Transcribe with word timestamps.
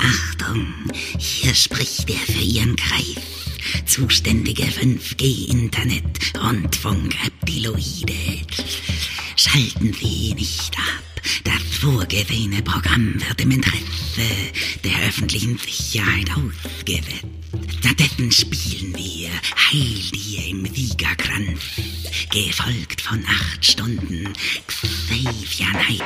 Achtung, 0.00 0.66
hier 1.18 1.54
spricht 1.54 2.08
der 2.08 2.16
für 2.16 2.42
Ihren 2.42 2.76
Greif 2.76 3.36
zuständige 3.86 4.64
5G-Internet, 4.64 6.32
Rundfunk, 6.38 7.14
Reptiloide. 7.24 8.46
Schalten 9.36 9.92
Sie 9.92 10.34
nicht 10.34 10.76
ab. 10.76 11.22
Das 11.44 11.78
vorgesehene 11.80 12.62
Programm 12.62 13.14
wird 13.14 13.40
im 13.40 13.50
Interesse 13.52 13.82
der 14.84 15.08
öffentlichen 15.08 15.58
Sicherheit 15.58 16.30
ausgesetzt. 16.30 17.26
Stattdessen 17.78 18.30
spielen 18.30 18.94
wir 18.96 19.30
Heil 19.30 20.10
dir 20.12 20.46
im 20.48 20.66
Siegerkranz, 20.66 21.60
gefolgt 22.30 23.00
von 23.00 23.24
acht 23.26 23.64
Stunden 23.64 24.32
Xavier 24.66 25.72
Night. 25.72 26.02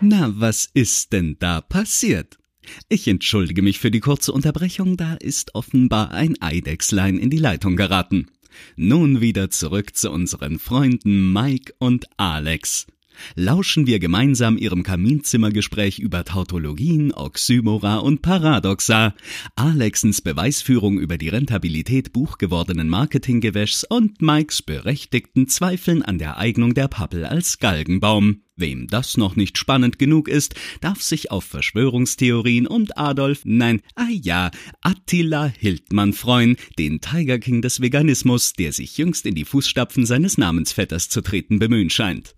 Na, 0.00 0.32
was 0.34 0.68
ist 0.74 1.12
denn 1.12 1.36
da 1.38 1.60
passiert? 1.60 2.38
Ich 2.88 3.08
entschuldige 3.08 3.62
mich 3.62 3.78
für 3.78 3.90
die 3.90 4.00
kurze 4.00 4.32
Unterbrechung, 4.32 4.96
da 4.96 5.14
ist 5.14 5.54
offenbar 5.54 6.12
ein 6.12 6.40
Eidechslein 6.40 7.18
in 7.18 7.30
die 7.30 7.38
Leitung 7.38 7.76
geraten. 7.76 8.28
Nun 8.76 9.20
wieder 9.20 9.50
zurück 9.50 9.96
zu 9.96 10.10
unseren 10.10 10.58
Freunden 10.58 11.32
Mike 11.32 11.74
und 11.78 12.06
Alex. 12.16 12.86
Lauschen 13.34 13.86
wir 13.86 13.98
gemeinsam 13.98 14.58
ihrem 14.58 14.82
Kaminzimmergespräch 14.82 15.98
über 15.98 16.24
Tautologien, 16.24 17.12
Oxymora 17.12 17.96
und 17.98 18.22
Paradoxa, 18.22 19.14
Alexens 19.56 20.20
Beweisführung 20.20 20.98
über 20.98 21.18
die 21.18 21.28
Rentabilität 21.28 22.12
buchgewordenen 22.12 22.88
Marketinggewäschs 22.88 23.84
und 23.84 24.20
Mikes 24.20 24.62
berechtigten 24.62 25.48
Zweifeln 25.48 26.02
an 26.02 26.18
der 26.18 26.36
Eignung 26.38 26.74
der 26.74 26.88
Pappel 26.88 27.24
als 27.24 27.58
Galgenbaum. 27.58 28.42
Wem 28.58 28.86
das 28.86 29.18
noch 29.18 29.36
nicht 29.36 29.58
spannend 29.58 29.98
genug 29.98 30.28
ist, 30.28 30.54
darf 30.80 31.02
sich 31.02 31.30
auf 31.30 31.44
Verschwörungstheorien 31.44 32.66
und 32.66 32.96
Adolf, 32.96 33.42
nein, 33.44 33.82
ah 33.96 34.08
ja, 34.10 34.50
Attila 34.80 35.44
Hildmann 35.44 36.14
freuen, 36.14 36.56
den 36.78 37.02
Tiger 37.02 37.38
King 37.38 37.60
des 37.60 37.82
Veganismus, 37.82 38.54
der 38.54 38.72
sich 38.72 38.96
jüngst 38.96 39.26
in 39.26 39.34
die 39.34 39.44
Fußstapfen 39.44 40.06
seines 40.06 40.38
Namensvetters 40.38 41.10
zu 41.10 41.20
treten 41.20 41.58
bemühen 41.58 41.90
scheint. 41.90 42.34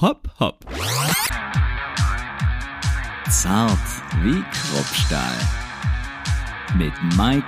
Hopp, 0.00 0.28
hopp. 0.40 0.66
Zart 3.30 3.78
wie 4.24 4.42
Kruppstahl. 4.50 5.38
Mit 6.76 6.92
Mike 7.16 7.46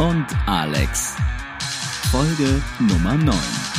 und 0.00 0.26
Alex. 0.46 1.14
Folge 2.10 2.60
Nummer 2.80 3.16
9. 3.16 3.71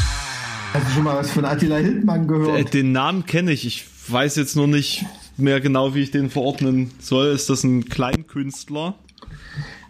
Hast 0.73 0.87
du 0.87 0.91
schon 0.91 1.03
mal 1.03 1.15
was 1.17 1.29
von 1.29 1.45
Attila 1.45 1.75
Hildmann 1.77 2.27
gehört? 2.27 2.59
Äh, 2.59 2.63
Den 2.63 2.91
Namen 2.91 3.27
kenne 3.27 3.51
ich. 3.51 3.67
Ich 3.67 3.85
weiß 4.07 4.35
jetzt 4.37 4.55
nur 4.55 4.67
nicht 4.67 5.05
mehr 5.37 5.61
genau, 5.61 5.93
wie 5.93 6.01
ich 6.01 6.09
den 6.09 6.31
verordnen 6.31 6.89
soll. 6.99 7.27
Ist 7.27 7.49
das 7.49 7.63
ein 7.63 7.85
Kleinkünstler? 7.85 8.95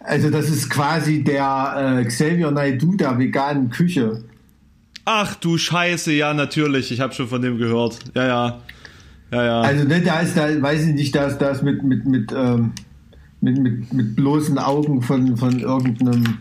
Also 0.01 0.29
das 0.29 0.49
ist 0.49 0.69
quasi 0.69 1.23
der 1.23 2.01
äh, 2.01 2.05
Xavier 2.05 2.51
Naidoo 2.51 2.95
der 2.95 3.17
veganen 3.17 3.69
Küche. 3.69 4.25
Ach 5.05 5.35
du 5.35 5.57
Scheiße, 5.57 6.11
ja, 6.11 6.33
natürlich. 6.33 6.91
Ich 6.91 6.99
habe 6.99 7.13
schon 7.13 7.29
von 7.29 7.41
dem 7.41 7.57
gehört. 7.57 7.99
Ja, 8.13 8.27
ja. 8.27 8.61
Ja, 9.31 9.45
ja. 9.45 9.61
Also 9.61 9.87
ne, 9.87 10.01
da 10.01 10.19
ist 10.19 10.35
da, 10.35 10.61
weiß 10.61 10.85
ich 10.85 10.93
nicht, 10.93 11.15
da 11.15 11.27
ist 11.27 11.37
das 11.37 11.61
mit 11.61 11.81
mit 11.83 12.05
mit, 12.05 12.31
ähm, 12.35 12.73
mit 13.39 13.57
mit 13.57 13.93
mit 13.93 14.15
bloßen 14.17 14.57
Augen 14.59 15.01
von 15.01 15.37
von 15.37 15.59
irgendeinem 15.59 16.37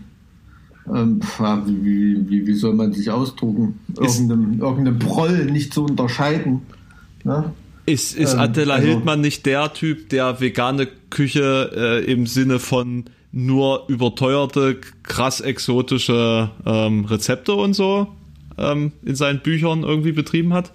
ähm, 0.87 1.21
wie, 1.67 2.29
wie, 2.29 2.47
wie 2.47 2.55
soll 2.55 2.75
man 2.75 2.93
sich 2.93 3.11
ausdrucken? 3.11 3.79
Irgendeinem, 3.97 4.61
irgendeinem 4.61 4.99
Proll 4.99 5.47
nicht 5.47 5.73
zu 5.73 5.85
unterscheiden. 5.85 6.63
Ne? 7.25 7.53
Ist, 7.87 8.17
ist 8.17 8.35
Ähm, 8.35 8.41
Attila 8.41 8.75
also- 8.75 8.89
Hildmann 8.89 9.21
nicht 9.21 9.47
der 9.47 9.73
Typ, 9.73 10.09
der 10.09 10.41
vegane 10.41 10.89
Küche 11.11 11.71
äh, 12.05 12.13
im 12.13 12.27
Sinne 12.27 12.59
von 12.59 13.05
nur 13.33 13.85
überteuerte, 13.89 14.79
krass 15.03 15.41
exotische 15.41 16.51
ähm, 16.67 17.05
Rezepte 17.07 17.55
und 17.55 17.75
so 17.75 18.09
ähm, 18.59 18.93
in 19.05 19.15
seinen 19.15 19.41
Büchern 19.41 19.85
irgendwie 19.85 20.13
betrieben 20.13 20.53
hat? 20.53 20.71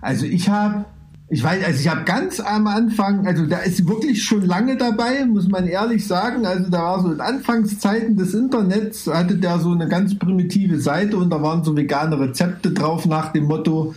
Also 0.00 0.24
ich 0.26 0.48
habe, 0.48 0.84
ich 1.30 1.44
weiß, 1.44 1.62
also 1.62 1.80
ich 1.80 1.88
habe 1.88 2.04
ganz 2.04 2.40
am 2.40 2.66
Anfang, 2.66 3.26
also 3.26 3.44
da 3.44 3.58
ist 3.58 3.86
wirklich 3.86 4.24
schon 4.24 4.46
lange 4.46 4.78
dabei, 4.78 5.26
muss 5.26 5.46
man 5.46 5.66
ehrlich 5.66 6.06
sagen. 6.06 6.46
Also 6.46 6.70
da 6.70 6.82
war 6.82 7.02
so 7.02 7.12
in 7.12 7.20
Anfangszeiten 7.20 8.16
des 8.16 8.32
Internets, 8.32 9.06
hatte 9.06 9.36
der 9.36 9.58
so 9.58 9.72
eine 9.72 9.88
ganz 9.88 10.18
primitive 10.18 10.80
Seite 10.80 11.18
und 11.18 11.28
da 11.28 11.42
waren 11.42 11.64
so 11.64 11.76
vegane 11.76 12.18
Rezepte 12.18 12.70
drauf 12.70 13.04
nach 13.04 13.32
dem 13.32 13.44
Motto, 13.44 13.94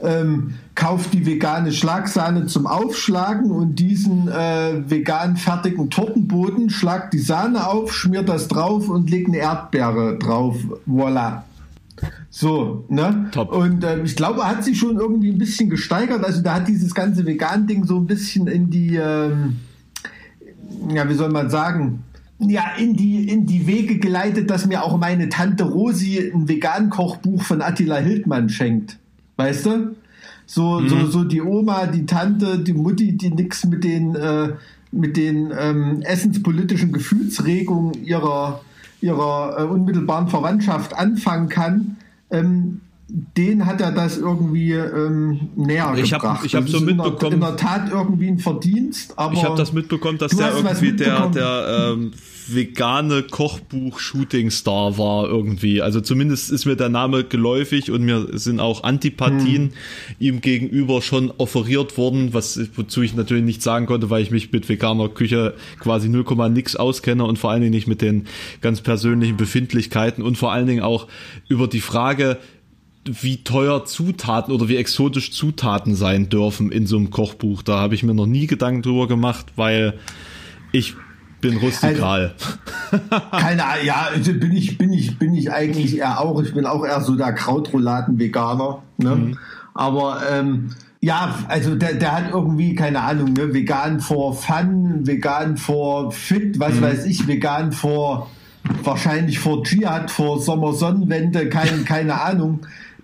ähm, 0.00 0.54
kauft 0.76 1.12
die 1.14 1.26
vegane 1.26 1.72
Schlagsahne 1.72 2.46
zum 2.46 2.68
Aufschlagen 2.68 3.50
und 3.50 3.74
diesen 3.74 4.28
äh, 4.28 4.88
vegan 4.88 5.36
fertigen 5.36 5.90
Tortenboden, 5.90 6.70
schlagt 6.70 7.12
die 7.12 7.18
Sahne 7.18 7.66
auf, 7.66 7.92
schmiert 7.92 8.28
das 8.28 8.46
drauf 8.46 8.88
und 8.88 9.10
legt 9.10 9.26
eine 9.26 9.38
Erdbeere 9.38 10.16
drauf. 10.16 10.54
Voila. 10.86 11.44
So, 12.30 12.84
ne? 12.88 13.28
Top. 13.32 13.52
Und 13.52 13.84
ähm, 13.84 14.04
ich 14.04 14.16
glaube, 14.16 14.40
er 14.40 14.48
hat 14.48 14.64
sich 14.64 14.78
schon 14.78 14.96
irgendwie 14.96 15.30
ein 15.30 15.38
bisschen 15.38 15.70
gesteigert. 15.70 16.24
Also 16.24 16.42
da 16.42 16.54
hat 16.54 16.68
dieses 16.68 16.94
ganze 16.94 17.24
Vegan-Ding 17.26 17.84
so 17.84 17.96
ein 17.96 18.06
bisschen 18.06 18.46
in 18.46 18.70
die, 18.70 18.96
ähm, 18.96 19.56
ja, 20.90 21.08
wie 21.08 21.14
soll 21.14 21.30
man 21.30 21.50
sagen, 21.50 22.04
ja, 22.38 22.64
in 22.78 22.94
die, 22.94 23.28
in 23.28 23.46
die 23.46 23.66
Wege 23.66 23.98
geleitet, 23.98 24.50
dass 24.50 24.66
mir 24.66 24.84
auch 24.84 24.96
meine 24.98 25.28
Tante 25.28 25.64
Rosi 25.64 26.30
ein 26.32 26.48
Vegan-Kochbuch 26.48 27.42
von 27.42 27.62
Attila 27.62 27.96
Hildmann 27.96 28.48
schenkt. 28.48 28.98
Weißt 29.36 29.66
du? 29.66 29.96
So, 30.46 30.86
so, 30.86 31.06
so 31.06 31.24
die 31.24 31.42
Oma, 31.42 31.86
die 31.86 32.06
Tante, 32.06 32.58
die 32.58 32.72
Mutti, 32.72 33.16
die 33.16 33.30
nix 33.30 33.66
mit 33.66 33.84
den, 33.84 34.14
äh, 34.14 34.54
mit 34.90 35.16
den 35.16 35.52
ähm, 35.58 36.00
essenspolitischen 36.02 36.90
Gefühlsregungen 36.90 37.92
ihrer, 38.04 38.62
ihrer 39.00 39.56
äh, 39.58 39.62
unmittelbaren 39.64 40.28
Verwandtschaft 40.28 40.94
anfangen 40.96 41.48
kann, 41.48 41.96
ähm, 42.30 42.80
den 43.36 43.64
hat 43.64 43.80
er 43.80 43.90
das 43.92 44.18
irgendwie 44.18 44.72
ähm, 44.72 45.48
näher 45.56 45.94
Ich 45.96 46.12
hab- 46.12 46.20
gebracht. 46.20 46.44
ich 46.44 46.54
hab 46.54 46.62
Das 46.64 46.72
so 46.72 46.76
ist 46.78 46.82
in 46.88 46.96
der- 46.98 47.06
mitbekommen- 47.06 47.34
In 47.34 47.40
der 47.40 47.56
Tat 47.56 47.90
irgendwie 47.90 48.28
ein 48.28 48.38
Verdienst, 48.38 49.14
aber. 49.18 49.32
Ich 49.32 49.44
habe 49.44 49.56
das 49.56 49.72
mitbekommen, 49.72 50.18
dass 50.18 50.32
der 50.36 50.52
irgendwie 50.54 50.92
der, 50.92 51.12
mitbekommen. 51.12 51.32
der 51.32 51.94
ähm, 51.94 52.12
vegane 52.54 53.22
Kochbuch-Shooting-Star 53.22 54.98
war 54.98 55.28
irgendwie. 55.28 55.82
Also 55.82 56.00
zumindest 56.00 56.50
ist 56.50 56.64
mir 56.66 56.76
der 56.76 56.88
Name 56.88 57.24
geläufig 57.24 57.90
und 57.90 58.02
mir 58.02 58.28
sind 58.32 58.60
auch 58.60 58.84
Antipathien 58.84 59.68
Hm. 59.68 59.72
ihm 60.18 60.40
gegenüber 60.40 61.02
schon 61.02 61.32
offeriert 61.38 61.96
worden, 61.96 62.34
was 62.34 62.60
wozu 62.76 63.02
ich 63.02 63.14
natürlich 63.14 63.44
nicht 63.44 63.62
sagen 63.62 63.86
konnte, 63.86 64.10
weil 64.10 64.22
ich 64.22 64.30
mich 64.30 64.52
mit 64.52 64.68
veganer 64.68 65.08
Küche 65.08 65.54
quasi 65.78 66.08
0, 66.08 66.24
nix 66.50 66.76
auskenne 66.76 67.24
und 67.24 67.38
vor 67.38 67.50
allen 67.50 67.60
Dingen 67.60 67.74
nicht 67.74 67.86
mit 67.86 68.02
den 68.02 68.26
ganz 68.60 68.80
persönlichen 68.80 69.36
Befindlichkeiten 69.36 70.22
und 70.22 70.36
vor 70.36 70.52
allen 70.52 70.66
Dingen 70.66 70.82
auch 70.82 71.08
über 71.48 71.68
die 71.68 71.80
Frage, 71.80 72.38
wie 73.04 73.38
teuer 73.42 73.84
Zutaten 73.84 74.52
oder 74.52 74.68
wie 74.68 74.76
exotisch 74.76 75.32
Zutaten 75.32 75.94
sein 75.94 76.28
dürfen 76.28 76.70
in 76.72 76.86
so 76.86 76.96
einem 76.96 77.10
Kochbuch. 77.10 77.62
Da 77.62 77.78
habe 77.78 77.94
ich 77.94 78.02
mir 78.02 78.14
noch 78.14 78.26
nie 78.26 78.46
Gedanken 78.46 78.82
drüber 78.82 79.08
gemacht, 79.08 79.46
weil 79.56 79.98
ich 80.72 80.94
bin 81.40 81.56
rustikal. 81.58 82.34
Keine 83.30 83.64
Ahnung, 83.64 83.84
ja, 83.84 84.08
also 84.14 84.32
bin 84.34 84.52
ich, 84.52 84.78
bin 84.78 84.92
ich, 84.92 85.18
bin 85.18 85.34
ich 85.34 85.52
eigentlich 85.52 85.98
eher 85.98 86.20
auch. 86.20 86.42
Ich 86.42 86.54
bin 86.54 86.66
auch 86.66 86.84
eher 86.84 87.00
so 87.00 87.14
der 87.16 87.32
Krautrouladen-Veganer. 87.32 88.82
Ne? 88.98 89.16
Mhm. 89.16 89.38
Aber 89.74 90.22
ähm, 90.30 90.70
ja, 91.00 91.38
also 91.48 91.76
der, 91.76 91.94
der 91.94 92.12
hat 92.16 92.30
irgendwie, 92.32 92.74
keine 92.74 93.00
Ahnung, 93.02 93.32
ne, 93.32 93.54
vegan 93.54 94.00
for 94.00 94.34
Fun, 94.34 95.06
vegan 95.06 95.56
for 95.56 96.10
Fit, 96.10 96.56
Mhm. 96.56 96.60
was 96.60 96.82
weiß 96.82 97.04
ich, 97.06 97.26
vegan 97.28 97.72
for 97.72 98.28
wahrscheinlich 98.82 99.38
vor 99.38 99.62
Dschihad, 99.62 100.10
vor 100.10 100.40
Sommersonnenwende, 100.40 101.48
kein, 101.48 101.84
keine 101.84 102.20
Ahnung. 102.20 102.60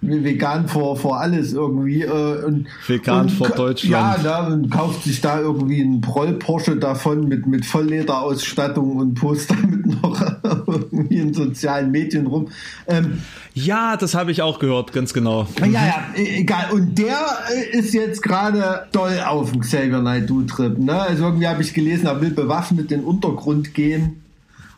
Vegan 0.06 0.68
vor, 0.68 0.96
vor 0.96 1.20
alles 1.20 1.52
irgendwie. 1.52 2.02
Äh, 2.02 2.44
und, 2.44 2.66
Vegan 2.86 3.22
und, 3.22 3.30
vor 3.32 3.48
Deutschland. 3.50 4.24
Ja, 4.24 4.46
ne, 4.48 4.54
und 4.54 4.70
kauft 4.70 5.04
sich 5.04 5.20
da 5.20 5.40
irgendwie 5.40 5.82
einen 5.82 6.00
Proll 6.00 6.34
Porsche 6.34 6.76
davon 6.76 7.28
mit, 7.28 7.46
mit 7.46 7.64
Volllederausstattung 7.66 8.96
und 8.96 9.14
postet 9.14 9.56
damit 9.62 9.86
noch 10.02 10.20
irgendwie 10.66 11.16
in 11.18 11.34
sozialen 11.34 11.90
Medien 11.90 12.26
rum. 12.26 12.48
Ähm, 12.86 13.22
Ja, 13.54 13.96
das 13.96 14.14
habe 14.14 14.30
ich 14.32 14.42
auch 14.42 14.58
gehört, 14.58 14.92
ganz 14.92 15.12
genau. 15.14 15.46
ja, 15.60 15.66
ja, 15.66 16.04
e- 16.16 16.40
egal. 16.40 16.70
Und 16.72 16.98
der 16.98 17.16
äh, 17.50 17.78
ist 17.78 17.94
jetzt 17.94 18.22
gerade 18.22 18.86
doll 18.92 19.18
auf 19.26 19.52
dem 19.52 19.60
Xavier 19.60 20.00
Naidoo-Trip. 20.00 20.78
Ne? 20.78 20.94
Also 21.00 21.24
irgendwie 21.24 21.46
habe 21.48 21.62
ich 21.62 21.72
gelesen, 21.74 22.06
er 22.06 22.20
will 22.20 22.30
bewaffnet 22.30 22.90
in 22.92 23.00
den 23.00 23.04
Untergrund 23.06 23.74
gehen 23.74 24.22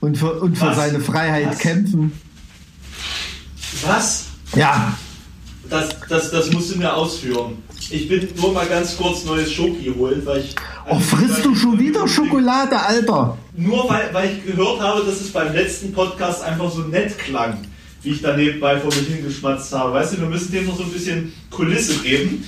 und 0.01 0.19
für, 0.19 0.41
und 0.41 0.57
für 0.59 0.67
Was? 0.67 0.77
seine 0.77 1.01
Freiheit 1.01 1.59
kämpfen. 1.59 2.13
Was? 3.87 4.27
Ja, 4.55 4.95
Das, 5.69 5.89
das, 6.09 6.31
das 6.31 6.53
musst 6.53 6.75
du 6.75 6.79
mir 6.79 6.95
ausführen. 6.95 7.63
Ich 7.91 8.09
bin 8.09 8.29
nur 8.41 8.53
mal 8.53 8.67
ganz 8.67 8.97
kurz 8.97 9.25
neues 9.25 9.53
Schoki 9.53 9.93
holen, 9.97 10.23
weil 10.25 10.41
ich. 10.41 10.55
oh, 10.89 10.99
frisst 10.99 11.45
du 11.45 11.55
schon 11.55 11.79
wieder 11.79 12.07
Schokolade, 12.07 12.79
Alter? 12.79 13.37
Nur 13.57 13.89
weil, 13.89 14.13
weil 14.13 14.31
ich 14.31 14.47
gehört 14.47 14.81
habe, 14.81 15.05
dass 15.05 15.21
es 15.21 15.33
beim 15.33 15.53
letzten 15.53 15.93
Podcast 15.93 16.43
einfach 16.43 16.71
so 16.71 16.81
nett 16.83 17.19
klang. 17.19 17.59
Wie 18.07 18.11
ich 18.11 18.23
da 18.23 18.37
nebenbei 18.37 18.79
vor 18.79 18.95
mich 18.95 19.09
hingeschmatzt 19.09 19.73
habe. 19.73 19.93
Weißt 19.93 20.15
du, 20.15 20.21
wir 20.21 20.29
müssen 20.29 20.53
dem 20.53 20.67
noch 20.67 20.77
so 20.77 20.85
ein 20.85 20.93
bisschen 20.93 21.33
Kulisse 21.51 21.99
geben. 22.03 22.45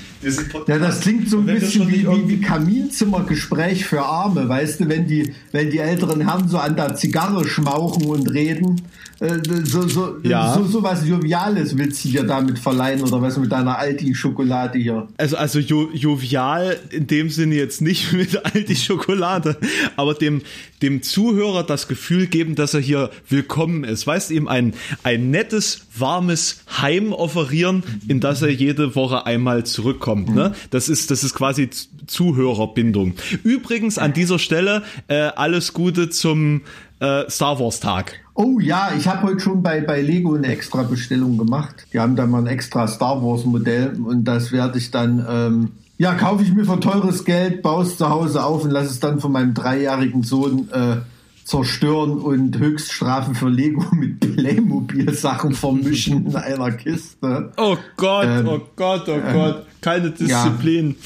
Ja, 0.67 0.79
das 0.79 1.01
klingt 1.01 1.29
so 1.29 1.39
ein 1.39 1.47
bisschen 1.47 1.89
wie, 1.89 2.05
wie, 2.05 2.29
wie 2.29 2.41
Kaminzimmergespräch 2.41 3.85
für 3.85 4.03
Arme, 4.03 4.49
weißt 4.49 4.81
du, 4.81 4.89
wenn 4.89 5.07
die, 5.07 5.33
wenn 5.53 5.71
die 5.71 5.79
älteren 5.79 6.21
Herren 6.21 6.49
so 6.49 6.59
an 6.59 6.75
der 6.75 6.97
Zigarre 6.97 7.47
schmauchen 7.47 8.05
und 8.05 8.27
reden. 8.29 8.83
Äh, 9.21 9.39
so, 9.65 9.87
so, 9.87 10.17
ja. 10.25 10.55
so, 10.55 10.65
so 10.65 10.83
was 10.83 11.07
Joviales 11.07 11.77
willst 11.77 12.05
du 12.05 12.09
dir 12.09 12.25
damit 12.25 12.59
verleihen 12.59 13.03
oder 13.03 13.21
was 13.23 13.37
mit 13.37 13.51
deiner 13.51 13.79
Alti-Schokolade 13.79 14.79
hier? 14.79 15.09
Also, 15.17 15.37
also 15.37 15.59
jo, 15.61 15.91
jovial 15.93 16.77
in 16.91 17.07
dem 17.07 17.31
Sinne 17.31 17.55
jetzt 17.55 17.81
nicht 17.81 18.13
mit 18.13 18.45
Alti-Schokolade, 18.45 19.57
aber 19.97 20.15
dem, 20.15 20.43
dem 20.83 21.03
Zuhörer 21.03 21.63
das 21.63 21.89
Gefühl 21.89 22.27
geben, 22.27 22.55
dass 22.55 22.75
er 22.75 22.81
hier 22.81 23.11
willkommen 23.29 23.85
ist. 23.85 24.07
Weißt 24.07 24.31
du, 24.31 24.35
ihm 24.35 24.49
ein, 24.49 24.75
ein 25.03 25.31
nettes, 25.31 25.87
warmes 25.97 26.63
Heim 26.81 27.13
offerieren, 27.13 27.83
in 28.07 28.21
das 28.21 28.43
er 28.43 28.53
jede 28.53 28.95
Woche 28.95 29.27
einmal 29.27 29.65
zurückkommt. 29.65 30.35
Ne? 30.35 30.53
Das 30.71 30.89
ist, 30.89 31.11
das 31.11 31.25
ist 31.25 31.35
quasi 31.35 31.71
Zuhörerbindung. 32.07 33.15
Übrigens 33.43 33.99
an 33.99 34.13
dieser 34.13 34.39
Stelle 34.39 34.83
äh, 35.09 35.15
alles 35.15 35.73
Gute 35.73 36.11
zum 36.11 36.63
äh, 37.01 37.29
Star 37.31 37.61
Wars 37.61 37.81
Tag. 37.81 38.15
Oh 38.35 38.61
ja, 38.61 38.93
ich 38.97 39.09
habe 39.09 39.27
heute 39.27 39.41
schon 39.41 39.63
bei, 39.63 39.81
bei 39.81 40.01
Lego 40.01 40.35
eine 40.35 40.47
extra 40.47 40.85
Bestellung 40.85 41.39
gemacht. 41.39 41.87
Die 41.93 41.99
haben 41.99 42.17
da 42.17 42.27
mal 42.27 42.43
ein 42.43 42.47
extra 42.47 42.87
Star 42.87 43.23
Wars 43.23 43.45
Modell 43.45 43.99
und 44.01 44.25
das 44.25 44.53
werde 44.53 44.79
ich 44.79 44.91
dann, 44.91 45.25
ähm, 45.29 45.71
ja, 45.99 46.15
kaufe 46.15 46.43
ich 46.43 46.53
mir 46.55 46.65
für 46.65 46.81
teures 46.81 47.25
Geld, 47.25 47.63
baue 47.63 47.83
es 47.83 47.97
zu 47.97 48.09
Hause 48.09 48.45
auf 48.45 48.65
und 48.65 48.71
lasse 48.71 48.91
es 48.91 49.01
dann 49.01 49.21
von 49.21 49.33
meinem 49.33 49.55
dreijährigen 49.55 50.23
Sohn 50.23 50.69
äh, 50.73 50.97
zerstören 51.45 52.19
und 52.19 52.59
Höchststrafen 52.59 53.35
für 53.35 53.49
Lego 53.49 53.85
mit 53.95 54.21
Playmobil-Sachen 54.21 55.53
vermischen 55.53 56.27
in 56.27 56.37
einer 56.37 56.73
Kiste. 56.73 57.53
Oh 57.57 57.77
Gott, 57.97 58.27
ähm, 58.27 58.49
oh 58.49 58.61
Gott, 58.77 59.09
oh 59.09 59.13
ähm, 59.13 59.35
Gott, 59.35 59.67
keine 59.81 60.11
Disziplin. 60.11 60.97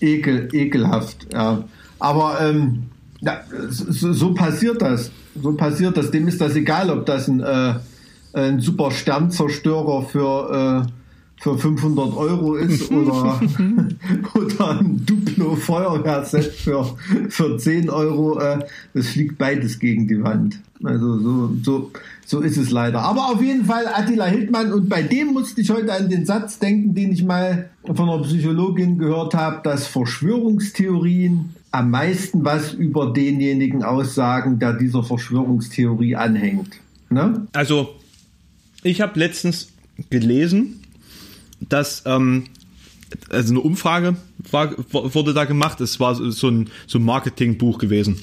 Ja, 0.00 0.08
ekel, 0.08 0.48
ekelhaft, 0.52 1.26
ja. 1.32 1.64
Aber 1.98 2.40
ähm, 2.40 2.84
ja, 3.20 3.40
so, 3.68 4.12
so 4.12 4.32
passiert 4.32 4.80
das 4.80 5.10
so 5.42 5.52
passiert 5.52 5.96
das. 5.96 6.10
Dem 6.10 6.28
ist 6.28 6.40
das 6.40 6.54
egal, 6.54 6.90
ob 6.90 7.06
das 7.06 7.28
ein, 7.28 7.40
äh, 7.40 7.74
ein 8.32 8.60
super 8.60 8.90
Sternzerstörer 8.90 10.02
für, 10.02 10.86
äh, 10.86 10.92
für 11.40 11.56
500 11.56 12.16
Euro 12.16 12.54
ist 12.56 12.90
oder, 12.90 13.40
oder 14.34 14.78
ein 14.78 15.04
Duplo 15.06 15.54
Feuerwehrset 15.56 16.44
für, 16.44 16.96
für 17.28 17.56
10 17.56 17.90
Euro. 17.90 18.38
Äh, 18.40 18.60
das 18.94 19.08
fliegt 19.08 19.38
beides 19.38 19.78
gegen 19.78 20.08
die 20.08 20.22
Wand. 20.22 20.60
Also 20.82 21.18
so, 21.18 21.50
so, 21.62 21.90
so 22.24 22.40
ist 22.40 22.56
es 22.56 22.70
leider. 22.70 23.00
Aber 23.00 23.32
auf 23.32 23.42
jeden 23.42 23.64
Fall 23.64 23.86
Attila 23.86 24.26
Hildmann 24.26 24.72
und 24.72 24.88
bei 24.88 25.02
dem 25.02 25.28
musste 25.28 25.60
ich 25.60 25.70
heute 25.70 25.92
an 25.92 26.08
den 26.08 26.24
Satz 26.24 26.58
denken, 26.58 26.94
den 26.94 27.12
ich 27.12 27.24
mal 27.24 27.70
von 27.84 28.08
einer 28.08 28.22
Psychologin 28.22 28.98
gehört 28.98 29.34
habe, 29.34 29.60
dass 29.64 29.86
Verschwörungstheorien 29.86 31.54
am 31.70 31.90
meisten 31.90 32.44
was 32.44 32.72
über 32.72 33.12
denjenigen 33.12 33.82
aussagen, 33.82 34.58
der 34.58 34.72
dieser 34.72 35.02
Verschwörungstheorie 35.02 36.16
anhängt. 36.16 36.76
Ne? 37.10 37.46
Also, 37.52 37.94
ich 38.82 39.00
habe 39.00 39.18
letztens 39.18 39.68
gelesen, 40.10 40.80
dass 41.68 42.02
ähm, 42.06 42.44
also 43.30 43.52
eine 43.52 43.60
Umfrage 43.60 44.16
war, 44.50 44.74
wurde 44.92 45.34
da 45.34 45.44
gemacht. 45.44 45.80
Es 45.80 45.98
war 46.00 46.14
so 46.14 46.48
ein, 46.48 46.68
so 46.86 46.98
ein 46.98 47.04
Marketingbuch 47.04 47.78
gewesen 47.78 48.18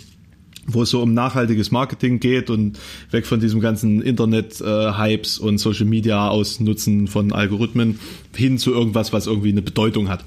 wo 0.67 0.81
es 0.81 0.89
so 0.89 1.01
um 1.01 1.13
nachhaltiges 1.13 1.71
Marketing 1.71 2.19
geht 2.19 2.49
und 2.49 2.79
weg 3.11 3.25
von 3.25 3.39
diesem 3.39 3.59
ganzen 3.59 4.01
Internet-Hypes 4.01 5.37
äh, 5.37 5.41
und 5.41 5.57
Social 5.59 5.85
Media 5.85 6.27
Ausnutzen 6.27 7.07
von 7.07 7.31
Algorithmen 7.31 7.99
hin 8.35 8.57
zu 8.57 8.73
irgendwas, 8.73 9.13
was 9.13 9.27
irgendwie 9.27 9.49
eine 9.49 9.61
Bedeutung 9.61 10.09
hat. 10.09 10.25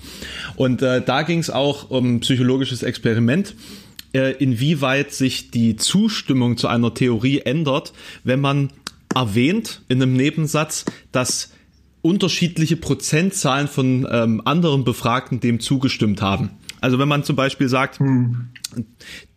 Und 0.56 0.82
äh, 0.82 1.03
da 1.05 1.23
ging 1.23 1.41
es 1.41 1.50
auch 1.50 1.91
um 1.91 2.21
psychologisches 2.21 2.82
Experiment, 2.82 3.55
äh, 4.12 4.32
inwieweit 4.37 5.12
sich 5.12 5.50
die 5.50 5.76
Zustimmung 5.76 6.56
zu 6.56 6.69
einer 6.69 6.94
Theorie 6.94 7.41
ändert, 7.41 7.93
wenn 8.23 8.41
man 8.41 8.71
erwähnt 9.14 9.82
in 9.88 10.00
einem 10.00 10.14
Nebensatz, 10.14 10.85
dass 11.11 11.50
unterschiedliche 12.03 12.77
Prozentzahlen 12.77 13.69
von 13.69 14.06
ähm, 14.11 14.43
anderen 14.45 14.85
Befragten 14.85 15.41
dem 15.41 15.61
zugestimmt 15.61 16.23
haben. 16.23 16.50
Also 16.81 16.99
wenn 16.99 17.09
man 17.09 17.25
zum 17.25 17.37
Beispiel 17.37 17.69
sagt, 17.69 17.99
hm 17.99 18.50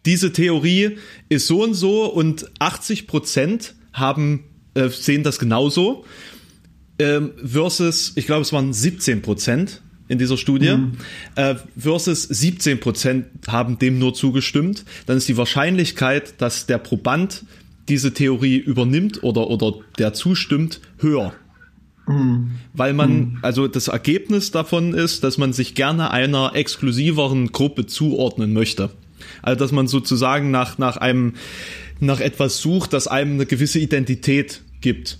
diese 0.06 0.34
Theorie 0.34 0.98
ist 1.30 1.48
so 1.48 1.64
und 1.64 1.74
so 1.74 2.06
und 2.06 2.50
80 2.60 3.08
Prozent 3.08 3.76
haben 3.94 4.44
äh, 4.74 4.90
sehen 4.90 5.24
das 5.24 5.40
genauso 5.40 6.06
ähm, 7.00 7.32
versus 7.44 8.14
ich 8.16 8.26
glaube 8.26 8.42
es 8.42 8.54
waren 8.54 8.74
17 8.74 9.22
Prozent 9.22 9.82
in 10.08 10.18
dieser 10.18 10.38
Studie 10.38 10.76
mhm. 10.76 10.98
äh, 11.36 11.56
versus 11.78 12.24
17 12.24 12.80
Prozent 12.80 13.28
haben 13.48 13.80
dem 13.80 14.00
nur 14.00 14.14
zugestimmt 14.14 14.86
dann 15.06 15.18
ist 15.18 15.28
die 15.28 15.38
Wahrscheinlichkeit 15.38 16.42
dass 16.42 16.66
der 16.66 16.78
Proband 16.78 17.46
diese 17.90 18.14
Theorie 18.14 18.58
übernimmt 18.58 19.24
oder 19.24 19.50
oder 19.50 19.74
der 19.98 20.14
zustimmt 20.14 20.82
höher 20.98 21.34
mhm. 22.12 22.52
weil 22.74 22.94
man 22.94 23.18
mhm. 23.18 23.40
also 23.42 23.68
das 23.68 23.88
Ergebnis 23.88 24.52
davon 24.52 24.94
ist 24.94 25.24
dass 25.24 25.38
man 25.38 25.54
sich 25.54 25.76
gerne 25.76 26.12
einer 26.12 26.52
exklusiveren 26.56 27.52
Gruppe 27.52 27.86
zuordnen 27.86 28.54
möchte 28.54 28.92
also 29.42 29.60
dass 29.60 29.72
man 29.72 29.88
sozusagen 29.88 30.52
nach, 30.52 30.78
nach 30.78 30.98
einem, 30.98 31.34
nach 32.00 32.20
etwas 32.20 32.60
sucht, 32.60 32.94
das 32.94 33.08
einem 33.08 33.34
eine 33.34 33.46
gewisse 33.46 33.80
Identität 33.80 34.62
gibt. 34.82 35.20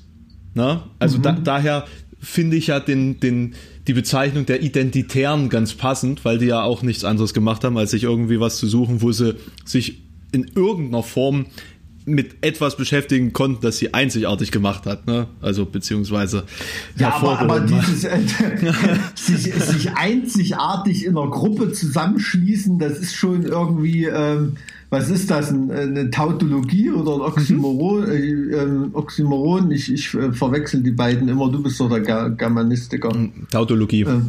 Ne? 0.54 0.84
Also 1.00 1.18
mhm. 1.18 1.24
da, 1.24 1.32
daher 1.34 1.86
finde 2.20 2.58
ich 2.58 2.68
ja 2.68 2.80
den, 2.80 3.20
den, 3.20 3.56
die 3.88 3.94
Bezeichnung 3.94 4.46
der 4.46 4.62
Identitären 4.62 5.50
ganz 5.50 5.74
passend, 5.74 6.24
weil 6.24 6.38
die 6.38 6.48
ja 6.48 6.62
auch 6.62 6.84
nichts 6.84 7.04
anderes 7.04 7.34
gemacht 7.34 7.64
haben, 7.64 7.78
als 7.78 7.92
sich 7.92 8.04
irgendwie 8.04 8.40
was 8.40 8.58
zu 8.58 8.68
suchen, 8.68 9.02
wo 9.02 9.12
sie 9.12 9.36
sich 9.66 10.04
in 10.32 10.50
irgendeiner 10.56 11.04
Form 11.04 11.48
mit 12.06 12.36
etwas 12.42 12.78
beschäftigen 12.78 13.34
konnten, 13.34 13.62
das 13.62 13.78
sie 13.78 13.94
einzigartig 13.94 14.52
gemacht 14.52 14.86
hat, 14.86 15.08
ne? 15.08 15.28
Also 15.42 15.66
beziehungsweise 15.66 16.44
ja, 16.98 17.14
aber, 17.14 17.40
aber 17.40 17.60
dieses 17.60 18.04
äh, 18.04 18.20
sich, 19.16 19.54
sich 19.54 19.92
einzigartig 19.94 21.06
in 21.06 21.18
einer 21.18 21.30
Gruppe 21.30 21.72
zusammenschließen, 21.72 22.80
das 22.80 22.98
ist 22.98 23.16
schon 23.16 23.44
irgendwie 23.44 24.06
ähm, 24.06 24.58
was 24.92 25.10
ist 25.10 25.32
das, 25.32 25.52
eine 25.52 26.12
Tautologie 26.12 26.92
oder 26.92 27.16
ein 27.16 27.22
Oxymoron? 27.22 28.02
Mhm. 28.02 28.12
Äh, 28.12 28.58
ähm, 28.58 28.90
Oxymoron, 28.92 29.72
ich, 29.72 29.92
ich 29.92 30.14
äh, 30.14 30.34
verwechsel 30.34 30.84
die 30.84 30.92
beiden 30.92 31.30
immer, 31.30 31.50
du 31.50 31.64
bist 31.64 31.80
doch 31.80 31.90
der 31.90 32.30
Germanistiker. 32.30 33.10
Tautologie. 33.50 34.02
Äh, 34.02 34.20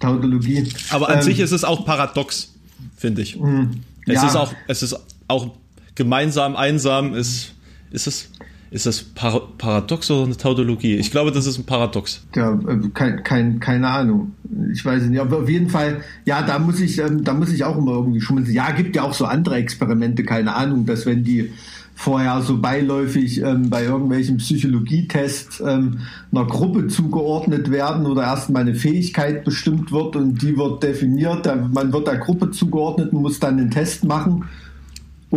Tautologie. 0.00 0.66
Aber 0.90 1.10
an 1.10 1.16
ähm, 1.16 1.22
sich 1.22 1.38
ist 1.38 1.52
es 1.52 1.64
auch 1.64 1.84
paradox, 1.84 2.54
finde 2.96 3.22
ich. 3.22 3.38
Mh, 3.38 3.68
es 4.06 4.14
ja. 4.14 4.26
ist 4.26 4.36
auch, 4.36 4.54
es 4.68 4.82
ist 4.82 4.98
auch 5.28 5.50
gemeinsam 5.96 6.54
einsam 6.54 7.14
ist, 7.14 7.54
ist 7.90 8.06
es, 8.06 8.30
ist 8.70 8.86
das 8.86 9.02
Par 9.02 9.40
Paradox 9.58 10.10
oder 10.10 10.24
eine 10.24 10.36
Tautologie? 10.36 10.94
Ich 10.96 11.10
glaube, 11.10 11.32
das 11.32 11.46
ist 11.46 11.58
ein 11.58 11.64
Paradox. 11.64 12.24
Ja, 12.36 12.52
äh, 12.52 12.88
kein, 12.94 13.24
kein, 13.24 13.58
keine 13.58 13.88
Ahnung. 13.88 14.32
Ich 14.72 14.84
weiß 14.84 15.04
nicht. 15.04 15.20
Aber 15.20 15.38
auf 15.38 15.48
jeden 15.48 15.68
Fall, 15.68 16.02
ja, 16.24 16.42
da 16.42 16.58
muss 16.58 16.80
ich, 16.80 16.98
ähm, 16.98 17.24
da 17.24 17.34
muss 17.34 17.52
ich 17.52 17.64
auch 17.64 17.76
immer 17.76 17.92
irgendwie 17.92 18.20
schmunzeln. 18.20 18.54
Ja, 18.54 18.70
gibt 18.70 18.94
ja 18.94 19.02
auch 19.02 19.14
so 19.14 19.24
andere 19.24 19.56
Experimente, 19.56 20.24
keine 20.24 20.54
Ahnung, 20.54 20.86
dass 20.86 21.06
wenn 21.06 21.24
die 21.24 21.50
vorher 21.94 22.42
so 22.42 22.58
beiläufig 22.58 23.40
ähm, 23.40 23.70
bei 23.70 23.84
irgendwelchen 23.84 24.36
Psychologietests 24.36 25.62
ähm, 25.66 26.00
einer 26.30 26.46
Gruppe 26.46 26.88
zugeordnet 26.88 27.70
werden 27.70 28.04
oder 28.04 28.24
erstmal 28.24 28.62
eine 28.62 28.74
Fähigkeit 28.74 29.44
bestimmt 29.44 29.90
wird 29.92 30.14
und 30.14 30.42
die 30.42 30.58
wird 30.58 30.82
definiert. 30.82 31.46
Man 31.72 31.94
wird 31.94 32.06
der 32.06 32.18
Gruppe 32.18 32.50
zugeordnet 32.50 33.14
und 33.14 33.22
muss 33.22 33.40
dann 33.40 33.58
einen 33.58 33.70
Test 33.70 34.04
machen 34.04 34.44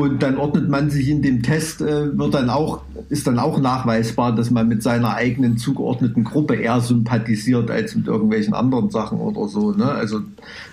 und 0.01 0.23
dann 0.23 0.37
ordnet 0.37 0.69
man 0.69 0.89
sich 0.89 1.09
in 1.09 1.21
dem 1.21 1.43
Test, 1.43 1.81
äh, 1.81 2.17
wird 2.17 2.33
dann 2.33 2.49
auch, 2.49 2.81
ist 3.09 3.27
dann 3.27 3.39
auch 3.39 3.59
nachweisbar, 3.59 4.35
dass 4.35 4.51
man 4.51 4.67
mit 4.67 4.83
seiner 4.83 5.15
eigenen 5.15 5.57
zugeordneten 5.57 6.23
Gruppe 6.23 6.55
eher 6.55 6.81
sympathisiert 6.81 7.71
als 7.71 7.95
mit 7.95 8.07
irgendwelchen 8.07 8.53
anderen 8.53 8.89
Sachen 8.89 9.19
oder 9.19 9.47
so. 9.47 9.71
Ne? 9.71 9.85
Also, 9.85 10.21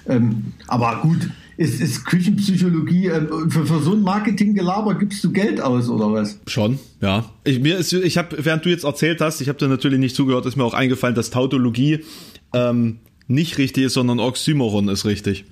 ähm, 0.09 0.53
aber 0.67 1.01
gut, 1.03 1.29
ist, 1.57 1.81
ist 1.81 2.05
Küchenpsychologie, 2.05 3.07
äh, 3.07 3.23
für, 3.49 3.67
für 3.67 3.81
so 3.81 3.93
ein 3.93 4.03
Marketinggelaber 4.03 4.95
gibst 4.95 5.25
du 5.25 5.33
Geld 5.33 5.61
aus 5.61 5.89
oder 5.89 6.13
was? 6.13 6.39
Schon, 6.47 6.79
ja. 7.01 7.25
Ich, 7.45 7.61
mir 7.61 7.79
ist, 7.79 7.93
ich 7.93 8.19
habe, 8.19 8.37
während 8.45 8.65
du 8.65 8.69
jetzt 8.69 8.85
erzählt 8.85 9.21
hast, 9.21 9.41
ich 9.41 9.49
habe 9.49 9.59
dir 9.59 9.69
natürlich 9.69 9.99
nicht 9.99 10.15
zugehört, 10.15 10.47
ist 10.47 10.57
mir 10.57 10.65
auch 10.65 10.75
eingefallen, 10.75 11.15
dass 11.15 11.31
Tautologie 11.31 12.05
ähm, 12.53 12.99
nicht 13.29 13.59
richtig 13.59 13.85
ist, 13.85 13.95
sondern 13.95 14.21
Oxymoron 14.21 14.89
ist 14.89 15.05
richtig. 15.05 15.45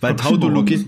Weil 0.00 0.12
Oxymoron 0.12 0.40
Tautologie, 0.40 0.84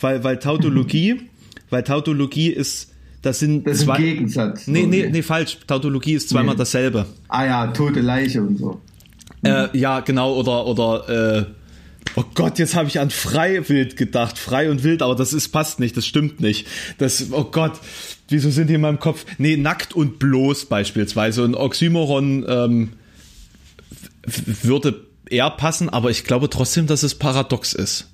weil, 0.00 0.24
weil 0.24 0.38
Tautologie 0.38 1.20
weil 1.70 1.82
Tautologie 1.82 2.50
ist, 2.50 2.92
das 3.22 3.40
sind 3.40 3.66
das 3.66 3.78
ist 3.78 3.84
zwei. 3.84 3.94
Ein 3.94 4.02
Gegensatz. 4.02 4.66
Nee, 4.66 4.86
nee, 4.86 5.08
nee, 5.10 5.22
falsch. 5.22 5.58
Tautologie 5.66 6.14
ist 6.14 6.28
zweimal 6.28 6.54
nee. 6.54 6.58
dasselbe. 6.58 7.06
Ah 7.28 7.44
ja, 7.44 7.66
tote 7.68 8.00
Leiche 8.00 8.42
und 8.42 8.58
so. 8.58 8.80
Äh, 9.42 9.76
ja, 9.76 10.00
genau, 10.00 10.34
oder, 10.34 10.66
oder, 10.66 11.38
äh, 11.38 11.44
Oh 12.14 12.24
Gott, 12.34 12.58
jetzt 12.58 12.74
habe 12.74 12.88
ich 12.88 12.98
an 13.00 13.10
Freiwild 13.10 13.96
gedacht. 13.96 14.38
Frei 14.38 14.70
und 14.70 14.82
wild, 14.82 15.02
aber 15.02 15.14
das 15.14 15.32
ist 15.32 15.50
passt 15.50 15.78
nicht, 15.78 15.96
das 15.96 16.06
stimmt 16.06 16.40
nicht. 16.40 16.66
Das, 16.98 17.26
oh 17.32 17.44
Gott, 17.44 17.78
wieso 18.28 18.50
sind 18.50 18.68
die 18.68 18.74
in 18.74 18.80
meinem 18.80 18.98
Kopf? 18.98 19.24
Nee, 19.38 19.56
nackt 19.56 19.94
und 19.94 20.18
bloß 20.18 20.66
beispielsweise. 20.66 21.44
Und 21.44 21.54
Oxymoron 21.54 22.44
ähm, 22.48 22.88
würde 24.62 25.06
eher 25.28 25.50
passen, 25.50 25.88
aber 25.88 26.10
ich 26.10 26.24
glaube 26.24 26.50
trotzdem, 26.50 26.86
dass 26.86 27.02
es 27.02 27.14
paradox 27.14 27.72
ist. 27.72 28.08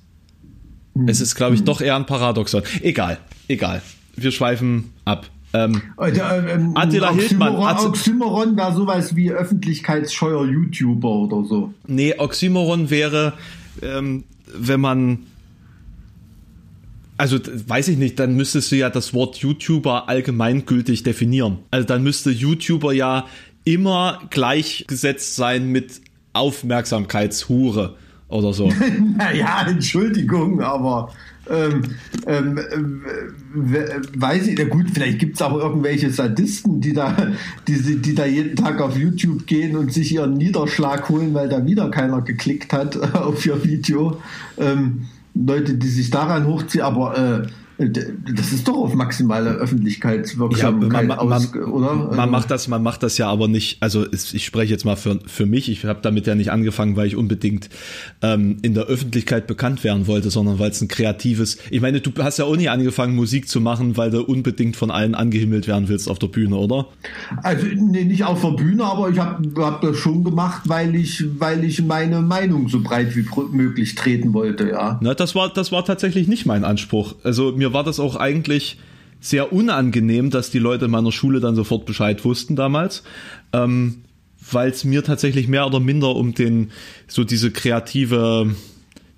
Es 1.07 1.21
ist, 1.21 1.35
glaube 1.35 1.55
ich, 1.55 1.63
doch 1.63 1.81
eher 1.81 1.95
ein 1.95 2.05
Paradoxon. 2.05 2.63
Egal, 2.81 3.17
egal. 3.47 3.81
Wir 4.15 4.31
schweifen 4.31 4.93
ab. 5.03 5.29
Ähm, 5.53 5.81
Äh, 5.97 6.11
der, 6.11 6.47
ähm, 6.49 6.71
Attila 6.75 7.13
Hildmann, 7.13 7.55
Oxymoron, 7.55 7.87
Oxymoron 7.87 8.57
wäre 8.57 8.73
sowas 8.73 9.15
wie 9.15 9.31
öffentlichkeitsscheuer 9.31 10.45
YouTuber 10.45 11.09
oder 11.09 11.47
so. 11.47 11.73
nee, 11.87 12.13
Oxymoron 12.17 12.89
wäre, 12.89 13.33
ähm, 13.81 14.23
wenn 14.53 14.79
man. 14.79 15.19
Also 17.17 17.39
weiß 17.39 17.87
ich 17.87 17.97
nicht, 17.97 18.19
dann 18.19 18.35
müsstest 18.35 18.73
du 18.73 18.75
ja 18.75 18.89
das 18.89 19.13
Wort 19.13 19.37
YouTuber 19.37 20.09
allgemeingültig 20.09 21.03
definieren. 21.03 21.59
Also 21.71 21.87
dann 21.87 22.03
müsste 22.03 22.29
YouTuber 22.29 22.91
ja 22.91 23.25
immer 23.63 24.21
gleichgesetzt 24.31 25.37
sein 25.37 25.69
mit 25.69 26.01
Aufmerksamkeitshure 26.33 27.95
oder 28.29 28.53
so. 28.53 28.69
Naja, 29.17 29.65
Entschuldigung, 29.67 30.61
aber 30.61 31.11
ähm, 31.49 31.83
ähm, 32.25 32.57
äh, 32.57 34.19
weiß 34.19 34.47
ich, 34.47 34.57
na 34.57 34.65
gut, 34.65 34.87
vielleicht 34.93 35.19
gibt 35.19 35.35
es 35.35 35.41
auch 35.41 35.57
irgendwelche 35.57 36.09
Sadisten, 36.09 36.81
die 36.81 36.93
da, 36.93 37.15
die, 37.67 38.01
die 38.01 38.15
da 38.15 38.25
jeden 38.25 38.55
Tag 38.55 38.81
auf 38.81 38.97
YouTube 38.97 39.45
gehen 39.45 39.75
und 39.77 39.93
sich 39.93 40.13
ihren 40.13 40.33
Niederschlag 40.33 41.07
holen, 41.09 41.33
weil 41.33 41.49
da 41.49 41.65
wieder 41.65 41.91
keiner 41.91 42.21
geklickt 42.21 42.73
hat 42.73 42.97
auf 43.15 43.45
ihr 43.45 43.63
Video. 43.63 44.19
Ähm, 44.57 45.07
Leute, 45.35 45.75
die 45.75 45.87
sich 45.87 46.09
daran 46.09 46.47
hochziehen, 46.47 46.83
aber 46.83 47.17
äh, 47.43 47.47
das 47.77 48.53
ist 48.53 48.67
doch 48.67 48.77
auf 48.77 48.93
maximale 48.93 49.45
Ja, 49.45 49.55
Öffentlichkeitswirksamkeit 49.55 51.07
man, 51.07 51.17
aus, 51.17 51.53
man, 51.53 51.63
oder? 51.63 51.93
man 52.15 52.29
macht 52.29 52.49
das, 52.51 52.67
man 52.67 52.81
macht 52.81 53.03
das 53.03 53.17
ja 53.17 53.27
aber 53.27 53.47
nicht. 53.47 53.81
Also 53.81 54.05
ich 54.11 54.45
spreche 54.45 54.71
jetzt 54.71 54.85
mal 54.85 54.95
für, 54.95 55.19
für 55.25 55.45
mich. 55.45 55.69
Ich 55.69 55.83
habe 55.85 55.99
damit 56.01 56.27
ja 56.27 56.35
nicht 56.35 56.51
angefangen, 56.51 56.95
weil 56.95 57.07
ich 57.07 57.15
unbedingt 57.15 57.69
ähm, 58.21 58.57
in 58.61 58.73
der 58.73 58.85
Öffentlichkeit 58.85 59.47
bekannt 59.47 59.83
werden 59.83 60.07
wollte, 60.07 60.29
sondern 60.29 60.59
weil 60.59 60.71
es 60.71 60.81
ein 60.81 60.87
kreatives. 60.87 61.57
Ich 61.69 61.81
meine, 61.81 62.01
du 62.01 62.11
hast 62.23 62.39
ja 62.39 62.45
auch 62.45 62.55
nie 62.55 62.69
angefangen, 62.69 63.15
Musik 63.15 63.49
zu 63.49 63.59
machen, 63.61 63.97
weil 63.97 64.11
du 64.11 64.23
unbedingt 64.23 64.75
von 64.75 64.91
allen 64.91 65.15
angehimmelt 65.15 65.67
werden 65.67 65.89
willst 65.89 66.09
auf 66.09 66.19
der 66.19 66.27
Bühne, 66.27 66.55
oder? 66.55 66.87
Also 67.43 67.65
nee, 67.65 68.05
nicht 68.05 68.23
auf 68.23 68.41
der 68.41 68.51
Bühne, 68.51 68.83
aber 68.85 69.09
ich 69.09 69.19
habe 69.19 69.43
hab 69.61 69.81
das 69.81 69.97
schon 69.97 70.23
gemacht, 70.23 70.63
weil 70.65 70.95
ich, 70.95 71.23
weil 71.39 71.63
ich 71.63 71.83
meine 71.83 72.21
Meinung 72.21 72.69
so 72.69 72.81
breit 72.81 73.15
wie 73.15 73.25
möglich 73.51 73.95
treten 73.95 74.33
wollte, 74.33 74.69
ja. 74.69 74.99
Na, 75.01 75.13
das 75.13 75.35
war, 75.35 75.51
das 75.53 75.71
war 75.71 75.83
tatsächlich 75.83 76.27
nicht 76.27 76.45
mein 76.45 76.63
Anspruch. 76.63 77.15
Also 77.23 77.51
mir 77.51 77.64
war 77.73 77.83
das 77.83 77.99
auch 77.99 78.15
eigentlich 78.15 78.77
sehr 79.19 79.51
unangenehm, 79.53 80.29
dass 80.29 80.51
die 80.51 80.59
Leute 80.59 80.85
in 80.85 80.91
meiner 80.91 81.11
Schule 81.11 81.39
dann 81.39 81.55
sofort 81.55 81.85
Bescheid 81.85 82.23
wussten 82.25 82.55
damals, 82.55 83.03
ähm, 83.53 84.03
weil 84.51 84.69
es 84.69 84.83
mir 84.83 85.03
tatsächlich 85.03 85.47
mehr 85.47 85.65
oder 85.65 85.79
minder 85.79 86.15
um 86.15 86.33
den 86.33 86.71
so 87.07 87.23
diese 87.23 87.51
kreative 87.51 88.55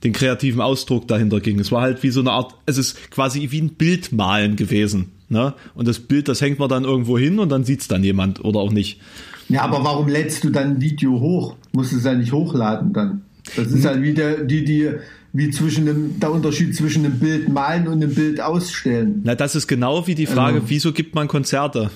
den 0.03 0.13
kreativen 0.13 0.61
Ausdruck 0.61 1.07
dahinter 1.07 1.39
ging. 1.39 1.59
Es 1.59 1.71
war 1.71 1.81
halt 1.81 2.03
wie 2.03 2.11
so 2.11 2.19
eine 2.19 2.31
Art, 2.31 2.53
es 2.65 2.77
ist 2.77 3.11
quasi 3.11 3.47
wie 3.51 3.61
ein 3.61 3.69
Bildmalen 3.69 4.55
gewesen. 4.55 5.11
Ne? 5.29 5.53
Und 5.73 5.87
das 5.87 5.99
Bild, 5.99 6.27
das 6.27 6.39
hängt 6.39 6.59
man 6.59 6.69
dann 6.69 6.83
irgendwo 6.83 7.17
hin 7.17 7.39
und 7.39 7.49
dann 7.49 7.63
sieht's 7.63 7.87
dann 7.87 8.03
jemand 8.03 8.43
oder 8.45 8.59
auch 8.59 8.71
nicht. 8.71 9.01
Ja, 9.49 9.63
aber 9.63 9.83
warum 9.83 10.07
lädst 10.07 10.43
du 10.43 10.49
dann 10.49 10.75
ein 10.75 10.81
Video 10.81 11.19
hoch? 11.19 11.55
Musst 11.73 11.93
es 11.93 12.03
ja 12.03 12.13
nicht 12.13 12.31
hochladen 12.31 12.93
dann. 12.93 13.21
Das 13.55 13.71
ist 13.71 13.85
halt 13.85 14.01
wie 14.01 14.13
der, 14.13 14.43
die, 14.43 14.65
die, 14.65 14.91
wie 15.37 15.51
zwischen 15.51 15.85
dem, 15.85 16.19
der 16.19 16.31
Unterschied 16.31 16.75
zwischen 16.75 17.05
einem 17.05 17.19
Bild 17.19 17.47
malen 17.47 17.87
und 17.87 18.01
einem 18.01 18.15
Bild 18.15 18.41
ausstellen. 18.41 19.21
Na, 19.23 19.35
das 19.35 19.55
ist 19.55 19.67
genau 19.67 20.07
wie 20.07 20.15
die 20.15 20.25
Frage, 20.25 20.63
wieso 20.65 20.91
gibt 20.93 21.13
man 21.13 21.27
Konzerte? 21.27 21.91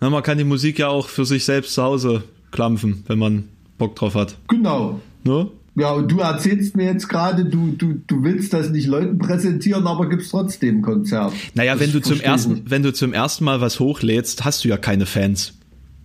Na, 0.00 0.08
man 0.08 0.22
kann 0.22 0.38
die 0.38 0.44
Musik 0.44 0.78
ja 0.78 0.88
auch 0.88 1.08
für 1.08 1.26
sich 1.26 1.44
selbst 1.44 1.74
zu 1.74 1.82
Hause 1.82 2.22
klampfen, 2.50 3.04
wenn 3.08 3.18
man 3.18 3.44
Bock 3.76 3.94
drauf 3.94 4.14
hat. 4.14 4.38
Genau. 4.48 5.00
Ne? 5.22 5.48
Ja, 5.76 5.92
und 5.92 6.10
du 6.10 6.20
erzählst 6.20 6.76
mir 6.78 6.86
jetzt 6.86 7.10
gerade, 7.10 7.44
du, 7.44 7.72
du, 7.76 8.00
du 8.06 8.24
willst 8.24 8.54
das 8.54 8.70
nicht 8.70 8.86
Leuten 8.86 9.18
präsentieren, 9.18 9.86
aber 9.86 10.08
gibst 10.08 10.30
trotzdem 10.30 10.78
ein 10.78 10.82
Konzert. 10.82 11.34
Naja, 11.52 11.74
Das 11.74 11.82
wenn 11.82 11.92
du 11.92 12.00
zum 12.00 12.20
ersten, 12.20 12.54
nicht. 12.54 12.70
wenn 12.70 12.82
du 12.82 12.94
zum 12.94 13.12
ersten 13.12 13.44
Mal 13.44 13.60
was 13.60 13.80
hochlädst, 13.80 14.46
hast 14.46 14.64
du 14.64 14.68
ja 14.68 14.78
keine 14.78 15.04
Fans. 15.04 15.52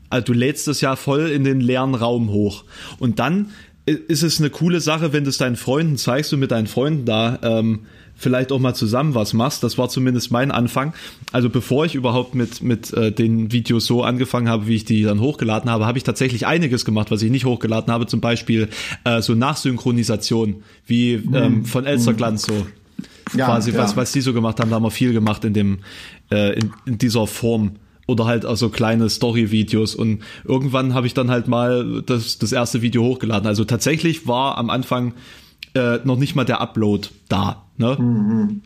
Also 0.09 0.25
du 0.25 0.33
lädst 0.33 0.67
es 0.67 0.81
ja 0.81 0.95
voll 0.95 1.29
in 1.29 1.43
den 1.43 1.61
leeren 1.61 1.95
Raum 1.95 2.29
hoch. 2.29 2.63
Und 2.99 3.19
dann 3.19 3.47
ist 3.85 4.23
es 4.23 4.39
eine 4.39 4.49
coole 4.49 4.79
Sache, 4.79 5.13
wenn 5.13 5.23
du 5.23 5.29
es 5.29 5.37
deinen 5.37 5.55
Freunden 5.55 5.97
zeigst 5.97 6.33
und 6.33 6.39
mit 6.39 6.51
deinen 6.51 6.67
Freunden 6.67 7.05
da 7.05 7.39
ähm, 7.43 7.81
vielleicht 8.15 8.51
auch 8.51 8.59
mal 8.59 8.73
zusammen 8.73 9.13
was 9.13 9.33
machst. 9.33 9.63
Das 9.63 9.77
war 9.77 9.89
zumindest 9.89 10.31
mein 10.31 10.51
Anfang. 10.51 10.93
Also 11.31 11.49
bevor 11.49 11.85
ich 11.85 11.95
überhaupt 11.95 12.33
mit, 12.33 12.63
mit 12.63 12.93
äh, 12.93 13.11
den 13.11 13.51
Videos 13.51 13.85
so 13.85 14.03
angefangen 14.03 14.49
habe, 14.49 14.67
wie 14.67 14.75
ich 14.75 14.85
die 14.85 15.03
dann 15.03 15.19
hochgeladen 15.19 15.69
habe, 15.69 15.85
habe 15.85 15.97
ich 15.97 16.03
tatsächlich 16.03 16.47
einiges 16.47 16.85
gemacht, 16.85 17.11
was 17.11 17.21
ich 17.21 17.29
nicht 17.29 17.45
hochgeladen 17.45 17.93
habe. 17.93 18.07
Zum 18.07 18.21
Beispiel 18.21 18.69
äh, 19.03 19.21
so 19.21 19.35
Nachsynchronisation, 19.35 20.63
wie 20.87 21.13
ähm, 21.13 21.65
von 21.65 21.85
Elsterglanz 21.85 22.43
so 22.43 22.65
Ja, 23.35 23.45
quasi, 23.45 23.71
ja. 23.71 23.79
was, 23.79 23.97
was 23.97 24.11
die 24.11 24.21
so 24.21 24.33
gemacht 24.33 24.59
haben, 24.59 24.69
da 24.69 24.77
haben 24.77 24.83
wir 24.83 24.91
viel 24.91 25.13
gemacht 25.13 25.43
in 25.43 25.53
dem, 25.53 25.79
äh, 26.31 26.57
in, 26.57 26.71
in 26.85 26.97
dieser 26.97 27.27
Form. 27.27 27.73
Oder 28.07 28.25
halt 28.25 28.45
also 28.45 28.69
kleine 28.69 29.09
Story-Videos 29.09 29.95
und 29.95 30.21
irgendwann 30.43 30.93
habe 30.93 31.07
ich 31.07 31.15
dann 31.15 31.31
halt 31.31 31.47
mal 31.47 32.03
das, 32.05 32.37
das 32.37 32.51
erste 32.51 32.81
Video 32.83 33.03
hochgeladen. 33.03 33.47
Also 33.47 33.63
tatsächlich 33.65 34.27
war 34.27 34.57
am 34.59 34.69
Anfang 34.69 35.13
äh, 35.73 35.97
noch 36.03 36.17
nicht 36.17 36.35
mal 36.35 36.45
der 36.45 36.61
Upload 36.61 37.09
da. 37.29 37.63
Ne? 37.77 38.59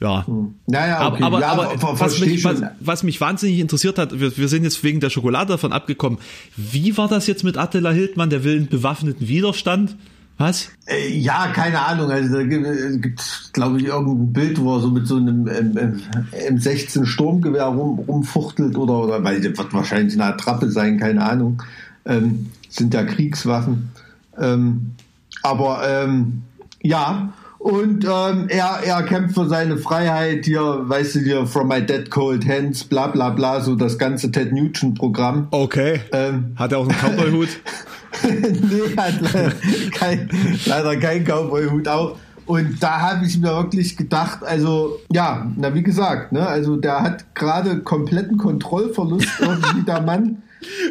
Ja. 0.00 0.26
Naja, 0.66 0.98
Aber, 0.98 1.14
okay. 1.14 1.22
aber, 1.22 1.46
aber 1.46 1.78
ver- 1.78 2.00
was, 2.00 2.18
mich, 2.18 2.42
was, 2.44 2.62
was 2.80 3.02
mich 3.02 3.20
wahnsinnig 3.20 3.60
interessiert 3.60 3.98
hat, 3.98 4.18
wir, 4.18 4.36
wir 4.36 4.48
sind 4.48 4.64
jetzt 4.64 4.82
wegen 4.82 5.00
der 5.00 5.10
Schokolade 5.10 5.52
davon 5.52 5.72
abgekommen. 5.72 6.18
Wie 6.56 6.96
war 6.96 7.08
das 7.08 7.26
jetzt 7.26 7.44
mit 7.44 7.56
Attila 7.58 7.90
Hildmann? 7.90 8.30
Der 8.30 8.42
will 8.42 8.56
einen 8.56 8.68
bewaffneten 8.68 9.28
Widerstand? 9.28 9.96
Was? 10.42 10.70
Äh, 10.86 11.08
Ja, 11.08 11.52
keine 11.54 11.80
Ahnung. 11.80 12.10
Also 12.10 12.34
da 12.34 12.42
gibt 12.42 13.20
es, 13.20 13.50
glaube 13.52 13.78
ich, 13.78 13.86
irgendein 13.86 14.32
Bild, 14.32 14.60
wo 14.60 14.74
er 14.74 14.80
so 14.80 14.90
mit 14.90 15.06
so 15.06 15.16
einem 15.16 15.46
ähm, 15.46 15.78
ähm, 15.78 16.56
M16 16.56 17.06
Sturmgewehr 17.06 17.66
rum, 17.66 18.00
rumfuchtelt 18.00 18.76
oder, 18.76 19.04
oder 19.04 19.22
weil 19.22 19.40
das 19.40 19.56
wird 19.56 19.72
wahrscheinlich 19.72 20.14
eine 20.14 20.34
Attrappe 20.34 20.68
sein, 20.68 20.98
keine 20.98 21.24
Ahnung. 21.24 21.62
Ähm, 22.04 22.50
sind 22.68 22.92
ja 22.92 23.04
Kriegswaffen. 23.04 23.90
Ähm, 24.36 24.96
aber 25.44 25.82
ähm, 25.86 26.42
ja, 26.82 27.32
und 27.60 28.04
ähm, 28.04 28.46
er, 28.48 28.80
er 28.84 29.04
kämpft 29.04 29.36
für 29.36 29.48
seine 29.48 29.76
Freiheit 29.76 30.46
hier, 30.46 30.80
weißt 30.82 31.14
du 31.14 31.20
hier, 31.20 31.46
From 31.46 31.68
My 31.68 31.86
Dead 31.86 32.10
Cold 32.10 32.48
Hands, 32.48 32.82
bla 32.82 33.06
bla 33.06 33.30
bla, 33.30 33.60
so 33.60 33.76
das 33.76 33.96
ganze 33.96 34.32
Ted 34.32 34.52
Nugent-Programm. 34.52 35.46
Okay. 35.52 36.00
Ähm, 36.10 36.56
Hat 36.56 36.72
er 36.72 36.78
auch 36.78 36.88
einen 36.88 36.98
Cowboy-Hut? 36.98 37.48
nee, 38.22 38.96
hat 38.96 39.20
leider 39.20 39.52
kein, 39.92 40.28
leider 40.66 40.96
kein 40.96 41.24
Cowboy-Hut 41.24 41.88
auf. 41.88 42.18
Und 42.46 42.82
da 42.82 43.00
habe 43.00 43.24
ich 43.24 43.38
mir 43.38 43.54
wirklich 43.56 43.96
gedacht, 43.96 44.42
also 44.42 44.98
ja, 45.12 45.50
na 45.56 45.74
wie 45.74 45.82
gesagt, 45.82 46.32
ne, 46.32 46.46
also 46.46 46.76
der 46.76 47.00
hat 47.02 47.34
gerade 47.34 47.80
kompletten 47.80 48.36
Kontrollverlust 48.36 49.28
irgendwie 49.40 49.82
der 49.82 50.02
Mann. 50.02 50.42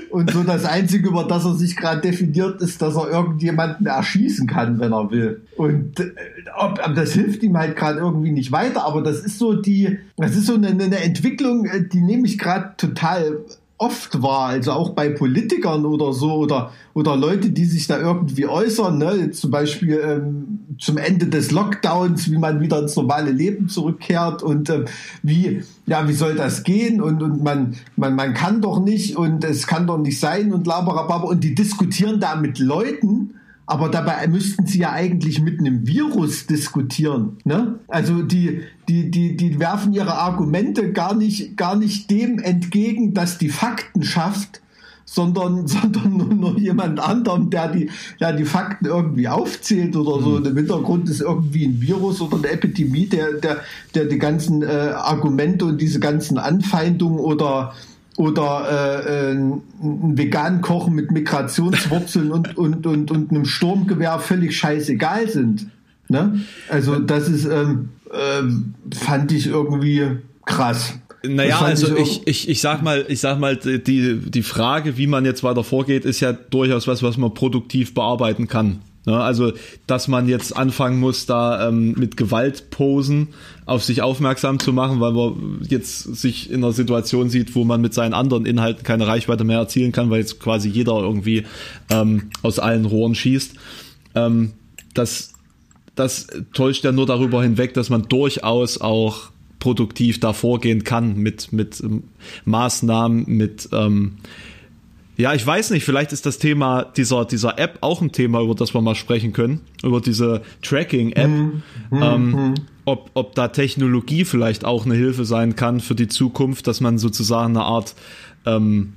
Und 0.09 0.31
so 0.31 0.43
das 0.43 0.65
Einzige, 0.65 1.07
über 1.07 1.23
das 1.23 1.45
er 1.45 1.53
sich 1.53 1.77
gerade 1.77 2.01
definiert, 2.01 2.61
ist, 2.61 2.81
dass 2.81 2.95
er 2.95 3.09
irgendjemanden 3.09 3.85
erschießen 3.85 4.45
kann, 4.45 4.79
wenn 4.79 4.91
er 4.91 5.11
will. 5.11 5.41
Und 5.55 5.99
äh, 5.99 6.11
ob, 6.57 6.81
das 6.95 7.13
hilft 7.13 7.41
ihm 7.43 7.57
halt 7.57 7.77
gerade 7.77 7.99
irgendwie 7.99 8.31
nicht 8.31 8.51
weiter, 8.51 8.85
aber 8.85 9.01
das 9.01 9.19
ist 9.19 9.39
so 9.39 9.53
die, 9.53 9.97
das 10.17 10.35
ist 10.35 10.47
so 10.47 10.55
eine, 10.55 10.67
eine 10.67 10.99
Entwicklung, 10.99 11.65
äh, 11.65 11.87
die 11.87 12.01
nehme 12.01 12.27
ich 12.27 12.37
gerade 12.37 12.73
total 12.75 13.39
oft 13.81 14.21
wahr, 14.21 14.49
also 14.49 14.73
auch 14.73 14.91
bei 14.91 15.09
Politikern 15.09 15.85
oder 15.85 16.13
so 16.13 16.33
oder, 16.35 16.71
oder 16.93 17.15
Leute, 17.15 17.49
die 17.49 17.65
sich 17.65 17.87
da 17.87 17.99
irgendwie 17.99 18.45
äußern, 18.45 18.99
ne? 18.99 19.31
Zum 19.31 19.49
Beispiel 19.49 19.99
ähm, 20.05 20.59
zum 20.77 20.97
Ende 20.97 21.25
des 21.25 21.49
Lockdowns, 21.49 22.29
wie 22.29 22.37
man 22.37 22.61
wieder 22.61 22.79
ins 22.79 22.95
normale 22.95 23.31
Leben 23.31 23.69
zurückkehrt 23.69 24.43
und 24.43 24.69
ähm, 24.69 24.85
wie, 25.23 25.63
ja, 25.87 26.07
wie 26.07 26.13
soll 26.13 26.35
das 26.35 26.63
gehen 26.63 27.01
und, 27.01 27.23
und 27.23 27.43
man, 27.43 27.75
man, 27.95 28.15
man 28.15 28.35
kann 28.35 28.61
doch 28.61 28.79
nicht 28.79 29.17
und 29.17 29.43
es 29.43 29.65
kann 29.65 29.87
doch 29.87 29.97
nicht 29.97 30.19
sein 30.19 30.53
und 30.53 30.67
laberababa 30.67 31.27
und 31.27 31.43
die 31.43 31.55
diskutieren 31.55 32.19
da 32.19 32.35
mit 32.35 32.59
Leuten, 32.59 33.33
aber 33.71 33.87
dabei 33.87 34.27
müssten 34.27 34.65
sie 34.65 34.79
ja 34.79 34.91
eigentlich 34.91 35.41
mit 35.41 35.61
einem 35.61 35.87
Virus 35.87 36.45
diskutieren. 36.45 37.37
Ne? 37.45 37.79
Also 37.87 38.21
die, 38.21 38.63
die, 38.89 39.09
die, 39.09 39.37
die 39.37 39.61
werfen 39.61 39.93
ihre 39.93 40.15
Argumente 40.15 40.91
gar 40.91 41.15
nicht, 41.15 41.55
gar 41.55 41.77
nicht 41.77 42.11
dem 42.11 42.37
entgegen, 42.39 43.13
dass 43.13 43.37
die 43.37 43.47
Fakten 43.47 44.03
schafft, 44.03 44.61
sondern, 45.05 45.67
sondern 45.67 46.17
nur, 46.17 46.33
nur 46.33 46.59
jemand 46.59 46.99
anderem, 46.99 47.49
der 47.49 47.69
die, 47.69 47.89
der 48.19 48.33
die 48.33 48.43
Fakten 48.43 48.87
irgendwie 48.87 49.29
aufzählt 49.29 49.95
oder 49.95 50.21
so. 50.21 50.35
Und 50.35 50.47
im 50.47 50.57
Hintergrund 50.57 51.09
ist 51.09 51.21
irgendwie 51.21 51.65
ein 51.65 51.79
Virus 51.79 52.19
oder 52.19 52.39
eine 52.39 52.49
Epidemie, 52.49 53.07
der, 53.07 53.35
der, 53.35 53.61
der 53.95 54.03
die 54.03 54.19
ganzen 54.19 54.63
äh, 54.63 54.65
Argumente 54.65 55.63
und 55.63 55.79
diese 55.79 56.01
ganzen 56.01 56.37
Anfeindungen 56.37 57.19
oder 57.19 57.73
oder 58.17 59.05
äh, 59.07 59.31
ein, 59.31 59.61
ein 59.81 60.17
vegan 60.17 60.61
Kochen 60.61 60.93
mit 60.95 61.11
Migrationswurzeln 61.11 62.31
und, 62.31 62.57
und, 62.57 62.85
und, 62.85 63.11
und 63.11 63.31
einem 63.31 63.45
Sturmgewehr 63.45 64.19
völlig 64.19 64.57
scheißegal 64.57 65.29
sind. 65.29 65.67
Ne? 66.09 66.41
Also 66.69 66.99
das 66.99 67.29
ist, 67.29 67.45
ähm, 67.45 67.89
ähm, 68.13 68.73
fand 68.93 69.31
ich 69.31 69.47
irgendwie 69.47 70.17
krass. 70.45 70.95
Naja, 71.23 71.59
also 71.59 71.95
ich, 71.97 72.25
ich, 72.25 72.49
ich 72.49 72.61
sag 72.61 72.81
mal, 72.81 73.05
ich 73.07 73.19
sag 73.19 73.39
mal, 73.39 73.55
die, 73.55 74.19
die 74.19 74.43
Frage, 74.43 74.97
wie 74.97 75.07
man 75.07 75.23
jetzt 75.23 75.43
weiter 75.43 75.63
vorgeht, 75.63 76.03
ist 76.03 76.19
ja 76.19 76.33
durchaus 76.33 76.87
was, 76.87 77.03
was 77.03 77.17
man 77.17 77.33
produktiv 77.33 77.93
bearbeiten 77.93 78.47
kann. 78.47 78.79
Ne? 79.05 79.17
Also, 79.17 79.53
dass 79.87 80.07
man 80.07 80.27
jetzt 80.27 80.55
anfangen 80.55 80.99
muss, 80.99 81.25
da 81.25 81.67
ähm, 81.67 81.93
mit 81.93 82.17
Gewaltposen 82.17 83.29
auf 83.71 83.83
sich 83.83 84.01
aufmerksam 84.01 84.59
zu 84.59 84.73
machen, 84.73 84.99
weil 84.99 85.13
man 85.13 85.59
jetzt 85.67 86.03
sich 86.15 86.51
in 86.51 86.63
einer 86.63 86.73
Situation 86.73 87.29
sieht, 87.29 87.55
wo 87.55 87.63
man 87.63 87.79
mit 87.79 87.93
seinen 87.93 88.13
anderen 88.13 88.45
Inhalten 88.45 88.83
keine 88.83 89.07
Reichweite 89.07 89.45
mehr 89.45 89.59
erzielen 89.59 89.93
kann, 89.93 90.09
weil 90.09 90.19
jetzt 90.19 90.39
quasi 90.39 90.67
jeder 90.69 90.99
irgendwie 90.99 91.45
ähm, 91.89 92.29
aus 92.41 92.59
allen 92.59 92.85
Rohren 92.85 93.15
schießt. 93.15 93.55
Ähm, 94.15 94.51
das, 94.93 95.33
das 95.95 96.27
täuscht 96.53 96.83
ja 96.83 96.91
nur 96.91 97.05
darüber 97.05 97.41
hinweg, 97.41 97.73
dass 97.73 97.89
man 97.89 98.09
durchaus 98.09 98.79
auch 98.81 99.31
produktiv 99.59 100.19
da 100.19 100.33
vorgehen 100.33 100.83
kann 100.83 101.15
mit, 101.15 101.53
mit 101.53 101.79
ähm, 101.81 102.03
Maßnahmen, 102.43 103.23
mit 103.27 103.69
ähm, 103.71 104.17
ja, 105.21 105.33
ich 105.33 105.45
weiß 105.45 105.69
nicht, 105.69 105.85
vielleicht 105.85 106.11
ist 106.13 106.25
das 106.25 106.39
Thema 106.39 106.83
dieser, 106.83 107.25
dieser 107.25 107.59
App 107.59 107.77
auch 107.81 108.01
ein 108.01 108.11
Thema, 108.11 108.41
über 108.41 108.55
das 108.55 108.73
wir 108.73 108.81
mal 108.81 108.95
sprechen 108.95 109.33
können, 109.33 109.61
über 109.83 110.01
diese 110.01 110.41
Tracking-App. 110.63 111.29
Mhm. 111.29 111.63
Ähm, 111.91 112.31
mhm. 112.31 112.53
ob, 112.85 113.11
ob 113.13 113.35
da 113.35 113.49
Technologie 113.49 114.25
vielleicht 114.25 114.65
auch 114.65 114.85
eine 114.85 114.95
Hilfe 114.95 115.25
sein 115.25 115.55
kann 115.55 115.79
für 115.79 115.95
die 115.95 116.07
Zukunft, 116.07 116.65
dass 116.67 116.81
man 116.81 116.97
sozusagen 116.97 117.55
eine 117.55 117.65
Art, 117.65 117.93
ähm, 118.45 118.93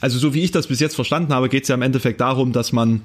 also 0.00 0.18
so 0.18 0.32
wie 0.32 0.42
ich 0.42 0.52
das 0.52 0.68
bis 0.68 0.78
jetzt 0.78 0.94
verstanden 0.94 1.34
habe, 1.34 1.48
geht 1.48 1.64
es 1.64 1.68
ja 1.68 1.74
im 1.74 1.82
Endeffekt 1.82 2.20
darum, 2.20 2.52
dass 2.52 2.72
man 2.72 3.02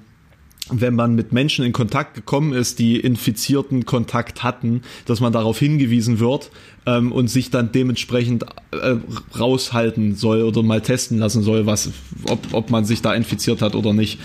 wenn 0.69 0.95
man 0.95 1.15
mit 1.15 1.33
Menschen 1.33 1.65
in 1.65 1.73
Kontakt 1.73 2.13
gekommen 2.13 2.53
ist, 2.53 2.79
die 2.79 2.99
infizierten 2.99 3.85
Kontakt 3.85 4.43
hatten, 4.43 4.81
dass 5.05 5.19
man 5.19 5.33
darauf 5.33 5.59
hingewiesen 5.59 6.19
wird 6.19 6.51
ähm, 6.85 7.11
und 7.11 7.27
sich 7.27 7.49
dann 7.49 7.71
dementsprechend 7.71 8.43
äh, 8.71 8.95
raushalten 9.37 10.15
soll 10.15 10.43
oder 10.43 10.63
mal 10.63 10.81
testen 10.81 11.17
lassen 11.17 11.43
soll, 11.43 11.65
was, 11.65 11.91
ob, 12.29 12.53
ob 12.53 12.69
man 12.69 12.85
sich 12.85 13.01
da 13.01 13.13
infiziert 13.13 13.61
hat 13.61 13.75
oder 13.75 13.93
nicht. 13.93 14.19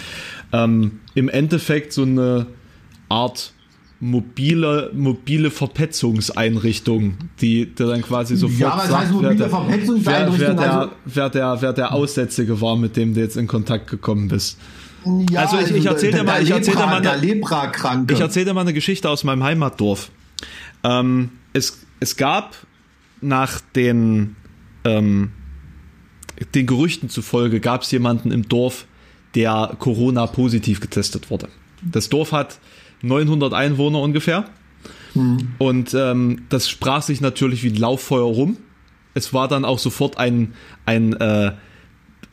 Ähm, 0.53 1.01
Im 1.15 1.29
Endeffekt 1.29 1.93
so 1.93 2.03
eine 2.03 2.47
Art 3.09 3.53
mobile, 4.01 4.93
mobile 4.95 5.51
Verpetzungseinrichtung, 5.51 7.15
die, 7.41 7.67
die 7.67 7.75
dann 7.75 8.03
quasi 8.03 8.37
sofort 8.37 8.61
ja, 8.61 8.77
was 8.77 8.89
sagt, 8.89 9.03
heißt 9.03 9.13
mobile 9.13 9.39
wer, 9.39 9.51
Verpetzungseinrichtung? 9.51 10.57
Wer, 10.57 10.57
wer, 10.57 10.61
der, 10.61 10.73
also 10.73 10.93
wer, 11.05 11.31
der, 11.31 11.63
wer 11.63 11.73
der 11.73 11.93
Aussätzige 11.95 12.61
war, 12.61 12.77
mit 12.77 12.97
dem 12.97 13.15
du 13.15 13.21
jetzt 13.21 13.37
in 13.37 13.49
Kontakt 13.49 13.91
gekommen 13.91 14.29
bist. 14.29 14.57
Ja, 15.31 15.43
also 15.43 15.59
ich, 15.59 15.71
ich 15.71 15.77
also 15.77 15.89
erzähle 15.91 16.19
dir 16.19 16.25
mal, 16.25 16.43
ich 16.43 16.51
erzähl 16.51 16.75
dir 16.75 16.87
mal 16.87 16.97
eine, 16.97 18.05
ich 18.11 18.21
erzähl 18.21 18.45
dir 18.45 18.55
mal 18.55 18.63
eine 18.63 18.73
Geschichte 18.73 19.09
aus 19.09 19.25
meinem 19.25 19.45
Heimatdorf. 19.45 20.11
Ähm, 20.85 21.31
es, 21.53 21.87
es 22.01 22.17
gab 22.17 22.57
nach 23.21 23.61
den, 23.75 24.37
ähm, 24.85 25.33
den 26.55 26.67
Gerüchten 26.67 27.09
zufolge 27.09 27.61
gab 27.61 27.83
es 27.83 27.91
jemanden 27.91 28.31
im 28.31 28.49
Dorf, 28.49 28.87
der 29.35 29.77
Corona 29.79 30.27
positiv 30.27 30.81
getestet 30.81 31.31
wurde. 31.31 31.49
Das 31.83 32.09
Dorf 32.09 32.33
hat 32.33 32.59
900 33.03 33.53
Einwohner 33.53 34.01
ungefähr. 34.01 34.45
Hm. 35.15 35.55
Und 35.59 35.95
ähm, 35.95 36.43
das 36.49 36.69
sprach 36.69 37.03
sich 37.03 37.21
natürlich 37.21 37.63
wie 37.63 37.71
ein 37.71 37.77
Lauffeuer 37.77 38.25
rum. 38.25 38.57
Es 39.15 39.33
war 39.33 39.49
dann 39.49 39.65
auch 39.65 39.79
sofort 39.79 40.19
ein, 40.19 40.55
ein 40.87 41.15
äh, 41.15 41.53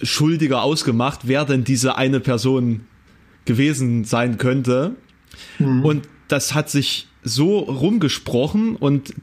Schuldiger 0.02 0.64
ausgemacht, 0.64 1.22
wer 1.24 1.46
denn 1.46 1.64
diese 1.64 1.98
eine 1.98 2.20
Person 2.20 2.82
gewesen 3.46 4.04
sein 4.04 4.38
könnte. 4.38 4.96
Mhm. 5.60 5.86
Und 5.86 6.10
das 6.28 6.54
hat 6.54 6.70
sich 6.70 7.08
so 7.24 7.60
rumgesprochen 7.60 8.76
und 8.76 9.14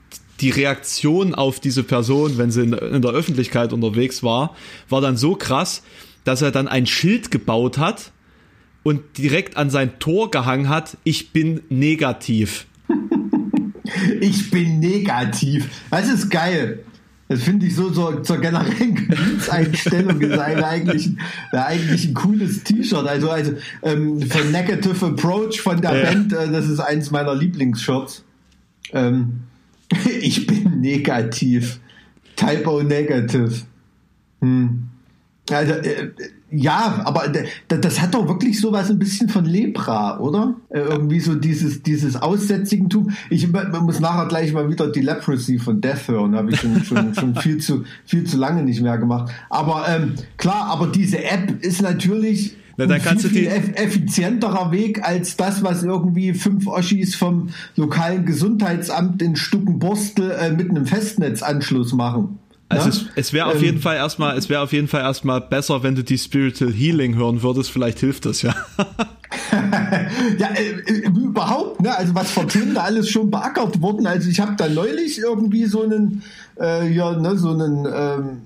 die 0.40 0.50
Reaktion 0.50 1.34
auf 1.34 1.60
diese 1.60 1.84
Person, 1.84 2.36
wenn 2.36 2.50
sie 2.50 2.62
in, 2.62 2.72
in, 2.72 3.02
der 3.02 3.12
Öffentlichkeit 3.12 3.72
unterwegs 3.72 4.22
war, 4.22 4.56
war 4.88 5.00
dann 5.00 5.16
so 5.16 5.36
krass, 5.36 5.82
dass 6.24 6.42
er 6.42 6.50
dann 6.50 6.68
ein 6.68 6.86
Schild 6.86 7.30
gebaut 7.30 7.78
hat 7.78 8.12
und 8.82 9.18
direkt 9.18 9.56
an 9.56 9.70
sein 9.70 9.98
Tor 10.00 10.30
gehangen 10.30 10.68
hat, 10.68 10.96
ich 11.04 11.32
bin 11.32 11.62
negativ. 11.68 12.66
ich 14.20 14.50
bin 14.50 14.80
negativ. 14.80 15.68
Das 15.90 16.08
ist 16.08 16.28
geil. 16.30 16.85
Das 17.33 17.45
finde 17.45 17.64
ich 17.64 17.75
so, 17.75 17.90
so 17.90 18.21
zur 18.21 18.42
generellen 18.42 18.95
Gemütseinstellung 19.09 20.21
ist 20.21 20.38
eigentlich, 20.38 21.12
eigentlich 21.51 22.09
ein 22.09 22.12
cooles 22.12 22.62
T-Shirt. 22.62 23.07
Also, 23.07 23.31
also 23.31 23.53
ähm, 23.83 24.21
von 24.21 24.53
Negative 24.53 25.07
Approach 25.07 25.62
von 25.62 25.81
der 25.81 25.97
ja. 25.97 26.11
Band, 26.11 26.35
äh, 26.35 26.51
das 26.51 26.68
ist 26.68 26.79
eins 26.79 27.11
meiner 27.11 27.35
Lieblingsshirts. 27.35 28.23
Ähm, 28.92 29.45
ich 30.21 30.47
bin 30.47 30.81
negativ. 30.81 31.81
Typo 32.37 32.83
negative. 32.83 33.62
Hm. 34.42 34.88
Also, 35.51 35.73
äh, 35.73 36.11
ja, 36.54 37.00
aber 37.04 37.32
das 37.68 38.00
hat 38.00 38.14
doch 38.14 38.28
wirklich 38.28 38.60
sowas 38.60 38.90
ein 38.90 38.98
bisschen 38.98 39.28
von 39.28 39.44
Lepra, 39.44 40.18
oder? 40.18 40.54
Äh, 40.68 40.80
irgendwie 40.80 41.20
so 41.20 41.34
dieses, 41.34 41.82
dieses 41.82 42.16
Aussätzigentum. 42.16 43.10
Ich 43.30 43.48
muss 43.48 44.00
nachher 44.00 44.26
gleich 44.26 44.52
mal 44.52 44.68
wieder 44.68 44.92
die 44.92 45.00
Leprosy 45.00 45.58
von 45.58 45.80
Death 45.80 46.08
hören. 46.08 46.36
Habe 46.36 46.50
ich 46.50 46.60
schon, 46.60 46.84
schon, 46.84 47.14
schon 47.18 47.34
viel, 47.36 47.58
zu, 47.58 47.84
viel 48.04 48.24
zu 48.24 48.36
lange 48.36 48.62
nicht 48.62 48.82
mehr 48.82 48.98
gemacht. 48.98 49.32
Aber 49.48 49.86
ähm, 49.88 50.14
klar, 50.36 50.66
aber 50.66 50.88
diese 50.88 51.24
App 51.24 51.64
ist 51.64 51.80
natürlich 51.80 52.56
na, 52.76 52.86
dann 52.86 53.02
kannst 53.02 53.26
viel, 53.26 53.44
du 53.44 53.50
viel 53.50 53.74
effizienterer 53.74 54.72
Weg 54.72 55.06
als 55.06 55.36
das, 55.36 55.62
was 55.62 55.82
irgendwie 55.82 56.32
fünf 56.34 56.66
Oschis 56.66 57.14
vom 57.14 57.50
lokalen 57.76 58.24
Gesundheitsamt 58.24 59.22
in 59.22 59.36
Stuckenborstel 59.36 60.30
äh, 60.30 60.50
mit 60.52 60.70
einem 60.70 60.86
Festnetzanschluss 60.86 61.92
machen. 61.92 62.38
Also 62.72 62.88
ja? 62.88 63.06
es, 63.16 63.26
es 63.26 63.32
wäre 63.32 63.46
auf 63.46 63.56
ähm, 63.56 63.64
jeden 63.64 63.80
Fall 63.80 63.96
erstmal, 63.96 64.37
es 64.37 64.48
wäre 64.48 64.62
auf 64.62 64.72
jeden 64.72 64.88
Fall 64.88 65.02
erstmal 65.02 65.40
besser, 65.40 65.82
wenn 65.82 65.94
du 65.94 66.02
die 66.02 66.18
Spiritual 66.18 66.72
Healing 66.72 67.14
hören 67.14 67.42
würdest. 67.42 67.70
Vielleicht 67.70 68.00
hilft 68.00 68.26
das 68.26 68.42
ja. 68.42 68.54
ja, 70.38 70.48
äh, 70.48 70.90
äh, 70.90 71.08
überhaupt, 71.08 71.80
ne? 71.80 71.96
Also 71.96 72.14
was 72.14 72.30
vor 72.30 72.48
Themen 72.48 72.74
da 72.74 72.82
alles 72.82 73.11
schon 73.11 73.30
beackert 73.30 73.80
worden. 73.80 74.06
Also 74.06 74.28
ich 74.28 74.40
habe 74.40 74.54
da 74.56 74.68
neulich 74.68 75.18
irgendwie 75.18 75.66
so 75.66 75.82
einen, 75.82 76.22
äh, 76.61 76.90
ja, 76.92 77.12
ne, 77.16 77.37
so 77.37 77.50
einen 77.50 77.87
ähm, 77.87 78.42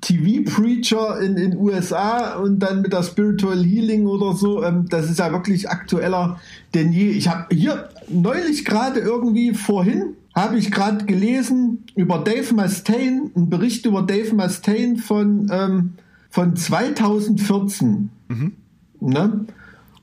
TV-Preacher 0.00 1.20
in 1.20 1.36
den 1.36 1.56
USA 1.56 2.36
und 2.36 2.60
dann 2.60 2.82
mit 2.82 2.92
der 2.92 3.02
Spiritual 3.02 3.62
Healing 3.62 4.06
oder 4.06 4.34
so. 4.34 4.62
Ähm, 4.62 4.86
das 4.88 5.10
ist 5.10 5.18
ja 5.18 5.32
wirklich 5.32 5.68
aktueller 5.68 6.38
denn 6.74 6.92
je. 6.92 7.10
Ich 7.10 7.28
habe 7.28 7.54
hier 7.54 7.88
neulich 8.08 8.64
gerade 8.64 9.00
irgendwie 9.00 9.54
vorhin 9.54 10.16
habe 10.34 10.58
ich 10.58 10.70
gerade 10.70 11.04
gelesen 11.06 11.84
über 11.94 12.18
Dave 12.18 12.54
Mustaine, 12.54 13.30
einen 13.34 13.50
Bericht 13.50 13.86
über 13.86 14.02
Dave 14.02 14.34
Mustaine 14.34 14.98
von, 14.98 15.50
ähm, 15.52 15.94
von 16.30 16.56
2014. 16.56 18.10
Mhm. 18.28 18.52
Ne? 19.00 19.46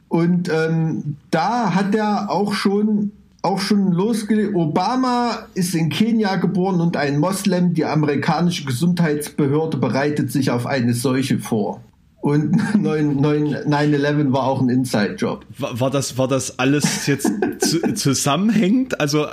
Und 0.09 0.49
ähm, 0.49 1.17
da 1.31 1.73
hat 1.75 1.93
er 1.95 2.29
auch 2.29 2.53
schon 2.53 3.11
auch 3.43 3.59
schon 3.59 3.91
losgelegt. 3.91 4.55
Obama 4.55 5.47
ist 5.53 5.73
in 5.73 5.89
Kenia 5.89 6.35
geboren 6.35 6.81
und 6.81 6.97
ein 6.97 7.19
Moslem. 7.19 7.73
Die 7.73 7.85
amerikanische 7.85 8.65
Gesundheitsbehörde 8.65 9.77
bereitet 9.77 10.31
sich 10.31 10.51
auf 10.51 10.65
eine 10.65 10.93
Seuche 10.93 11.39
vor. 11.39 11.81
Und 12.19 12.55
9-11 12.73 14.33
war 14.33 14.43
auch 14.43 14.59
ein 14.59 14.69
Inside-Job. 14.69 15.45
War, 15.57 15.79
war, 15.79 15.91
das, 15.91 16.17
war 16.17 16.27
das 16.27 16.59
alles 16.59 17.05
jetzt 17.07 17.31
zu, 17.59 17.93
zusammenhängend? 17.93 18.99
Also 18.99 19.27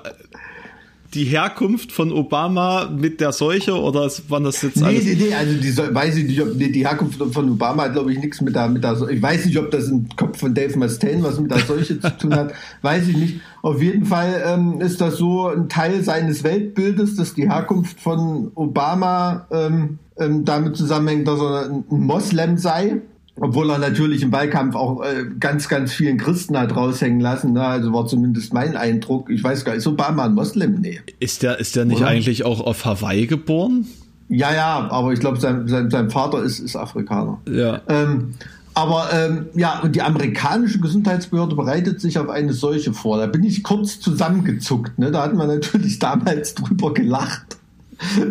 die 1.14 1.24
Herkunft 1.24 1.92
von 1.92 2.12
Obama 2.12 2.90
mit 2.90 3.20
der 3.20 3.32
Seuche 3.32 3.74
oder 3.80 4.10
waren 4.28 4.44
das 4.44 4.62
jetzt 4.62 4.82
alles? 4.82 5.04
Nee, 5.04 5.14
nee, 5.14 5.26
nee, 5.28 5.34
also 5.34 5.54
die, 5.54 5.94
weiß 5.94 6.16
ich 6.16 6.24
nicht, 6.24 6.42
ob 6.42 6.54
nee, 6.56 6.68
die 6.68 6.86
Herkunft 6.86 7.22
von 7.32 7.50
Obama 7.50 7.84
hat, 7.84 7.92
glaube 7.92 8.12
ich, 8.12 8.18
nichts 8.18 8.40
mit 8.40 8.54
der, 8.54 8.68
mit 8.68 8.82
der 8.82 8.96
Seuche. 8.96 9.12
Ich 9.12 9.22
weiß 9.22 9.46
nicht, 9.46 9.58
ob 9.58 9.70
das 9.70 9.88
im 9.88 10.08
Kopf 10.16 10.38
von 10.38 10.54
Dave 10.54 10.78
Mustaine 10.78 11.22
was 11.22 11.38
mit 11.38 11.50
der 11.50 11.60
Seuche 11.60 12.00
zu 12.00 12.18
tun 12.18 12.34
hat, 12.34 12.52
weiß 12.82 13.08
ich 13.08 13.16
nicht. 13.16 13.40
Auf 13.62 13.80
jeden 13.80 14.04
Fall 14.04 14.42
ähm, 14.46 14.80
ist 14.80 15.00
das 15.00 15.16
so 15.16 15.48
ein 15.48 15.68
Teil 15.68 16.02
seines 16.02 16.44
Weltbildes, 16.44 17.16
dass 17.16 17.34
die 17.34 17.48
Herkunft 17.48 18.00
von 18.00 18.50
Obama 18.54 19.46
ähm, 19.50 19.98
ähm, 20.18 20.44
damit 20.44 20.76
zusammenhängt, 20.76 21.28
dass 21.28 21.40
er 21.40 21.70
ein 21.70 21.84
Moslem 21.88 22.58
sei 22.58 23.02
obwohl 23.40 23.70
er 23.70 23.78
natürlich 23.78 24.22
im 24.22 24.32
Wahlkampf 24.32 24.76
auch 24.76 25.02
äh, 25.02 25.24
ganz, 25.40 25.68
ganz 25.68 25.92
vielen 25.92 26.18
Christen 26.18 26.56
hat 26.56 26.74
raushängen 26.76 27.20
lassen. 27.20 27.52
Ne? 27.52 27.64
Also 27.64 27.92
war 27.92 28.06
zumindest 28.06 28.52
mein 28.52 28.76
Eindruck. 28.76 29.28
Ich 29.28 29.42
weiß 29.42 29.64
gar 29.64 29.72
nicht, 29.72 29.80
ist 29.80 29.86
Obama 29.86 30.24
ein 30.24 30.34
Moslem? 30.34 30.80
Nee. 30.80 31.00
Ist 31.18 31.42
der, 31.42 31.58
ist 31.58 31.74
der 31.74 31.84
nicht 31.84 31.98
Oder? 31.98 32.08
eigentlich 32.08 32.44
auch 32.44 32.60
auf 32.60 32.84
Hawaii 32.84 33.26
geboren? 33.26 33.86
Ja, 34.28 34.54
ja, 34.54 34.88
aber 34.90 35.12
ich 35.12 35.20
glaube, 35.20 35.40
sein, 35.40 35.66
sein, 35.68 35.90
sein 35.90 36.10
Vater 36.10 36.42
ist, 36.42 36.60
ist 36.60 36.76
Afrikaner. 36.76 37.40
Ja. 37.48 37.80
Ähm, 37.88 38.34
aber 38.72 39.08
ähm, 39.12 39.46
ja, 39.54 39.80
und 39.80 39.94
die 39.94 40.02
amerikanische 40.02 40.80
Gesundheitsbehörde 40.80 41.54
bereitet 41.54 42.00
sich 42.00 42.18
auf 42.18 42.28
eine 42.28 42.52
solche 42.52 42.92
vor. 42.92 43.18
Da 43.18 43.26
bin 43.26 43.44
ich 43.44 43.62
kurz 43.62 44.00
zusammengezuckt. 44.00 44.98
Ne? 44.98 45.10
Da 45.10 45.22
hat 45.22 45.34
man 45.34 45.48
natürlich 45.48 45.98
damals 46.00 46.54
drüber 46.54 46.94
gelacht. 46.94 47.56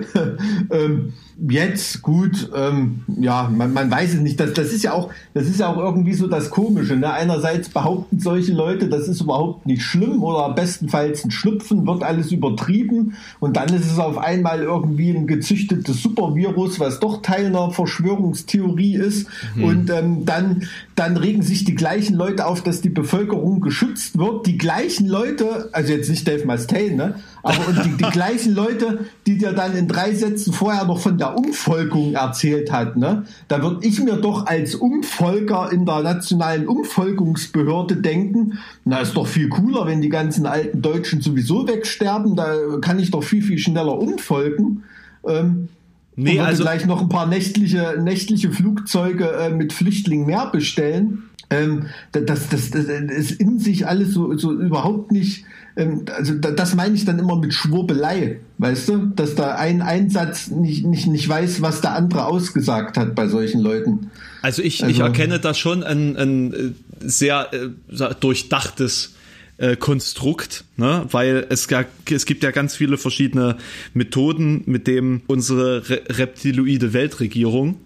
ähm, 0.71 1.13
jetzt 1.49 2.01
gut, 2.01 2.49
ähm, 2.55 3.01
ja, 3.19 3.51
man, 3.53 3.73
man 3.73 3.91
weiß 3.91 4.13
es 4.13 4.19
nicht. 4.21 4.39
Das, 4.39 4.53
das 4.53 4.71
ist 4.71 4.83
ja 4.83 4.93
auch, 4.93 5.09
das 5.33 5.47
ist 5.47 5.59
ja 5.59 5.67
auch 5.67 5.77
irgendwie 5.77 6.13
so 6.13 6.27
das 6.27 6.49
Komische. 6.49 6.95
Ne? 6.95 7.11
Einerseits 7.11 7.69
behaupten 7.69 8.19
solche 8.19 8.53
Leute, 8.53 8.87
das 8.87 9.07
ist 9.07 9.21
überhaupt 9.21 9.65
nicht 9.65 9.81
schlimm 9.81 10.23
oder 10.23 10.53
bestenfalls 10.53 11.25
ein 11.25 11.31
Schlüpfen, 11.31 11.85
wird 11.85 12.03
alles 12.03 12.31
übertrieben 12.31 13.15
und 13.39 13.57
dann 13.57 13.69
ist 13.69 13.91
es 13.91 13.99
auf 13.99 14.17
einmal 14.17 14.61
irgendwie 14.61 15.09
ein 15.09 15.27
gezüchtetes 15.27 16.01
Supervirus, 16.01 16.79
was 16.79 16.99
doch 16.99 17.21
Teil 17.21 17.47
einer 17.47 17.71
Verschwörungstheorie 17.71 18.95
ist. 18.95 19.27
Mhm. 19.55 19.63
Und 19.63 19.89
ähm, 19.89 20.25
dann, 20.25 20.63
dann 20.95 21.17
regen 21.17 21.41
sich 21.41 21.63
die 21.63 21.73
gleichen 21.73 22.15
Leute 22.15 22.45
auf, 22.45 22.61
dass 22.61 22.81
die 22.81 22.89
Bevölkerung 22.89 23.61
geschützt 23.61 24.17
wird. 24.17 24.45
Die 24.45 24.57
gleichen 24.57 25.07
Leute, 25.07 25.69
also 25.71 25.91
jetzt 25.91 26.09
nicht 26.09 26.27
Dave 26.27 26.45
Mustaine, 26.45 26.95
ne? 26.95 27.15
aber 27.41 27.67
und 27.67 27.83
die, 27.83 28.03
die 28.03 28.09
gleichen 28.11 28.53
Leute, 28.53 29.05
die 29.25 29.37
dir 29.37 29.53
dann 29.53 29.75
in 29.75 29.87
drei 29.87 30.13
Sätzen 30.13 30.53
vorher 30.53 30.85
noch 30.85 30.99
von 30.99 31.17
der 31.17 31.35
Umvolkung 31.35 32.13
erzählt 32.13 32.71
hat, 32.71 32.95
ne? 32.95 33.25
da 33.47 33.63
würde 33.63 33.85
ich 33.87 33.99
mir 33.99 34.17
doch 34.17 34.45
als 34.45 34.75
Umvolker 34.75 35.71
in 35.71 35.85
der 35.85 36.03
nationalen 36.03 36.67
Umvolkungsbehörde 36.67 37.97
denken, 37.97 38.59
na 38.85 38.99
ist 38.99 39.15
doch 39.15 39.27
viel 39.27 39.49
cooler, 39.49 39.87
wenn 39.87 40.01
die 40.01 40.09
ganzen 40.09 40.45
alten 40.45 40.81
Deutschen 40.81 41.21
sowieso 41.21 41.67
wegsterben, 41.67 42.35
da 42.35 42.53
kann 42.81 42.99
ich 42.99 43.09
doch 43.09 43.23
viel, 43.23 43.41
viel 43.41 43.57
schneller 43.57 43.97
umvolken. 43.97 44.83
Ähm, 45.27 45.69
Nee, 46.15 46.39
und 46.39 46.45
also 46.45 46.63
gleich 46.63 46.85
noch 46.85 47.01
ein 47.01 47.09
paar 47.09 47.27
nächtliche, 47.27 47.99
nächtliche 48.01 48.51
Flugzeuge 48.51 49.31
äh, 49.31 49.49
mit 49.49 49.73
Flüchtlingen 49.73 50.25
mehr 50.25 50.49
bestellen. 50.51 51.23
Ähm, 51.49 51.87
das, 52.11 52.49
das, 52.49 52.71
das, 52.71 52.85
ist 52.85 53.31
in 53.31 53.59
sich 53.59 53.87
alles 53.87 54.13
so, 54.13 54.37
so 54.37 54.53
überhaupt 54.53 55.11
nicht 55.11 55.45
ähm, 55.75 56.05
also 56.15 56.33
das 56.35 56.75
meine 56.75 56.95
ich 56.95 57.05
dann 57.05 57.19
immer 57.19 57.35
mit 57.35 57.53
Schwurbelei, 57.53 58.39
weißt 58.59 58.89
du, 58.89 58.97
dass 59.07 59.35
da 59.35 59.55
ein 59.55 59.81
Einsatz 59.81 60.49
nicht, 60.49 60.85
nicht, 60.85 61.07
nicht 61.07 61.27
weiß, 61.27 61.61
was 61.61 61.81
der 61.81 61.93
andere 61.93 62.25
ausgesagt 62.25 62.97
hat 62.97 63.15
bei 63.15 63.27
solchen 63.27 63.61
Leuten. 63.61 64.11
Also 64.41 64.61
ich, 64.61 64.83
also, 64.83 64.93
ich 64.93 64.99
erkenne 64.99 65.39
da 65.39 65.53
schon 65.53 65.83
ein, 65.83 66.15
ein 66.15 66.53
äh, 66.53 66.57
sehr 66.99 67.49
äh, 67.53 68.13
durchdachtes 68.19 69.15
äh, 69.57 69.75
Konstrukt, 69.75 70.65
ne? 70.77 71.05
weil 71.11 71.45
es, 71.49 71.67
es 72.09 72.25
gibt 72.25 72.43
ja 72.43 72.51
ganz 72.51 72.75
viele 72.75 72.97
verschiedene 72.97 73.57
Methoden, 73.93 74.63
mit 74.65 74.87
dem 74.87 75.21
unsere 75.27 75.89
Re 75.89 76.01
reptiloide 76.09 76.93
Weltregierung 76.93 77.77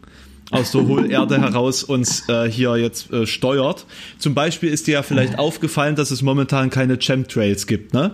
aus 0.51 0.71
der 0.71 0.87
Hohlerde 0.87 1.41
heraus 1.41 1.83
uns 1.83 2.27
äh, 2.29 2.49
hier 2.49 2.77
jetzt 2.77 3.11
äh, 3.11 3.25
steuert. 3.25 3.85
Zum 4.17 4.33
Beispiel 4.33 4.69
ist 4.69 4.87
dir 4.87 4.95
ja 4.95 5.03
vielleicht 5.03 5.37
aufgefallen, 5.39 5.95
dass 5.95 6.11
es 6.11 6.21
momentan 6.21 6.69
keine 6.69 6.97
Chemtrails 6.97 7.67
gibt, 7.67 7.93
ne? 7.93 8.13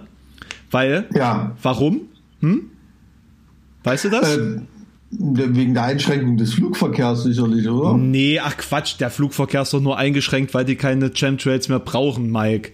Weil, 0.71 1.07
ja. 1.13 1.55
warum? 1.61 2.01
Hm? 2.39 2.71
Weißt 3.83 4.05
du 4.05 4.09
das? 4.09 4.37
Ähm, 4.37 4.67
wegen 5.11 5.75
der 5.75 5.83
Einschränkung 5.83 6.37
des 6.37 6.55
Flugverkehrs 6.55 7.23
sicherlich, 7.23 7.67
oder? 7.67 7.95
Nee, 7.97 8.39
ach 8.39 8.57
Quatsch, 8.57 8.95
der 8.99 9.11
Flugverkehr 9.11 9.61
ist 9.61 9.73
doch 9.73 9.81
nur 9.81 9.97
eingeschränkt, 9.97 10.55
weil 10.55 10.65
die 10.65 10.75
keine 10.75 11.11
Chemtrails 11.11 11.69
mehr 11.69 11.79
brauchen, 11.79 12.31
Mike. 12.31 12.71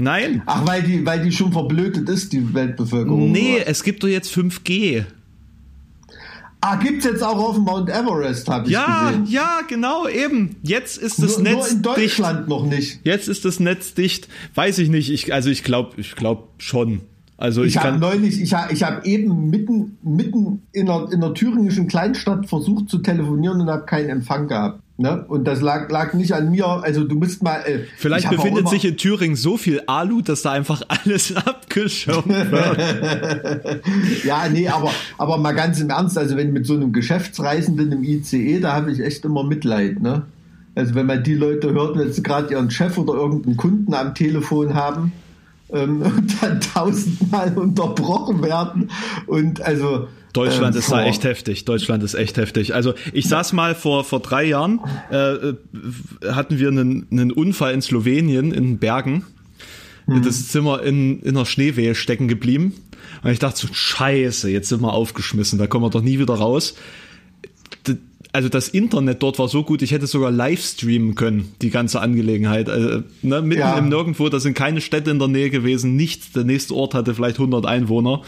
Nein. 0.00 0.42
Ach, 0.46 0.66
weil 0.66 0.82
die, 0.82 1.04
weil 1.04 1.22
die 1.22 1.32
schon 1.32 1.52
verblödet 1.52 2.08
ist, 2.08 2.32
die 2.32 2.54
Weltbevölkerung. 2.54 3.30
Nee, 3.30 3.56
oder? 3.56 3.68
es 3.68 3.82
gibt 3.82 4.02
doch 4.02 4.08
jetzt 4.08 4.34
5G. 4.34 5.04
Ah, 6.62 6.76
gibt's 6.76 7.06
jetzt 7.06 7.22
auch 7.22 7.38
auf 7.38 7.54
dem 7.54 7.64
Mount 7.64 7.88
Everest, 7.88 8.46
habe 8.48 8.66
ich 8.66 8.72
ja, 8.72 9.10
gesehen. 9.10 9.26
Ja, 9.26 9.60
genau, 9.66 10.06
eben. 10.06 10.56
Jetzt 10.62 10.98
ist 10.98 11.22
das 11.22 11.38
nur, 11.38 11.44
Netz 11.44 11.56
nur 11.56 11.70
in 11.70 11.82
Deutschland 11.82 12.38
dicht. 12.40 12.48
noch 12.48 12.66
nicht. 12.66 13.00
Jetzt 13.02 13.28
ist 13.28 13.46
das 13.46 13.60
Netz 13.60 13.94
dicht. 13.94 14.28
Weiß 14.54 14.78
ich 14.78 14.90
nicht. 14.90 15.10
Ich, 15.10 15.32
also 15.32 15.48
ich 15.48 15.64
glaube, 15.64 15.92
ich 15.96 16.16
glaube 16.16 16.44
schon. 16.58 17.00
Also 17.38 17.62
ich, 17.62 17.76
ich 17.76 17.82
habe 17.82 17.96
neulich, 17.96 18.38
ich 18.42 18.52
habe 18.52 18.70
ich 18.74 18.82
hab 18.82 19.06
eben 19.06 19.48
mitten, 19.48 19.96
mitten 20.02 20.62
in 20.72 20.90
einer, 20.90 21.10
in 21.10 21.24
einer 21.24 21.32
thüringischen 21.32 21.88
Kleinstadt 21.88 22.46
versucht 22.46 22.90
zu 22.90 22.98
telefonieren 22.98 23.62
und 23.62 23.70
habe 23.70 23.86
keinen 23.86 24.10
Empfang 24.10 24.46
gehabt. 24.46 24.82
Ne? 25.00 25.24
Und 25.28 25.44
das 25.44 25.62
lag, 25.62 25.90
lag 25.90 26.12
nicht 26.12 26.32
an 26.34 26.50
mir. 26.50 26.66
Also 26.66 27.04
du 27.04 27.14
musst 27.14 27.42
mal. 27.42 27.62
Äh, 27.64 27.86
Vielleicht 27.96 28.28
befindet 28.28 28.68
sich 28.68 28.84
in 28.84 28.98
Thüringen 28.98 29.34
so 29.34 29.56
viel 29.56 29.80
Alu, 29.86 30.20
dass 30.20 30.42
da 30.42 30.52
einfach 30.52 30.82
alles 30.88 31.34
abgeschirmt 31.46 32.28
wird. 32.28 33.82
ja, 34.24 34.46
nee, 34.52 34.68
aber, 34.68 34.90
aber 35.16 35.38
mal 35.38 35.52
ganz 35.52 35.80
im 35.80 35.88
Ernst, 35.88 36.18
also 36.18 36.36
wenn 36.36 36.52
mit 36.52 36.66
so 36.66 36.74
einem 36.74 36.92
Geschäftsreisenden 36.92 37.92
im 37.92 38.04
ICE, 38.04 38.60
da 38.60 38.74
habe 38.74 38.92
ich 38.92 39.00
echt 39.00 39.24
immer 39.24 39.42
Mitleid. 39.42 40.02
Ne? 40.02 40.26
Also 40.74 40.94
wenn 40.94 41.06
man 41.06 41.24
die 41.24 41.34
Leute 41.34 41.72
hört, 41.72 41.98
wenn 41.98 42.12
sie 42.12 42.22
gerade 42.22 42.52
ihren 42.52 42.70
Chef 42.70 42.98
oder 42.98 43.14
irgendeinen 43.14 43.56
Kunden 43.56 43.94
am 43.94 44.14
Telefon 44.14 44.74
haben 44.74 45.12
ähm, 45.72 46.02
dann 46.40 46.60
tausendmal 46.60 47.56
unterbrochen 47.56 48.42
werden. 48.42 48.90
Und 49.26 49.60
also 49.62 50.08
Deutschland 50.32 50.74
ähm, 50.74 50.80
ist 50.80 50.92
da 50.92 51.04
echt 51.04 51.24
heftig. 51.24 51.64
Deutschland 51.64 52.02
ist 52.02 52.14
echt 52.14 52.36
heftig. 52.36 52.74
Also 52.74 52.94
ich 53.12 53.28
saß 53.28 53.52
mal 53.52 53.74
vor 53.74 54.04
vor 54.04 54.20
drei 54.20 54.44
Jahren, 54.44 54.80
äh 55.10 55.54
hatten 56.26 56.58
wir 56.58 56.68
einen, 56.68 57.06
einen 57.10 57.32
Unfall 57.32 57.74
in 57.74 57.82
Slowenien 57.82 58.52
in 58.52 58.78
Bergen. 58.78 59.24
Mhm. 60.06 60.22
Das 60.22 60.48
Zimmer 60.48 60.82
in, 60.82 61.20
in 61.20 61.36
einer 61.36 61.46
Schneewehe 61.46 61.94
stecken 61.94 62.28
geblieben. 62.28 62.74
Und 63.22 63.30
ich 63.30 63.38
dachte 63.38 63.66
so, 63.66 63.72
scheiße, 63.72 64.50
jetzt 64.50 64.68
sind 64.68 64.82
wir 64.82 64.92
aufgeschmissen, 64.92 65.58
da 65.58 65.66
kommen 65.66 65.84
wir 65.84 65.90
doch 65.90 66.02
nie 66.02 66.18
wieder 66.18 66.34
raus 66.34 66.74
also 68.32 68.48
das 68.48 68.68
Internet 68.68 69.22
dort 69.22 69.38
war 69.38 69.48
so 69.48 69.64
gut, 69.64 69.82
ich 69.82 69.92
hätte 69.92 70.06
sogar 70.06 70.30
live 70.30 70.62
streamen 70.62 71.14
können, 71.14 71.52
die 71.62 71.70
ganze 71.70 72.00
Angelegenheit. 72.00 72.68
Also, 72.68 73.02
ne, 73.22 73.42
mitten 73.42 73.60
ja. 73.60 73.78
im 73.78 73.88
Nirgendwo, 73.88 74.28
da 74.28 74.38
sind 74.40 74.54
keine 74.54 74.80
Städte 74.80 75.10
in 75.10 75.18
der 75.18 75.28
Nähe 75.28 75.50
gewesen, 75.50 75.96
nichts. 75.96 76.32
Der 76.32 76.44
nächste 76.44 76.74
Ort 76.74 76.94
hatte 76.94 77.14
vielleicht 77.14 77.38
100 77.38 77.66
Einwohner. 77.66 78.22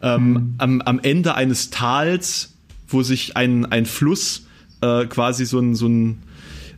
Ähm, 0.00 0.28
mhm. 0.28 0.54
am, 0.58 0.80
am 0.80 1.00
Ende 1.00 1.34
eines 1.34 1.70
Tals, 1.70 2.54
wo 2.88 3.02
sich 3.02 3.36
ein, 3.36 3.66
ein 3.66 3.86
Fluss 3.86 4.46
äh, 4.80 5.06
quasi 5.06 5.44
so 5.44 5.58
ein, 5.58 5.74
so 5.74 5.86
ein 5.86 6.22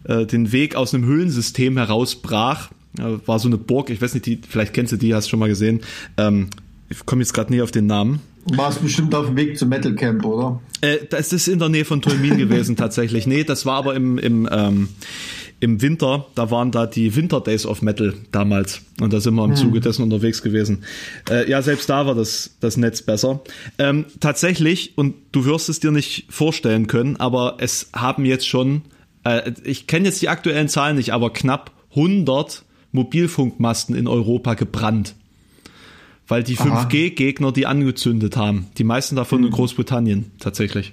äh, 0.05 0.27
den 0.27 0.53
Weg 0.53 0.77
aus 0.77 0.95
einem 0.95 1.05
Höhlensystem 1.05 1.77
herausbrach, 1.77 2.71
äh, 2.99 3.03
war 3.27 3.39
so 3.39 3.49
eine 3.49 3.59
Burg, 3.59 3.91
ich 3.91 4.01
weiß 4.01 4.15
nicht, 4.15 4.27
die, 4.27 4.41
vielleicht 4.49 4.75
kennst 4.75 4.93
du 4.93 4.97
die, 4.97 5.15
hast 5.15 5.27
du 5.27 5.31
schon 5.31 5.41
mal 5.41 5.49
gesehen. 5.49 5.81
Ähm, 6.17 6.49
ich 6.89 7.07
komme 7.07 7.23
jetzt 7.23 7.33
gerade 7.33 7.53
nie 7.53 7.63
auf 7.63 7.71
den 7.71 7.87
Namen. 7.87 8.21
War 8.47 8.69
es 8.69 8.79
bestimmt 8.79 9.15
auf 9.15 9.27
dem 9.27 9.37
Weg 9.37 9.59
zum 9.59 9.71
Metal 9.71 9.95
Camp, 9.95 10.25
oder? 10.25 10.61
Äh, 10.81 10.99
das 11.09 11.33
ist 11.33 11.49
in 11.49 11.59
der 11.59 11.71
Nähe 11.71 11.85
von 11.85 12.03
Tolmin 12.03 12.37
gewesen 12.37 12.77
tatsächlich. 12.77 13.27
Nee, 13.27 13.45
das 13.45 13.65
war 13.65 13.77
aber 13.77 13.95
im, 13.95 14.19
im, 14.19 14.49
ähm, 14.51 14.89
im 15.61 15.81
Winter. 15.81 16.27
Da 16.35 16.51
waren 16.51 16.71
da 16.71 16.87
die 16.87 17.17
Winter 17.17 17.41
Days 17.41 17.65
of 17.65 17.81
Metal 17.81 18.15
damals. 18.33 18.83
Und 19.01 19.13
da 19.13 19.21
sind 19.21 19.35
wir 19.35 19.45
im 19.45 19.53
hm. 19.53 19.57
Zuge 19.57 19.81
dessen 19.81 20.03
unterwegs 20.03 20.43
gewesen. 20.43 20.85
Äh, 21.31 21.49
ja, 21.49 21.63
selbst 21.63 21.89
da 21.89 22.07
war 22.07 22.15
das, 22.15 22.57
das 22.61 22.77
Netz 22.77 23.01
besser. 23.01 23.41
Ähm, 23.79 24.05
tatsächlich, 24.21 24.99
und 24.99 25.15
du 25.33 25.47
wirst 25.47 25.71
es 25.71 25.81
dir 25.81 25.91
nicht 25.91 26.27
vorstellen 26.29 26.87
können, 26.87 27.17
aber 27.17 27.57
es 27.61 27.89
haben 27.95 28.27
jetzt 28.27 28.47
schon, 28.47 28.83
äh, 29.25 29.53
ich 29.65 29.87
kenne 29.87 30.07
jetzt 30.07 30.21
die 30.21 30.29
aktuellen 30.29 30.69
Zahlen 30.69 30.97
nicht, 30.97 31.15
aber 31.15 31.33
knapp 31.33 31.71
100 31.91 32.63
Mobilfunkmasten 32.93 33.95
in 33.97 34.07
Europa 34.07 34.55
gebrannt 34.55 35.15
weil 36.29 36.43
die 36.43 36.57
5G-Gegner 36.57 37.53
die 37.53 37.67
angezündet 37.67 38.37
haben. 38.37 38.67
Die 38.79 38.85
meisten 38.85 39.17
davon 39.17 39.41
mhm. 39.41 39.47
in 39.47 39.53
Großbritannien 39.53 40.31
tatsächlich. 40.39 40.93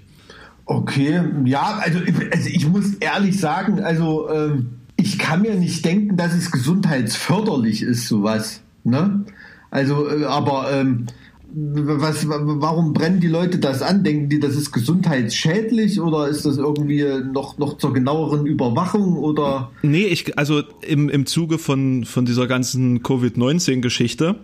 Okay, 0.65 1.21
ja, 1.45 1.81
also, 1.83 1.99
also 2.31 2.49
ich 2.49 2.67
muss 2.67 2.93
ehrlich 2.95 3.39
sagen, 3.39 3.81
also 3.81 4.29
ähm, 4.29 4.69
ich 4.95 5.17
kann 5.17 5.41
mir 5.41 5.55
nicht 5.55 5.83
denken, 5.83 6.17
dass 6.17 6.33
es 6.33 6.51
gesundheitsförderlich 6.51 7.81
ist, 7.81 8.07
sowas. 8.07 8.61
Ne? 8.83 9.25
Also, 9.69 10.07
äh, 10.09 10.25
aber 10.25 10.71
ähm, 10.71 11.07
was, 11.53 12.25
warum 12.27 12.93
brennen 12.93 13.19
die 13.19 13.27
Leute 13.27 13.57
das 13.57 13.81
an? 13.81 14.03
Denken 14.03 14.29
die, 14.29 14.39
das 14.39 14.55
ist 14.55 14.71
gesundheitsschädlich 14.71 15.99
oder 15.99 16.29
ist 16.29 16.45
das 16.45 16.57
irgendwie 16.57 17.05
noch, 17.33 17.57
noch 17.57 17.77
zur 17.77 17.93
genaueren 17.93 18.45
Überwachung 18.45 19.17
oder? 19.17 19.71
Nee, 19.81 20.05
ich, 20.05 20.37
also 20.37 20.61
im, 20.81 21.09
im 21.09 21.25
Zuge 21.25 21.57
von, 21.57 22.05
von 22.05 22.25
dieser 22.25 22.47
ganzen 22.47 23.03
Covid-19-Geschichte 23.03 24.35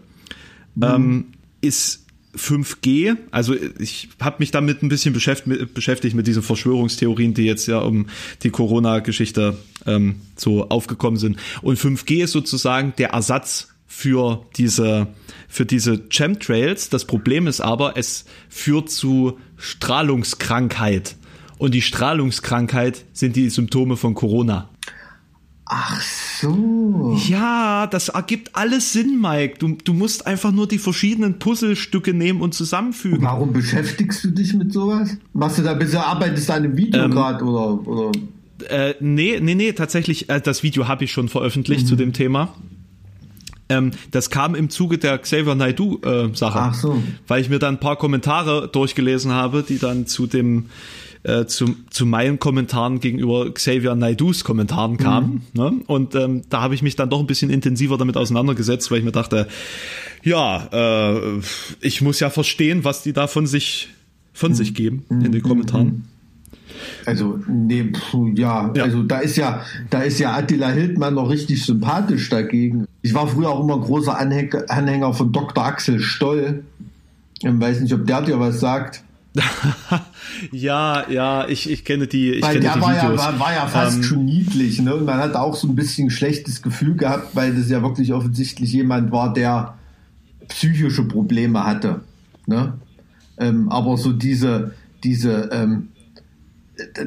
mhm. 0.77 0.83
ähm, 0.83 1.25
ist 1.61 2.05
5G, 2.37 3.17
also 3.31 3.55
ich 3.79 4.09
habe 4.21 4.37
mich 4.39 4.51
damit 4.51 4.83
ein 4.83 4.89
bisschen 4.89 5.13
beschäftigt, 5.13 5.73
beschäftigt 5.73 6.15
mit 6.15 6.27
diesen 6.27 6.43
Verschwörungstheorien, 6.43 7.33
die 7.33 7.43
jetzt 7.43 7.67
ja 7.67 7.79
um 7.79 8.07
die 8.43 8.51
Corona-Geschichte 8.51 9.57
ähm, 9.85 10.17
so 10.35 10.69
aufgekommen 10.69 11.17
sind. 11.19 11.37
Und 11.61 11.79
5G 11.79 12.23
ist 12.23 12.31
sozusagen 12.31 12.93
der 12.97 13.09
Ersatz 13.09 13.69
für 13.87 14.45
diese 14.55 15.07
für 15.47 15.65
diese 15.65 16.07
Chemtrails. 16.09 16.89
Das 16.89 17.05
Problem 17.05 17.47
ist 17.47 17.61
aber, 17.61 17.97
es 17.97 18.25
führt 18.49 18.91
zu 18.91 19.39
Strahlungskrankheit. 19.55 21.15
Und 21.57 21.73
die 21.73 21.81
Strahlungskrankheit 21.81 23.05
sind 23.13 23.35
die 23.35 23.49
Symptome 23.49 23.97
von 23.97 24.13
Corona. 24.13 24.69
Ach 25.69 26.01
so. 26.01 27.19
Ja, 27.27 27.87
das 27.87 28.07
ergibt 28.09 28.55
alles 28.55 28.93
Sinn, 28.93 29.19
Mike. 29.19 29.57
Du, 29.59 29.77
du 29.83 29.93
musst 29.93 30.25
einfach 30.25 30.51
nur 30.51 30.67
die 30.67 30.77
verschiedenen 30.77 31.39
Puzzlestücke 31.39 32.13
nehmen 32.13 32.41
und 32.41 32.53
zusammenfügen. 32.53 33.23
Warum 33.23 33.51
beschäftigst 33.51 34.23
du 34.23 34.31
dich 34.31 34.53
mit 34.53 34.71
sowas? 34.71 35.17
Machst 35.33 35.57
du 35.57 35.63
da 35.63 35.73
bisher 35.73 36.05
arbeitest 36.05 36.49
an 36.51 36.63
einem 36.63 36.77
Video 36.77 37.03
ähm, 37.03 37.11
gerade 37.11 37.43
oder, 37.43 37.87
oder? 37.87 38.11
Äh, 38.69 38.95
nee, 39.01 39.39
nee, 39.41 39.55
nee, 39.55 39.73
tatsächlich, 39.73 40.29
äh, 40.29 40.39
das 40.39 40.63
Video 40.63 40.87
habe 40.87 41.03
ich 41.03 41.11
schon 41.11 41.27
veröffentlicht 41.27 41.83
mhm. 41.83 41.87
zu 41.87 41.95
dem 41.97 42.13
Thema. 42.13 42.53
Ähm, 43.69 43.91
das 44.11 44.29
kam 44.29 44.55
im 44.55 44.69
Zuge 44.69 44.97
der 44.97 45.17
Xavier 45.17 45.55
Naidoo-Sache. 45.55 46.57
Äh, 46.57 46.61
Ach 46.61 46.73
so. 46.73 47.03
Weil 47.27 47.41
ich 47.41 47.49
mir 47.49 47.59
dann 47.59 47.75
ein 47.75 47.79
paar 47.79 47.97
Kommentare 47.97 48.69
durchgelesen 48.69 49.31
habe, 49.31 49.63
die 49.67 49.79
dann 49.79 50.07
zu 50.07 50.27
dem 50.27 50.67
äh, 51.27 51.45
zu, 51.45 51.75
zu 51.89 52.05
meinen 52.05 52.39
Kommentaren 52.39 53.01
gegenüber 53.01 53.53
Xavier 53.53 53.95
Naidus 53.95 54.45
Kommentaren 54.45 54.95
kam. 54.97 55.23
Mhm. 55.23 55.41
Ne? 55.53 55.73
Und 55.87 56.15
ähm, 56.15 56.43
da 56.49 56.61
habe 56.61 56.73
ich 56.73 56.81
mich 56.81 56.95
dann 56.95 57.09
doch 57.09 57.19
ein 57.19 57.27
bisschen 57.27 57.49
intensiver 57.49 57.97
damit 57.97 58.15
auseinandergesetzt, 58.15 58.89
weil 58.89 58.99
ich 58.99 59.03
mir 59.05 59.11
dachte, 59.11 59.47
ja, 60.23 60.69
äh, 60.71 61.39
ich 61.81 62.01
muss 62.01 62.21
ja 62.21 62.29
verstehen, 62.29 62.85
was 62.85 63.03
die 63.03 63.11
da 63.11 63.27
von 63.27 63.45
sich 63.45 63.89
von 64.31 64.51
mhm. 64.51 64.55
sich 64.55 64.73
geben 64.73 65.05
in 65.09 65.31
den 65.31 65.41
Kommentaren. 65.41 65.87
Mhm. 65.87 66.03
Also, 67.05 67.39
nee, 67.47 67.91
ja, 68.35 68.71
ja, 68.73 68.83
also 68.83 69.03
da 69.03 69.19
ist 69.19 69.35
ja, 69.35 69.63
da 69.89 70.01
ist 70.01 70.19
ja 70.19 70.35
Attila 70.35 70.69
Hildmann 70.69 71.15
noch 71.15 71.29
richtig 71.29 71.65
sympathisch 71.65 72.29
dagegen. 72.29 72.85
Ich 73.01 73.13
war 73.13 73.27
früher 73.27 73.49
auch 73.49 73.63
immer 73.63 73.79
großer 73.79 74.17
Anhänger, 74.17 74.63
Anhänger 74.67 75.13
von 75.13 75.31
Dr. 75.31 75.65
Axel 75.65 75.99
Stoll. 75.99 76.63
Ich 77.39 77.59
weiß 77.59 77.81
nicht, 77.81 77.93
ob 77.93 78.05
der 78.05 78.21
dir 78.21 78.39
was 78.39 78.59
sagt. 78.59 79.03
ja, 80.51 81.09
ja, 81.09 81.47
ich, 81.47 81.69
ich 81.69 81.85
kenne 81.85 82.07
die. 82.07 82.31
Ich 82.31 82.43
weil 82.43 82.53
kenne 82.53 82.65
der 82.65 82.73
die 82.73 82.81
war, 82.81 82.89
Videos. 82.89 83.21
Ja, 83.21 83.27
war, 83.33 83.39
war 83.39 83.53
ja 83.53 83.67
fast 83.67 83.97
ähm, 83.97 84.03
schon 84.03 84.25
niedlich, 84.25 84.81
ne? 84.81 84.95
Und 84.95 85.05
man 85.05 85.17
hat 85.17 85.35
auch 85.35 85.55
so 85.55 85.67
ein 85.67 85.75
bisschen 85.75 86.07
ein 86.07 86.11
schlechtes 86.11 86.61
Gefühl 86.61 86.95
gehabt, 86.95 87.35
weil 87.35 87.55
das 87.55 87.69
ja 87.69 87.81
wirklich 87.81 88.13
offensichtlich 88.13 88.71
jemand 88.73 89.11
war, 89.11 89.33
der 89.33 89.75
psychische 90.47 91.03
Probleme 91.03 91.65
hatte. 91.65 92.01
Ne? 92.45 92.73
Ähm, 93.37 93.69
aber 93.69 93.97
so 93.97 94.13
diese, 94.13 94.73
diese, 95.03 95.49
ähm, 95.51 95.89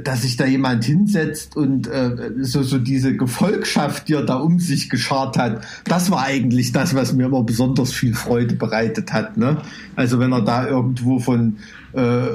dass 0.02 0.22
sich 0.22 0.36
da 0.36 0.46
jemand 0.46 0.84
hinsetzt 0.84 1.56
und 1.56 1.86
äh, 1.86 2.32
so, 2.40 2.62
so 2.62 2.78
diese 2.78 3.16
Gefolgschaft, 3.16 4.08
die 4.08 4.14
er 4.14 4.24
da 4.24 4.36
um 4.36 4.58
sich 4.58 4.90
geschart 4.90 5.36
hat, 5.38 5.64
das 5.84 6.10
war 6.10 6.24
eigentlich 6.24 6.72
das, 6.72 6.94
was 6.94 7.12
mir 7.12 7.26
immer 7.26 7.42
besonders 7.42 7.92
viel 7.92 8.14
Freude 8.14 8.54
bereitet 8.54 9.12
hat. 9.12 9.36
Ne? 9.36 9.58
Also 9.96 10.18
wenn 10.18 10.32
er 10.32 10.42
da 10.42 10.66
irgendwo 10.66 11.18
von 11.20 11.58
äh, 11.92 12.26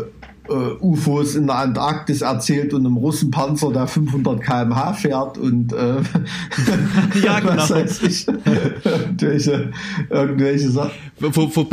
äh, 0.50 0.84
UFOs 0.84 1.36
in 1.36 1.48
der 1.48 1.58
Antarktis 1.58 2.22
erzählt 2.22 2.74
und 2.74 2.86
einem 2.86 2.98
Russenpanzer, 2.98 3.72
der 3.72 3.88
500 3.88 4.42
km/h 4.42 4.94
fährt 4.94 5.38
und 5.38 5.74
äh, 5.74 5.98
ja, 7.24 7.40
genau. 7.42 7.58
was 7.58 7.70
weiß 7.72 8.04
ich, 8.04 8.28
irgendwelche, 8.28 9.72
irgendwelche 10.10 10.70
Sachen. 10.70 10.92
Wo, 11.20 11.56
wo, 11.56 11.68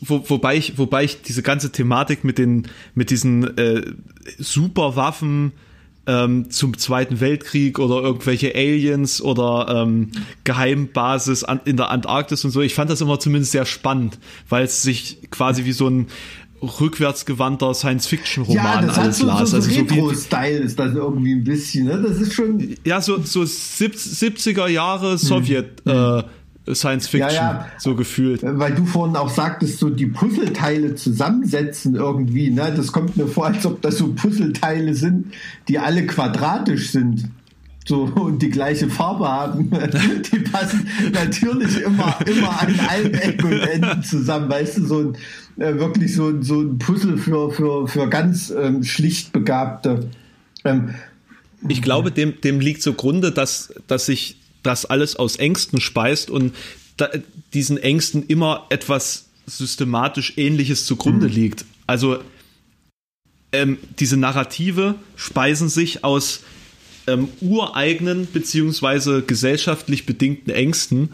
wo, 0.00 0.24
wobei, 0.28 0.56
ich, 0.56 0.78
wobei 0.78 1.04
ich 1.04 1.22
diese 1.22 1.42
ganze 1.42 1.72
Thematik 1.72 2.24
mit, 2.24 2.38
den, 2.38 2.68
mit 2.94 3.10
diesen 3.10 3.56
äh, 3.56 3.82
Superwaffen 4.38 5.52
ähm, 6.06 6.50
zum 6.50 6.78
Zweiten 6.78 7.20
Weltkrieg 7.20 7.78
oder 7.78 7.96
irgendwelche 7.96 8.54
Aliens 8.54 9.20
oder 9.20 9.82
ähm, 9.82 10.12
Geheimbasis 10.44 11.44
an, 11.44 11.60
in 11.64 11.76
der 11.76 11.90
Antarktis 11.90 12.44
und 12.44 12.52
so. 12.52 12.60
Ich 12.60 12.74
fand 12.74 12.90
das 12.90 13.00
immer 13.00 13.18
zumindest 13.18 13.52
sehr 13.52 13.66
spannend, 13.66 14.18
weil 14.48 14.64
es 14.64 14.82
sich 14.82 15.30
quasi 15.30 15.64
wie 15.64 15.72
so 15.72 15.88
ein 15.88 16.06
rückwärtsgewandter 16.62 17.74
Science-Fiction-Roman 17.74 18.86
ja, 18.86 18.92
alles 18.92 19.18
so, 19.18 19.26
las. 19.26 19.50
So, 19.50 19.60
so 19.60 19.68
also 19.68 19.94
Retro-Style 19.94 20.58
ist 20.58 20.78
das 20.78 20.94
irgendwie 20.94 21.34
ein 21.34 21.44
bisschen, 21.44 21.86
ne? 21.86 22.02
Das 22.02 22.20
ist 22.20 22.34
schon. 22.34 22.76
Ja, 22.84 23.00
so, 23.00 23.22
so 23.22 23.42
70er 23.42 24.68
Jahre 24.68 25.18
Sowjet 25.18 25.82
hm. 25.84 26.22
äh, 26.66 26.74
Science 26.74 27.06
Fiction, 27.06 27.32
ja, 27.32 27.52
ja. 27.52 27.66
so 27.78 27.94
gefühlt. 27.94 28.40
Weil 28.42 28.74
du 28.74 28.84
vorhin 28.86 29.16
auch 29.16 29.30
sagtest, 29.30 29.78
so 29.78 29.88
die 29.88 30.06
Puzzleteile 30.06 30.94
zusammensetzen 30.94 31.94
irgendwie, 31.94 32.50
ne? 32.50 32.72
Das 32.74 32.90
kommt 32.92 33.16
mir 33.16 33.28
vor, 33.28 33.46
als 33.46 33.64
ob 33.66 33.82
das 33.82 33.98
so 33.98 34.12
Puzzleteile 34.14 34.94
sind, 34.94 35.32
die 35.68 35.78
alle 35.78 36.06
quadratisch 36.06 36.90
sind 36.90 37.30
so 37.86 38.02
und 38.02 38.42
die 38.42 38.50
gleiche 38.50 38.90
Farbe 38.90 39.28
haben, 39.28 39.70
die 40.32 40.38
passen 40.40 40.88
natürlich 41.12 41.80
immer, 41.80 42.18
immer 42.26 42.60
an 42.60 42.78
allen 42.88 43.14
Ecken 43.14 43.52
und 43.52 43.60
Enden 43.60 44.02
zusammen, 44.02 44.50
weißt 44.50 44.78
du, 44.78 44.86
so 44.86 44.98
ein 45.00 45.16
äh, 45.58 45.78
wirklich 45.78 46.14
so, 46.14 46.42
so 46.42 46.60
ein 46.60 46.78
Puzzle 46.78 47.16
für, 47.16 47.50
für, 47.50 47.88
für 47.88 48.08
ganz 48.08 48.50
ähm, 48.50 48.84
schlicht 48.84 49.32
Begabte. 49.32 50.10
Ähm, 50.64 50.94
ich 51.68 51.80
glaube, 51.80 52.12
dem, 52.12 52.40
dem 52.42 52.60
liegt 52.60 52.82
zugrunde, 52.82 53.32
dass, 53.32 53.72
dass 53.86 54.06
sich 54.06 54.36
das 54.62 54.84
alles 54.84 55.16
aus 55.16 55.36
Ängsten 55.36 55.80
speist 55.80 56.30
und 56.30 56.54
da, 56.96 57.08
diesen 57.54 57.78
Ängsten 57.78 58.24
immer 58.26 58.66
etwas 58.68 59.26
systematisch 59.46 60.34
Ähnliches 60.36 60.86
zugrunde 60.86 61.28
mhm. 61.28 61.34
liegt. 61.34 61.64
Also 61.86 62.18
ähm, 63.52 63.78
diese 63.98 64.16
Narrative 64.16 64.96
speisen 65.14 65.68
sich 65.68 66.04
aus 66.04 66.40
ähm, 67.06 67.28
ureigenen 67.40 68.28
beziehungsweise 68.32 69.22
gesellschaftlich 69.22 70.06
bedingten 70.06 70.52
Ängsten, 70.52 71.10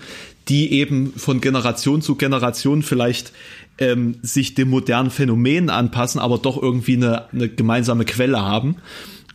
die 0.48 0.72
eben 0.72 1.12
von 1.16 1.40
Generation 1.40 2.02
zu 2.02 2.16
Generation 2.16 2.82
vielleicht 2.82 3.32
ähm, 3.78 4.16
sich 4.22 4.54
dem 4.54 4.70
modernen 4.70 5.10
Phänomen 5.10 5.70
anpassen, 5.70 6.20
aber 6.20 6.38
doch 6.38 6.60
irgendwie 6.60 6.96
eine, 6.96 7.32
eine 7.32 7.48
gemeinsame 7.48 8.04
Quelle 8.04 8.40
haben 8.40 8.76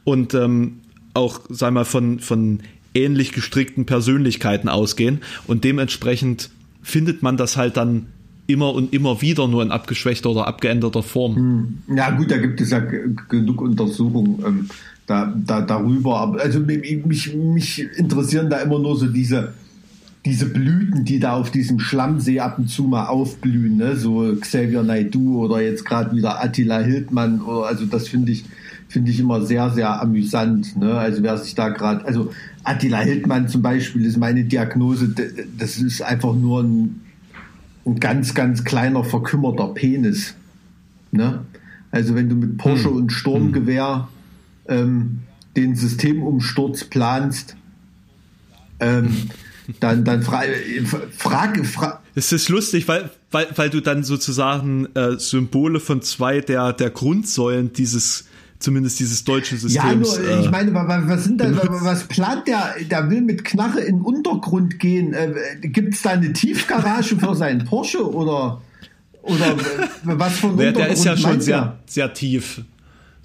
und 0.04 0.34
ähm, 0.34 0.80
auch, 1.13 1.41
sag 1.50 1.74
mal, 1.74 1.86
von, 1.86 2.20
von 2.20 2.60
ähnlich 2.93 3.32
gestrickten 3.32 3.86
Persönlichkeiten 3.86 4.70
ausgehen 4.70 5.22
und 5.48 5.63
dementsprechend 5.63 6.50
findet 6.82 7.24
man 7.24 7.38
das 7.38 7.58
halt 7.58 7.78
dann 7.78 8.08
immer 8.48 8.74
und 8.74 8.93
immer 8.93 9.22
wieder 9.22 9.48
nur 9.48 9.62
in 9.62 9.72
abgeschwächter 9.72 10.30
oder 10.30 10.48
abgeänderter 10.48 11.04
Form. 11.04 11.36
Hm. 11.36 11.96
Ja 11.96 12.12
gut, 12.12 12.32
da 12.32 12.38
gibt 12.38 12.62
es 12.62 12.72
ja 12.72 12.80
genug 12.80 13.62
Untersuchungen 13.62 14.43
ähm, 14.46 14.70
da, 15.08 15.34
da, 15.36 15.62
darüber. 15.62 16.38
Also 16.39 16.60
mich, 16.60 17.34
mich 17.36 17.88
interessieren 17.98 18.50
da 18.50 18.58
immer 18.58 18.78
nur 18.78 18.96
so 18.96 19.08
diese 19.08 19.54
diese 20.28 20.48
Blüten, 20.48 21.06
die 21.06 21.20
da 21.20 21.34
auf 21.34 21.52
diesem 21.52 21.80
Schlammsee 21.80 22.41
ab 22.41 22.60
und 22.60 22.67
zu 22.67 22.84
mal 22.84 23.06
aufblühen, 23.06 23.78
ne? 23.78 23.96
so 23.96 24.36
Xavier 24.39 24.84
Naidu 24.84 25.43
oder 25.43 25.62
jetzt 25.62 25.86
gerade 25.86 26.15
wieder 26.15 26.43
Attila 26.43 26.80
Hildmann, 26.80 27.41
oder, 27.41 27.67
also 27.67 27.86
das 27.86 28.10
finde 28.10 28.34
ich, 28.34 28.43
finde 28.89 29.10
ich 29.12 29.20
immer 29.20 29.41
sehr, 29.41 29.70
sehr 29.70 30.02
amüsant. 30.02 30.76
Ne? 30.76 30.93
Also 30.93 31.24
wer 31.24 31.38
sich 31.38 31.56
da 31.56 31.70
gerade, 31.70 32.06
also 32.06 32.32
Attila 32.63 33.00
Hildmann 33.00 33.48
zum 33.48 33.62
Beispiel 33.62 34.06
ist 34.06 34.17
meine 34.17 34.43
Diagnose, 34.43 35.15
das 35.58 35.78
ist 35.78 36.02
einfach 36.02 36.36
nur 36.36 36.62
ein, 36.62 37.02
ein 37.86 38.00
ganz, 38.00 38.34
ganz 38.34 38.65
kleiner 38.65 39.06
verkümmerter 39.06 39.70
Penis. 39.70 40.36
Ne? 41.12 41.39
Also 41.89 42.15
wenn 42.15 42.28
du 42.28 42.36
mit 42.36 42.58
Porsche 42.58 42.89
hm. 42.89 42.98
und 42.98 43.12
Sturmgewehr 43.13 44.10
ähm, 44.67 45.19
den 45.56 45.75
Systemumsturz 45.75 46.86
planst, 46.86 47.56
ähm, 48.80 49.30
dann, 49.80 50.06
dann 50.06 50.21
frage 50.21 50.53
frag, 51.17 51.65
frag. 51.65 51.99
Es 52.15 52.32
ist 52.32 52.47
lustig, 52.49 52.88
weil, 52.88 53.10
weil, 53.32 53.47
weil 53.56 53.69
du 53.69 53.82
dann 53.82 54.03
sozusagen 54.03 54.88
äh, 54.95 55.17
Symbole 55.17 55.80
von 55.80 56.01
zwei 56.01 56.41
der, 56.41 56.73
der 56.73 56.89
Grundsäulen 56.89 57.73
dieses 57.73 58.25
zumindest 58.60 58.99
dieses 58.99 59.23
deutsche 59.23 59.56
Systems. 59.58 60.17
Ja, 60.17 60.23
nur, 60.23 60.30
äh, 60.30 60.41
ich 60.41 60.51
meine, 60.51 60.73
was 60.73 61.25
sind 61.25 61.39
da, 61.39 61.51
was 61.53 62.06
plant 62.06 62.47
der? 62.47 62.75
Der 62.89 63.10
will 63.10 63.21
mit 63.21 63.43
Knarre 63.43 63.82
in 63.82 63.97
den 63.97 64.01
Untergrund 64.01 64.80
gehen. 64.80 65.13
Äh, 65.13 65.34
Gibt 65.62 65.93
es 65.93 66.01
da 66.01 66.12
eine 66.12 66.34
Tiefgarage 66.34 67.17
für 67.17 67.36
seinen 67.36 67.65
Porsche 67.65 68.10
oder 68.10 68.62
oder 69.21 69.58
was 70.03 70.39
von 70.39 70.58
der, 70.58 70.71
der 70.71 70.88
ist 70.88 71.03
ja 71.03 71.17
schon 71.17 71.41
sehr, 71.41 71.77
sehr 71.86 72.13
tief. 72.13 72.62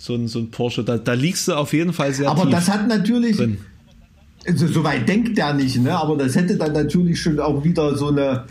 So 0.03 0.17
ein, 0.17 0.27
so 0.27 0.41
ein 0.41 0.51
Porsche, 0.51 0.83
da, 0.83 0.99
da 0.99 1.13
liegst 1.13 1.47
du 1.47 1.53
auf 1.53 1.73
jeden 1.73 1.93
Fall 1.93 2.13
sehr 2.13 2.29
Aber 2.29 2.47
das 2.47 2.69
hat 2.69 2.89
natürlich, 2.89 3.37
drin 3.37 3.59
also, 4.45 4.67
so 4.67 4.83
weit 4.83 5.09
denkt 5.09 5.39
der 5.39 5.55
nicht, 5.55 5.81
ne? 5.81 5.97
aber 5.97 6.17
das 6.17 6.35
hätte 6.35 6.57
dann 6.57 6.73
natürlich 6.73 7.21
schon 7.23 7.39
auch 7.39 7.63
wieder 7.63 7.97
so 7.97 8.09
eine, 8.09 8.47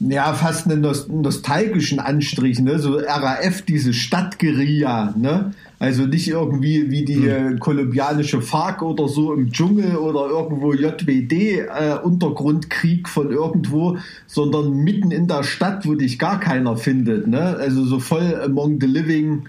ja, 0.00 0.32
fast 0.32 0.68
einen 0.68 0.80
nostalgischen 0.80 2.00
Anstrich, 2.00 2.58
ne? 2.58 2.80
so 2.80 2.96
RAF, 2.96 3.62
diese 3.62 3.94
Stadtgeria, 3.94 5.14
ne? 5.16 5.54
also 5.78 6.04
nicht 6.04 6.26
irgendwie 6.26 6.90
wie 6.90 7.04
die 7.04 7.30
hm. 7.30 7.54
äh, 7.54 7.58
kolumbianische 7.60 8.42
FARC 8.42 8.82
oder 8.82 9.06
so 9.06 9.32
im 9.32 9.52
Dschungel 9.52 9.98
oder 9.98 10.28
irgendwo 10.28 10.74
JWD, 10.74 11.32
äh, 11.32 11.98
Untergrundkrieg 12.02 13.08
von 13.08 13.30
irgendwo, 13.30 13.98
sondern 14.26 14.72
mitten 14.82 15.12
in 15.12 15.28
der 15.28 15.44
Stadt, 15.44 15.86
wo 15.86 15.94
dich 15.94 16.18
gar 16.18 16.40
keiner 16.40 16.76
findet, 16.76 17.28
ne? 17.28 17.56
also 17.56 17.84
so 17.84 18.00
voll 18.00 18.34
among 18.42 18.80
the 18.80 18.88
living, 18.88 19.44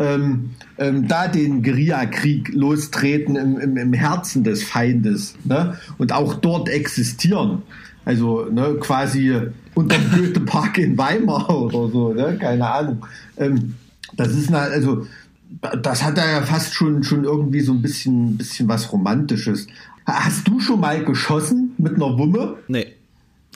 ähm, 0.00 0.50
ähm, 0.78 1.06
da 1.06 1.28
den 1.28 1.62
Guerillakrieg 1.62 2.52
lostreten 2.54 3.36
im, 3.36 3.58
im, 3.60 3.76
im 3.76 3.92
Herzen 3.92 4.42
des 4.42 4.64
Feindes 4.64 5.34
ne? 5.44 5.78
und 5.98 6.12
auch 6.12 6.34
dort 6.34 6.68
existieren. 6.68 7.62
Also 8.06 8.46
ne, 8.50 8.76
quasi 8.80 9.36
unter 9.74 9.98
dem 9.98 10.10
Goethe-Park 10.10 10.78
in 10.78 10.96
Weimar 10.96 11.50
oder 11.64 11.88
so, 11.90 12.12
ne? 12.14 12.36
keine 12.40 12.68
Ahnung. 12.68 13.06
Ähm, 13.36 13.74
das 14.16 14.28
ist 14.28 14.48
eine, 14.48 14.58
also 14.58 15.06
das 15.82 16.02
hat 16.02 16.16
da 16.16 16.28
ja 16.28 16.42
fast 16.42 16.74
schon, 16.74 17.02
schon 17.02 17.24
irgendwie 17.24 17.60
so 17.60 17.72
ein 17.72 17.82
bisschen, 17.82 18.38
bisschen 18.38 18.68
was 18.68 18.90
Romantisches. 18.92 19.66
Hast 20.06 20.48
du 20.48 20.60
schon 20.60 20.80
mal 20.80 21.04
geschossen 21.04 21.74
mit 21.76 21.94
einer 21.96 22.18
Wumme? 22.18 22.56
Nee. 22.68 22.86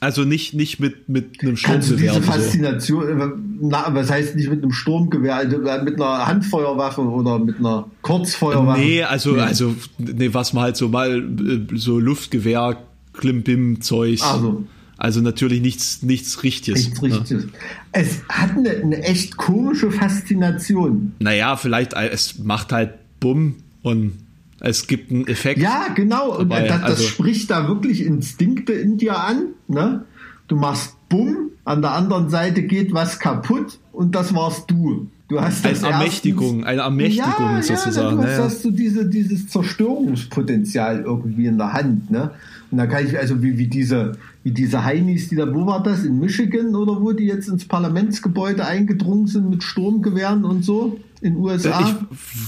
Also 0.04 0.24
nicht, 0.24 0.52
nicht 0.52 0.80
mit, 0.80 1.08
mit 1.08 1.42
einem 1.42 1.56
Sturmgewehr. 1.56 2.12
Diese 2.12 2.22
Faszination, 2.22 3.04
so. 3.06 3.24
Äh, 3.24 3.30
na, 3.60 3.86
was 3.94 4.10
heißt 4.10 4.36
nicht 4.36 4.50
mit 4.50 4.62
einem 4.62 4.72
Sturmgewehr, 4.72 5.36
also 5.36 5.62
äh, 5.62 5.82
mit 5.82 5.94
einer 5.94 6.26
Handfeuerwaffe 6.26 7.00
oder 7.00 7.38
mit 7.38 7.58
einer 7.58 7.88
Kurzfeuerwaffe? 8.02 8.80
Nee, 8.80 9.02
also, 9.02 9.32
nee. 9.32 9.40
also, 9.40 9.74
nee, 9.96 10.34
was 10.34 10.52
man 10.52 10.64
halt 10.64 10.76
so 10.76 10.90
mal, 10.90 11.18
äh, 11.20 11.66
so 11.74 11.98
Luftgewehr, 11.98 12.76
Klimbim-Zeugs. 13.14 14.22
Also. 14.22 14.64
Also 14.98 15.22
natürlich 15.22 15.62
nichts, 15.62 16.02
nichts 16.02 16.42
Richtiges. 16.42 16.84
Nichts 16.84 17.02
Richtiges. 17.02 17.46
Ne? 17.46 17.52
Es 17.92 18.22
hat 18.28 18.56
eine, 18.56 18.70
eine 18.70 19.02
echt 19.02 19.38
komische 19.38 19.90
Faszination. 19.90 21.14
Naja, 21.18 21.56
vielleicht, 21.56 21.94
es 21.94 22.38
macht 22.38 22.72
halt 22.72 22.90
Bumm 23.20 23.56
und 23.82 24.12
es 24.60 24.86
gibt 24.86 25.10
einen 25.10 25.26
Effekt. 25.26 25.60
Ja, 25.60 25.88
genau. 25.94 26.38
Und 26.38 26.50
das, 26.50 26.68
das 26.68 26.82
also, 26.82 27.02
spricht 27.04 27.50
da 27.50 27.68
wirklich 27.68 28.02
Instinkte 28.04 28.72
in 28.74 28.98
dir 28.98 29.18
an. 29.18 29.53
Ne? 29.68 30.04
Du 30.48 30.56
machst 30.56 30.96
Bumm, 31.08 31.52
an 31.64 31.80
der 31.82 31.92
anderen 31.92 32.28
Seite 32.28 32.62
geht 32.62 32.92
was 32.92 33.18
kaputt 33.18 33.78
und 33.92 34.14
das 34.14 34.34
warst 34.34 34.70
du. 34.70 35.08
Du 35.26 35.40
hast 35.40 35.64
eine 35.64 35.78
Ermächtigung, 35.78 36.58
erstens, 36.58 36.66
eine 36.66 36.80
Ermächtigung 36.82 37.50
ja, 37.56 37.62
sozusagen. 37.62 38.16
Ja, 38.18 38.22
du 38.22 38.28
hast, 38.28 38.38
ja. 38.38 38.44
hast 38.44 38.64
du 38.64 38.70
diese, 38.70 39.08
dieses 39.08 39.48
Zerstörungspotenzial 39.48 41.00
irgendwie 41.00 41.46
in 41.46 41.56
der 41.56 41.72
Hand. 41.72 42.10
Ne? 42.10 42.30
Und 42.70 42.78
da 42.78 42.86
kann 42.86 43.06
ich, 43.06 43.18
also 43.18 43.42
wie, 43.42 43.56
wie 43.56 43.66
diese, 43.66 44.12
wie 44.42 44.50
diese 44.50 44.84
Heinis, 44.84 45.30
die 45.30 45.36
da, 45.36 45.52
wo 45.54 45.64
war 45.64 45.82
das, 45.82 46.04
in 46.04 46.20
Michigan 46.20 46.74
oder 46.74 47.00
wo 47.00 47.12
die 47.12 47.24
jetzt 47.24 47.48
ins 47.48 47.64
Parlamentsgebäude 47.64 48.66
eingedrungen 48.66 49.26
sind 49.26 49.48
mit 49.48 49.62
Sturmgewehren 49.62 50.44
und 50.44 50.62
so 50.62 51.00
in 51.22 51.36
USA? 51.36 51.80
Ich, 51.80 51.94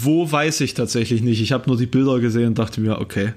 wo 0.03 0.31
weiß 0.31 0.61
ich 0.61 0.75
tatsächlich 0.75 1.23
nicht. 1.23 1.41
Ich 1.41 1.53
habe 1.53 1.69
nur 1.69 1.79
die 1.79 1.87
Bilder 1.87 2.21
gesehen 2.21 2.49
und 2.49 2.59
dachte 2.59 2.83
mir, 2.83 3.01
okay. 3.01 3.33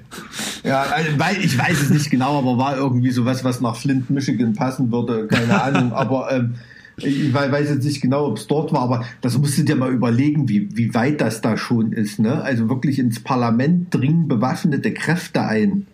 Ja, 0.65 0.81
also, 0.81 1.11
weil 1.17 1.37
ich 1.41 1.57
weiß 1.57 1.81
es 1.83 1.89
nicht 1.91 2.09
genau, 2.09 2.39
aber 2.39 2.57
war 2.57 2.75
irgendwie 2.75 3.11
sowas, 3.11 3.45
was 3.45 3.61
nach 3.61 3.77
Flint, 3.77 4.09
Michigan 4.09 4.53
passen 4.53 4.91
würde, 4.91 5.27
keine 5.27 5.61
Ahnung. 5.61 5.93
aber 5.93 6.29
ähm, 6.29 6.55
ich 7.03 7.33
weiß 7.33 7.69
jetzt 7.69 7.85
nicht 7.85 8.01
genau, 8.01 8.27
ob 8.27 8.37
es 8.37 8.47
dort 8.47 8.73
war, 8.73 8.81
aber 8.81 9.05
das 9.21 9.37
musst 9.37 9.57
du 9.57 9.63
dir 9.63 9.75
mal 9.75 9.91
überlegen, 9.91 10.49
wie, 10.49 10.75
wie 10.75 10.93
weit 10.93 11.21
das 11.21 11.41
da 11.41 11.57
schon 11.57 11.91
ist. 11.91 12.19
Ne? 12.19 12.41
Also 12.41 12.69
wirklich 12.69 12.99
ins 12.99 13.19
Parlament 13.19 13.93
dringen 13.93 14.27
bewaffnete 14.27 14.93
Kräfte 14.93 15.43
ein. 15.43 15.87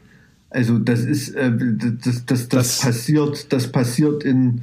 Also 0.49 0.79
das 0.79 1.01
ist 1.01 1.29
äh, 1.35 1.51
das, 1.51 1.95
das, 2.03 2.25
das, 2.25 2.49
das, 2.49 2.79
passiert, 2.79 3.51
das 3.51 3.71
passiert 3.71 4.23
in, 4.23 4.61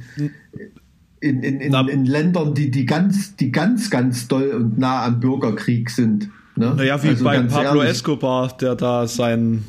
in, 1.19 1.43
in, 1.43 1.61
in, 1.61 1.87
in, 1.87 2.05
Ländern, 2.05 2.53
die, 2.53 2.71
die 2.71 2.85
ganz, 2.85 3.35
die 3.35 3.51
ganz, 3.51 3.89
ganz 3.89 4.27
doll 4.27 4.49
und 4.49 4.79
nah 4.79 5.05
am 5.05 5.19
Bürgerkrieg 5.19 5.89
sind. 5.89 6.29
Ne? 6.55 6.73
Naja, 6.75 7.01
wie 7.03 7.09
also 7.09 7.23
bei 7.23 7.39
Pablo 7.41 7.81
ehrlich. 7.81 7.91
Escobar, 7.91 8.57
der 8.57 8.75
da 8.75 9.07
sein 9.07 9.63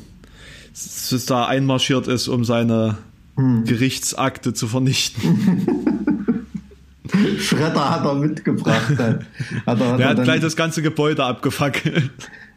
da 1.27 1.45
einmarschiert 1.45 2.07
ist, 2.07 2.27
um 2.27 2.43
seine 2.43 2.97
hm. 3.35 3.63
Gerichtsakte 3.65 4.53
zu 4.53 4.67
vernichten. 4.67 6.01
Schredder 7.39 7.89
hat 7.89 8.05
er 8.05 8.15
mitgebracht. 8.15 8.89
Hat 8.89 8.99
er, 8.99 9.19
hat 9.65 9.99
er, 9.99 10.09
hat 10.09 10.23
gleich 10.23 10.41
das 10.41 10.55
ganze 10.55 10.81
Gebäude 10.81 11.23
abgefackelt. 11.23 12.11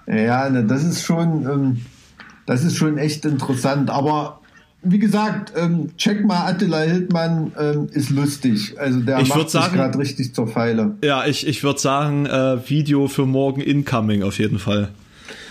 Ja, 0.07 0.49
ne, 0.49 0.65
das 0.65 0.85
ist 0.85 1.05
schon, 1.05 1.45
ähm, 1.45 1.81
das 2.47 2.65
ist 2.65 2.77
schon 2.77 2.99
echt 2.99 3.25
interessant. 3.25 3.91
Aber 3.91 4.41
wie 4.83 4.99
gesagt, 4.99 5.53
ähm, 5.57 5.91
check 5.97 6.25
mal 6.25 6.47
Attila 6.47 6.81
Hildmann 6.81 7.53
ähm, 7.59 7.89
ist 7.93 8.11
lustig. 8.11 8.77
Also 8.79 9.01
der 9.01 9.21
ich 9.21 9.29
macht 9.29 9.51
sich 9.51 9.73
gerade 9.73 9.99
richtig 9.99 10.35
zur 10.35 10.47
Pfeile. 10.47 10.95
Ja, 11.03 11.27
ich, 11.27 11.47
ich 11.47 11.63
würde 11.63 11.81
sagen, 11.81 12.27
äh, 12.27 12.69
Video 12.69 13.09
für 13.09 13.27
morgen 13.27 13.61
incoming 13.61 14.23
auf 14.23 14.39
jeden 14.39 14.59
Fall. 14.59 14.91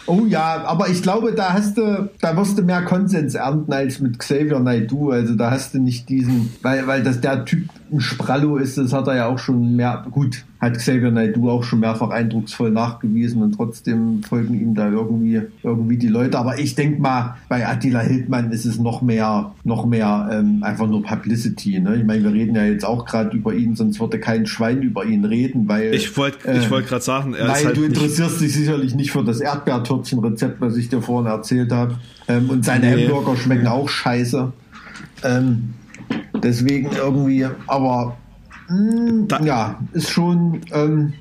Oh 0.08 0.26
ja, 0.26 0.64
aber 0.64 0.88
ich 0.88 1.04
glaube, 1.04 1.34
da 1.34 1.52
hast 1.52 1.78
du, 1.78 2.10
da 2.22 2.38
wirst 2.38 2.58
du 2.58 2.64
mehr 2.64 2.82
Konsens 2.84 3.36
ernten 3.36 3.74
als 3.74 4.00
mit 4.00 4.18
Xavier 4.18 4.60
Naidoo. 4.60 5.12
Also 5.12 5.36
da 5.36 5.52
hast 5.52 5.74
du 5.74 5.80
nicht 5.80 6.08
diesen, 6.08 6.50
weil, 6.62 6.88
weil 6.88 7.04
das 7.04 7.20
der 7.20 7.44
Typ 7.44 7.68
ein 7.92 8.00
Sprallo 8.00 8.58
ist, 8.58 8.78
das 8.78 8.94
hat 8.94 9.08
er 9.08 9.16
ja 9.16 9.28
auch 9.28 9.40
schon 9.40 9.76
mehr, 9.76 10.06
gut, 10.12 10.44
hat 10.60 10.78
Xavier 10.78 11.12
Naidoo 11.12 11.50
auch 11.50 11.64
schon 11.64 11.80
mehrfach 11.80 12.10
eindrucksvoll 12.10 12.72
nachgewiesen 12.72 13.44
und 13.44 13.54
trotzdem 13.54 14.24
folgen 14.24 14.60
ihm 14.60 14.74
da 14.74 14.90
irgendwie, 14.90 15.42
irgendwie 15.64 15.98
die 15.98 16.08
Leute. 16.08 16.40
Aber 16.40 16.58
ich 16.58 16.76
denke 16.76 17.02
mal, 17.02 17.36
bei 17.48 17.68
Attila 17.68 18.00
Hildmann 18.00 18.52
ist 18.52 18.66
es 18.66 18.80
noch 18.80 19.02
mehr, 19.02 19.54
noch 19.64 19.86
mehr 19.86 20.30
ähm, 20.32 20.64
einfach 20.64 20.88
nur 20.88 21.04
Publicity. 21.04 21.80
Ne? 21.80 21.98
Ich 21.98 22.04
meine, 22.04 22.24
wir 22.24 22.34
reden 22.34 22.56
ja 22.56 22.66
jetzt 22.66 22.86
auch 22.86 23.06
gerade 23.06 23.36
über 23.38 23.54
ihn, 23.54 23.76
sonst 23.76 24.00
würde 24.00 24.20
kein 24.20 24.46
Schwein 24.48 24.82
über 24.82 25.06
ihn 25.06 25.26
reden, 25.26 25.68
weil. 25.68 25.94
Ich 25.94 26.18
wollte 26.18 26.48
äh, 26.48 26.58
ich 26.58 26.72
wollte 26.72 26.90
gerade 26.90 27.04
sagen, 27.04 27.34
er 27.34 27.50
weil 27.50 27.66
halt 27.66 27.78
du 27.78 27.84
interessierst 27.84 28.42
dich 28.42 28.54
sicherlich 28.54 28.96
nicht 28.96 29.12
für 29.12 29.24
das 29.24 29.40
Erdbeertörtchen-Rezept, 29.40 30.60
was 30.60 30.76
ich 30.76 30.90
dir 30.90 31.02
vorhin 31.02 31.32
erzählt 31.32 31.72
habe. 31.72 31.98
Ähm, 32.28 32.50
und 32.50 32.66
seine 32.66 32.96
nee. 32.96 33.06
Hamburger 33.06 33.38
schmecken 33.38 33.68
auch 33.68 33.88
scheiße. 33.88 34.52
Ähm, 35.24 35.74
deswegen 36.42 36.90
irgendwie, 36.96 37.46
aber 37.68 38.18
mh, 38.70 39.44
ja, 39.44 39.80
ist 39.94 40.10
schon, 40.10 40.62
ähm, 40.72 41.14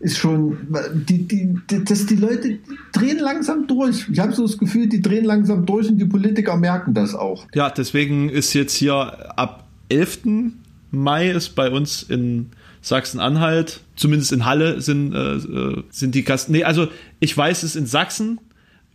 ist 0.00 0.18
schon, 0.18 0.58
die, 1.08 1.28
die, 1.28 1.56
die, 1.70 1.84
dass 1.84 2.06
die 2.06 2.16
Leute 2.16 2.58
drehen 2.92 3.18
langsam 3.18 3.66
durch. 3.66 4.08
Ich 4.10 4.18
habe 4.18 4.32
so 4.32 4.46
das 4.46 4.58
Gefühl, 4.58 4.88
die 4.88 5.00
drehen 5.00 5.24
langsam 5.24 5.64
durch 5.64 5.88
und 5.88 5.98
die 5.98 6.04
Politiker 6.04 6.56
merken 6.56 6.92
das 6.92 7.14
auch. 7.14 7.46
Ja, 7.54 7.70
deswegen 7.70 8.28
ist 8.28 8.52
jetzt 8.52 8.74
hier 8.74 9.38
ab 9.38 9.68
11. 9.88 10.20
Mai 10.90 11.30
ist 11.30 11.50
bei 11.50 11.70
uns 11.70 12.02
in 12.02 12.50
Sachsen-Anhalt, 12.82 13.80
zumindest 13.94 14.32
in 14.32 14.44
Halle 14.44 14.80
sind, 14.80 15.14
äh, 15.14 15.36
äh 15.36 15.82
sind 15.90 16.14
die 16.14 16.24
Gast. 16.24 16.50
Nee, 16.50 16.64
also 16.64 16.88
ich 17.20 17.36
weiß 17.36 17.62
es 17.62 17.76
in 17.76 17.86
Sachsen. 17.86 18.40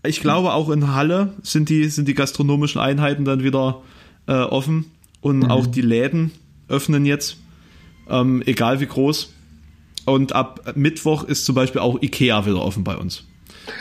Ich 0.04 0.22
glaube 0.22 0.54
auch 0.54 0.70
in 0.70 0.94
Halle 0.94 1.34
sind 1.42 1.70
die, 1.70 1.86
sind 1.86 2.08
die 2.08 2.14
gastronomischen 2.14 2.82
Einheiten 2.82 3.24
dann 3.26 3.44
wieder 3.44 3.82
äh, 4.28 4.34
offen 4.34 4.86
und 5.22 5.40
mhm. 5.40 5.52
auch 5.52 5.68
die 5.68 5.82
Läden 5.82 6.32
öffnen 6.68 7.06
jetzt, 7.06 7.38
ähm, 8.10 8.44
egal 8.46 8.80
wie 8.80 8.88
groß. 8.88 9.34
Und 10.06 10.34
ab 10.34 10.74
Mittwoch 10.76 11.24
ist 11.24 11.46
zum 11.46 11.56
Beispiel 11.56 11.82
auch 11.82 12.02
Ikea 12.02 12.46
wieder 12.46 12.62
offen 12.62 12.84
bei 12.84 12.96
uns. 12.96 13.24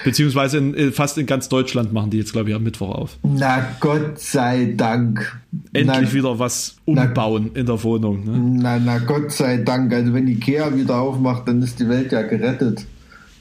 Beziehungsweise 0.05 0.59
in, 0.59 0.75
äh, 0.75 0.91
fast 0.91 1.17
in 1.19 1.27
ganz 1.27 1.49
Deutschland 1.49 1.93
machen 1.93 2.11
die 2.11 2.19
jetzt, 2.19 2.33
glaube 2.33 2.51
ich, 2.51 2.57
am 2.57 2.63
Mittwoch 2.63 2.91
auf. 2.91 3.19
Na 3.23 3.77
Gott 3.81 4.19
sei 4.19 4.75
Dank. 4.77 5.41
Endlich 5.73 6.09
na, 6.09 6.13
wieder 6.13 6.39
was 6.39 6.77
umbauen 6.85 7.51
na, 7.55 7.61
in 7.61 7.67
der 7.67 7.83
Wohnung. 7.83 8.25
Ne? 8.25 8.61
Na, 8.63 8.79
na 8.79 8.99
Gott 8.99 9.31
sei 9.33 9.59
Dank. 9.59 9.93
Also 9.93 10.13
wenn 10.13 10.27
Ikea 10.27 10.75
wieder 10.75 10.99
aufmacht, 10.99 11.47
dann 11.47 11.63
ist 11.63 11.79
die 11.79 11.89
Welt 11.89 12.11
ja 12.11 12.23
gerettet. 12.23 12.85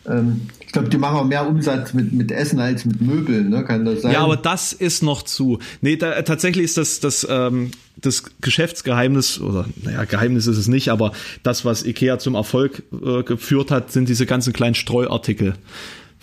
Ähm, 0.08 0.42
ich 0.60 0.72
glaube, 0.72 0.90
die 0.90 0.98
machen 0.98 1.18
auch 1.18 1.26
mehr 1.26 1.48
Umsatz 1.48 1.94
mit, 1.94 2.12
mit 2.14 2.32
Essen 2.32 2.60
als 2.60 2.86
mit 2.86 3.02
Möbeln, 3.02 3.50
ne? 3.50 3.64
Kann 3.64 3.86
das 3.86 4.02
sein? 4.02 4.14
Ja, 4.14 4.20
aber 4.20 4.38
das 4.38 4.74
ist 4.74 5.04
noch 5.04 5.24
zu. 5.24 5.60
Nee, 5.82 5.96
da, 5.96 6.22
tatsächlich 6.22 6.66
ist 6.66 6.78
das, 6.78 7.00
das, 7.00 7.26
ähm, 7.30 7.72
das 7.98 8.24
Geschäftsgeheimnis, 8.42 9.40
oder 9.40 9.66
naja, 9.84 10.04
Geheimnis 10.06 10.48
ist 10.48 10.58
es 10.58 10.68
nicht, 10.68 10.90
aber 10.90 11.12
das, 11.44 11.66
was 11.66 11.86
IKEA 11.86 12.20
zum 12.20 12.36
Erfolg 12.36 12.84
äh, 12.92 13.24
geführt 13.24 13.72
hat, 13.72 13.92
sind 13.92 14.10
diese 14.10 14.26
ganzen 14.26 14.54
kleinen 14.54 14.76
Streuartikel 14.76 15.56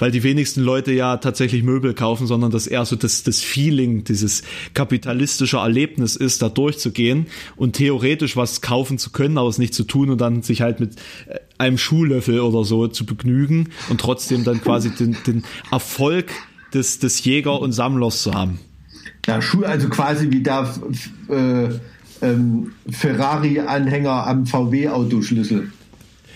weil 0.02 0.10
die 0.10 0.24
wenigsten 0.24 0.62
Leute 0.62 0.90
ja 0.90 1.18
tatsächlich 1.18 1.62
Möbel 1.62 1.94
kaufen, 1.94 2.26
sondern 2.26 2.50
das 2.50 2.66
eher 2.66 2.84
so 2.84 2.96
das, 2.96 3.22
das 3.22 3.40
Feeling, 3.40 4.02
dieses 4.02 4.42
kapitalistische 4.74 5.58
Erlebnis 5.58 6.16
ist, 6.16 6.42
da 6.42 6.48
durchzugehen 6.48 7.28
und 7.54 7.76
theoretisch 7.76 8.36
was 8.36 8.62
kaufen 8.62 8.98
zu 8.98 9.10
können, 9.10 9.38
aber 9.38 9.48
es 9.48 9.58
nicht 9.58 9.74
zu 9.74 9.84
tun 9.84 10.10
und 10.10 10.20
dann 10.20 10.42
sich 10.42 10.60
halt 10.60 10.80
mit 10.80 10.96
äh, 11.28 11.38
einem 11.56 11.78
Schuhlöffel 11.78 12.40
oder 12.40 12.64
so 12.64 12.88
zu 12.88 13.06
begnügen 13.06 13.68
und 13.90 14.00
trotzdem 14.00 14.42
dann 14.42 14.60
quasi 14.60 14.90
den, 14.90 15.16
den 15.24 15.44
Erfolg 15.70 16.32
des, 16.74 16.98
des 16.98 17.24
Jäger 17.24 17.60
und 17.60 17.70
Sammlers 17.70 18.22
zu 18.22 18.34
haben. 18.34 18.58
Ja, 19.24 19.40
Schuh, 19.40 19.62
also 19.62 19.88
quasi 19.88 20.32
wie 20.32 20.42
der 20.42 20.68
äh, 21.28 21.68
ähm, 22.26 22.72
Ferrari-Anhänger 22.90 24.26
am 24.26 24.46
VW-Autoschlüssel. 24.46 25.70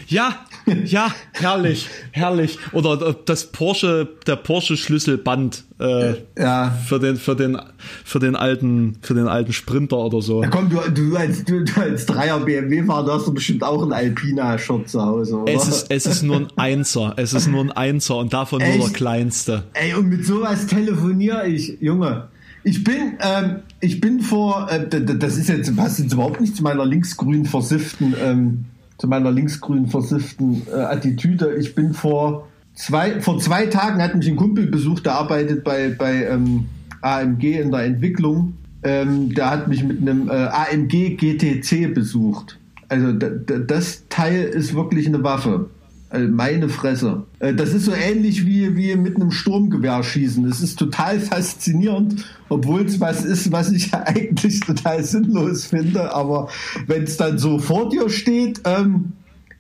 Ja, 0.06 0.45
ja, 0.84 1.14
herrlich, 1.32 1.88
herrlich. 2.10 2.58
Oder 2.72 3.14
das 3.24 3.46
Porsche, 3.52 4.08
der 4.26 4.36
Porsche 4.36 4.76
Schlüsselband 4.76 5.64
äh, 5.78 6.14
ja. 6.36 6.70
für 6.86 6.98
den 6.98 7.16
für 7.16 7.36
den 7.36 7.58
für 8.04 8.18
den 8.18 8.34
alten 8.34 8.98
für 9.00 9.14
den 9.14 9.28
alten 9.28 9.52
Sprinter 9.52 9.98
oder 9.98 10.20
so. 10.22 10.42
Ja, 10.42 10.48
komm, 10.48 10.68
du, 10.68 10.78
du 10.90 11.16
als 11.16 11.44
du, 11.44 11.62
du 11.62 11.80
als 11.80 12.06
Dreier 12.06 12.40
BMW 12.40 12.82
Fahrer 12.84 13.14
hast 13.14 13.28
du 13.28 13.34
bestimmt 13.34 13.62
auch 13.62 13.82
ein 13.82 13.92
Alpina 13.92 14.58
Shot 14.58 14.88
zu 14.88 15.00
Hause, 15.00 15.36
oder? 15.36 15.52
Es 15.52 15.68
ist 15.68 15.86
es 15.90 16.06
ist 16.06 16.22
nur 16.22 16.36
ein 16.36 16.48
Einser, 16.56 17.14
es 17.16 17.32
ist 17.32 17.46
nur 17.46 17.62
ein 17.62 17.72
Einser 17.72 18.16
und 18.16 18.32
davon 18.32 18.60
Echt? 18.60 18.78
nur 18.78 18.88
der 18.88 18.96
kleinste. 18.96 19.64
Ey, 19.74 19.94
und 19.94 20.08
mit 20.08 20.26
sowas 20.26 20.66
telefoniere 20.66 21.46
ich, 21.46 21.78
Junge. 21.80 22.28
Ich 22.64 22.82
bin, 22.82 23.16
ähm, 23.20 23.60
ich 23.78 24.00
bin 24.00 24.20
vor, 24.20 24.66
äh, 24.68 24.88
das 24.88 25.36
ist 25.36 25.48
jetzt, 25.48 25.76
passt 25.76 26.00
jetzt 26.00 26.12
überhaupt 26.12 26.40
nicht 26.40 26.56
zu 26.56 26.64
meiner 26.64 26.84
linksgrün 26.84 27.44
versifften 27.44 28.16
ähm, 28.20 28.64
zu 28.98 29.08
meiner 29.08 29.30
linksgrünen 29.30 29.88
versifften 29.88 30.62
äh, 30.70 30.76
Attitüde. 30.76 31.54
Ich 31.56 31.74
bin 31.74 31.92
vor 31.92 32.48
zwei, 32.74 33.20
vor 33.20 33.38
zwei 33.38 33.66
Tagen 33.66 34.02
hat 34.02 34.14
mich 34.14 34.28
ein 34.28 34.36
Kumpel 34.36 34.66
besucht, 34.66 35.06
der 35.06 35.14
arbeitet 35.14 35.64
bei, 35.64 35.90
bei 35.90 36.26
ähm, 36.26 36.66
AMG 37.02 37.60
in 37.60 37.70
der 37.70 37.84
Entwicklung. 37.84 38.54
Ähm, 38.82 39.34
der 39.34 39.50
hat 39.50 39.68
mich 39.68 39.82
mit 39.82 40.00
einem 40.00 40.28
äh, 40.28 40.32
AMG 40.32 41.16
GTC 41.16 41.92
besucht. 41.92 42.58
Also 42.88 43.12
das 43.12 44.04
Teil 44.08 44.44
ist 44.44 44.74
wirklich 44.74 45.08
eine 45.08 45.22
Waffe. 45.24 45.68
Also 46.08 46.28
meine 46.28 46.68
Fresse. 46.68 47.24
Äh, 47.40 47.54
das 47.54 47.72
ist 47.72 47.84
so 47.84 47.92
ähnlich 47.92 48.46
wie, 48.46 48.76
wie 48.76 48.94
mit 48.96 49.16
einem 49.16 49.30
Sturmgewehr 49.30 50.02
schießen. 50.02 50.44
Es 50.46 50.60
ist 50.60 50.78
total 50.78 51.18
faszinierend, 51.18 52.24
obwohl 52.48 52.82
es 52.82 53.00
was 53.00 53.24
ist, 53.24 53.50
was 53.50 53.72
ich 53.72 53.92
eigentlich 53.94 54.60
total 54.60 55.02
sinnlos 55.02 55.66
finde. 55.66 56.14
Aber 56.14 56.48
wenn 56.86 57.04
es 57.04 57.16
dann 57.16 57.38
so 57.38 57.58
vor 57.58 57.88
dir 57.88 58.08
steht, 58.08 58.60
ähm, 58.64 59.12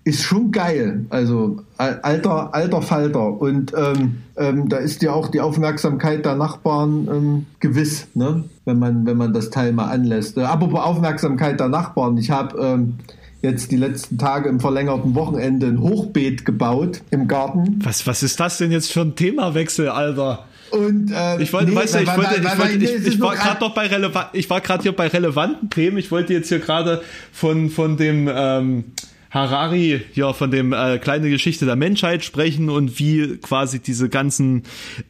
ist 0.06 0.22
schon 0.22 0.52
geil. 0.52 1.04
Also 1.10 1.62
alter, 1.78 2.54
alter 2.54 2.80
Falter. 2.80 3.40
Und 3.40 3.72
ähm, 3.76 4.18
ähm, 4.36 4.68
da 4.68 4.76
ist 4.76 5.02
ja 5.02 5.12
auch 5.12 5.26
die 5.28 5.40
Aufmerksamkeit 5.40 6.24
der 6.24 6.36
Nachbarn 6.36 7.08
ähm, 7.10 7.46
gewiss, 7.58 8.06
ne? 8.14 8.44
wenn, 8.64 8.78
man, 8.78 9.04
wenn 9.04 9.16
man 9.16 9.32
das 9.32 9.50
Teil 9.50 9.72
mal 9.72 9.88
anlässt. 9.88 10.38
Äh, 10.38 10.42
apropos 10.42 10.78
Aufmerksamkeit 10.78 11.58
der 11.58 11.68
Nachbarn. 11.68 12.16
Ich 12.18 12.30
habe 12.30 12.56
ähm, 12.56 12.94
jetzt 13.42 13.70
die 13.70 13.76
letzten 13.76 14.18
Tage 14.18 14.48
im 14.48 14.60
verlängerten 14.60 15.14
Wochenende 15.14 15.66
ein 15.66 15.80
Hochbeet 15.80 16.44
gebaut 16.44 17.02
im 17.10 17.28
Garten. 17.28 17.78
Was, 17.82 18.06
was 18.06 18.22
ist 18.22 18.40
das 18.40 18.58
denn 18.58 18.72
jetzt 18.72 18.92
für 18.92 19.02
ein 19.02 19.14
Themawechsel, 19.14 19.88
Alter? 19.88 20.46
Und 20.70 21.12
äh, 21.12 21.40
ich 21.40 21.52
wollte, 21.52 21.70
nee, 21.70 21.76
weißt 21.76 21.94
du, 21.94 21.98
ich 22.00 22.16
wollte, 22.16 22.40
ich, 22.40 22.58
wollte, 22.58 22.84
ich, 22.84 23.06
ich 23.06 23.20
war 23.20 23.36
gerade 23.36 23.60
noch 23.60 23.74
bei 23.74 23.86
relevant, 23.86 24.28
ich 24.32 24.50
war 24.50 24.60
gerade 24.60 24.82
hier 24.82 24.92
bei 24.92 25.06
relevanten 25.06 25.70
Themen. 25.70 25.96
Ich 25.96 26.10
wollte 26.10 26.32
jetzt 26.32 26.48
hier 26.48 26.58
gerade 26.58 27.02
von 27.32 27.70
von 27.70 27.96
dem 27.96 28.28
ähm, 28.32 28.84
Harari 29.30 30.02
ja 30.14 30.32
von 30.32 30.50
dem 30.50 30.72
äh, 30.72 30.98
kleine 30.98 31.30
Geschichte 31.30 31.66
der 31.66 31.76
Menschheit 31.76 32.24
sprechen 32.24 32.68
und 32.68 32.98
wie 32.98 33.36
quasi 33.36 33.78
diese 33.78 34.08
ganzen 34.08 34.64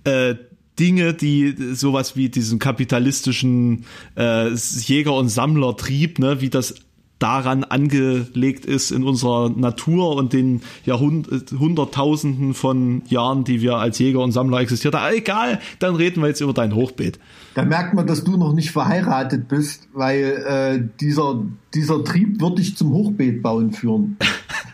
äh, 0.04 0.34
Dinge, 0.78 1.14
die 1.14 1.54
sowas 1.72 2.16
wie 2.16 2.28
diesen 2.28 2.58
kapitalistischen 2.58 3.86
äh, 4.14 4.50
Jäger- 4.50 5.16
und 5.16 5.30
Sammlertrieb, 5.30 6.18
ne, 6.18 6.42
wie 6.42 6.50
das 6.50 6.74
daran 7.18 7.64
angelegt 7.64 8.66
ist 8.66 8.90
in 8.90 9.02
unserer 9.02 9.48
Natur 9.48 10.16
und 10.16 10.32
den 10.32 10.62
Jahrhund 10.84 11.28
Hunderttausenden 11.58 12.54
von 12.54 13.02
Jahren, 13.08 13.44
die 13.44 13.62
wir 13.62 13.76
als 13.76 13.98
Jäger 13.98 14.20
und 14.20 14.32
Sammler 14.32 14.60
existiert 14.60 14.94
haben. 14.94 15.14
Egal, 15.14 15.60
dann 15.78 15.94
reden 15.94 16.20
wir 16.22 16.28
jetzt 16.28 16.40
über 16.40 16.52
dein 16.52 16.74
Hochbeet. 16.74 17.18
Da 17.56 17.64
merkt 17.64 17.94
man, 17.94 18.06
dass 18.06 18.22
du 18.22 18.36
noch 18.36 18.52
nicht 18.52 18.70
verheiratet 18.70 19.48
bist, 19.48 19.88
weil 19.94 20.44
äh, 20.46 20.88
dieser, 21.00 21.42
dieser 21.72 22.04
Trieb 22.04 22.38
wird 22.38 22.58
dich 22.58 22.76
zum 22.76 22.92
Hochbeet 22.92 23.42
bauen 23.42 23.72
führen. 23.72 24.18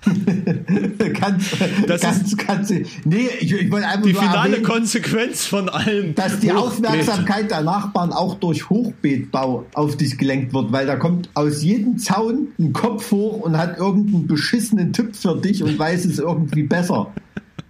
ganz, 1.21 1.51
das 1.87 2.01
ganz, 2.01 2.23
ist 2.23 2.39
ganz, 2.45 2.71
nee, 3.05 3.29
ich, 3.39 3.53
ich 3.53 3.71
wollte 3.71 3.87
einfach 3.87 4.03
die 4.03 4.15
finale 4.15 4.49
erwähnen, 4.49 4.65
Konsequenz 4.65 5.47
von 5.47 5.69
allem. 5.69 6.17
Dass 6.17 6.41
die 6.41 6.51
Hochbeet. 6.51 6.89
Aufmerksamkeit 6.89 7.53
der 7.53 7.63
Nachbarn 7.63 8.13
auch 8.13 8.35
durch 8.35 8.69
Hochbeetbau 8.69 9.65
auf 9.75 9.97
dich 9.97 10.19
gelenkt 10.19 10.53
wird, 10.53 10.73
weil 10.73 10.85
da 10.85 10.97
kommt 10.97 11.31
aus 11.35 11.63
jedem 11.63 11.99
Zaun 11.99 12.49
ein 12.59 12.73
Kopf 12.73 13.13
hoch 13.13 13.43
und 13.43 13.57
hat 13.57 13.79
irgendeinen 13.79 14.27
beschissenen 14.27 14.93
Tipp 14.93 15.15
für 15.15 15.37
dich 15.37 15.63
und 15.63 15.79
weiß 15.79 16.05
es 16.05 16.19
irgendwie 16.19 16.65
besser. 16.65 17.13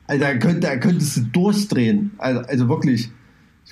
Also 0.06 0.24
da, 0.24 0.34
könnte, 0.38 0.60
da 0.60 0.76
könntest 0.76 1.18
du 1.18 1.20
durchdrehen. 1.20 2.12
Also, 2.16 2.40
also 2.40 2.68
wirklich. 2.70 3.10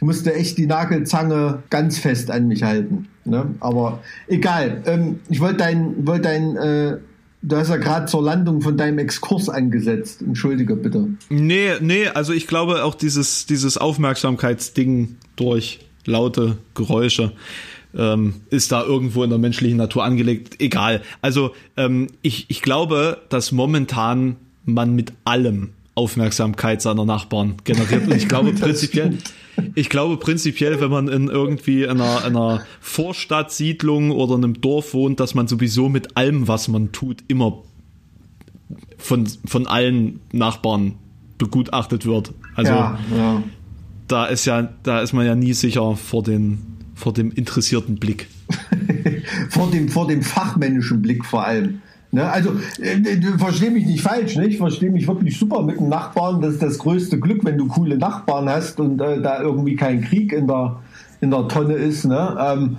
Ich 0.01 0.07
musste 0.07 0.35
echt 0.35 0.57
die 0.57 0.65
Nagelzange 0.65 1.63
ganz 1.69 1.99
fest 1.99 2.31
an 2.31 2.49
mich 2.49 2.63
halten. 2.63 3.09
Ne? 3.27 3.55
Aber 3.61 4.03
egal. 4.29 4.83
Ähm, 4.87 5.21
ich 5.29 5.41
wollte 5.41 5.59
dein, 5.59 6.07
wollt 6.07 6.25
dein 6.25 6.57
äh, 6.57 6.97
Du 7.43 7.57
hast 7.57 7.71
ja 7.71 7.77
gerade 7.77 8.05
zur 8.05 8.23
Landung 8.23 8.61
von 8.61 8.77
deinem 8.77 8.99
Exkurs 8.99 9.49
angesetzt. 9.49 10.21
Entschuldige 10.21 10.77
bitte. 10.77 11.09
Nee, 11.31 11.73
nee, 11.81 12.07
also 12.07 12.35
ich 12.35 12.47
glaube 12.47 12.85
auch 12.85 12.95
dieses, 12.95 13.47
dieses 13.47 13.79
Aufmerksamkeitsding 13.79 15.17
durch 15.37 15.81
laute 16.05 16.59
Geräusche 16.75 17.33
ähm, 17.97 18.35
ist 18.51 18.73
da 18.73 18.85
irgendwo 18.85 19.25
in 19.25 19.31
der 19.31 19.39
menschlichen 19.39 19.79
Natur 19.79 20.05
angelegt. 20.05 20.61
Egal. 20.61 21.01
Also 21.23 21.53
ähm, 21.79 22.09
ich, 22.21 22.45
ich 22.49 22.61
glaube, 22.61 23.23
dass 23.31 23.53
momentan 23.53 24.37
man 24.67 24.95
mit 24.95 25.13
allem 25.25 25.71
Aufmerksamkeit 25.95 26.83
seiner 26.83 27.05
Nachbarn 27.05 27.57
generiert. 27.65 28.07
Und 28.07 28.17
ich 28.17 28.29
glaube 28.29 28.53
prinzipiell, 28.59 29.19
ich 29.75 29.89
glaube 29.89 30.17
prinzipiell, 30.17 30.81
wenn 30.81 30.91
man 30.91 31.09
in 31.09 31.29
irgendwie 31.29 31.87
einer, 31.87 32.25
einer 32.25 32.65
Vorstadtsiedlung 32.81 34.11
oder 34.11 34.35
einem 34.35 34.61
Dorf 34.61 34.95
wohnt, 34.95 35.21
dass 35.21 35.35
man 35.35 35.49
sowieso 35.49 35.89
mit 35.89 36.17
allem, 36.17 36.49
was 36.49 36.69
man 36.69 36.93
tut, 36.93 37.25
immer 37.29 37.63
von, 38.99 39.27
von 39.47 39.67
allen 39.67 40.21
Nachbarn 40.33 40.95
begutachtet 41.39 42.07
wird. 42.07 42.33
Also 42.55 42.73
ja, 42.73 42.99
ja. 43.17 43.43
da 44.09 44.27
ist 44.27 44.45
ja, 44.45 44.69
da 44.83 45.01
ist 45.01 45.13
man 45.13 45.27
ja 45.27 45.35
nie 45.35 45.55
sicher 45.55 45.97
vor 45.97 46.23
den, 46.23 46.59
vor 46.95 47.13
dem 47.13 47.33
interessierten 47.33 47.97
Blick. 47.97 48.29
vor 49.49 49.71
dem, 49.71 49.89
vor 49.89 50.07
dem 50.07 50.23
fachmännischen 50.23 51.03
Blick 51.03 51.25
vor 51.25 51.45
allem. 51.45 51.83
Ne, 52.13 52.29
also, 52.29 52.51
äh, 52.81 53.39
verstehe 53.39 53.71
mich 53.71 53.87
nicht 53.87 54.03
falsch, 54.03 54.37
ich 54.37 54.57
verstehe 54.57 54.91
mich 54.91 55.07
wirklich 55.07 55.39
super 55.39 55.63
mit 55.63 55.79
dem 55.79 55.89
Nachbarn. 55.89 56.41
Das 56.41 56.55
ist 56.55 56.63
das 56.63 56.79
größte 56.79 57.21
Glück, 57.21 57.45
wenn 57.45 57.57
du 57.57 57.69
coole 57.69 57.97
Nachbarn 57.97 58.49
hast 58.49 58.81
und 58.81 59.01
äh, 59.01 59.21
da 59.21 59.41
irgendwie 59.41 59.77
kein 59.77 60.03
Krieg 60.03 60.33
in 60.33 60.49
der, 60.49 60.81
in 61.21 61.31
der 61.31 61.47
Tonne 61.47 61.75
ist. 61.75 62.05
Ne? 62.05 62.37
Ähm, 62.41 62.79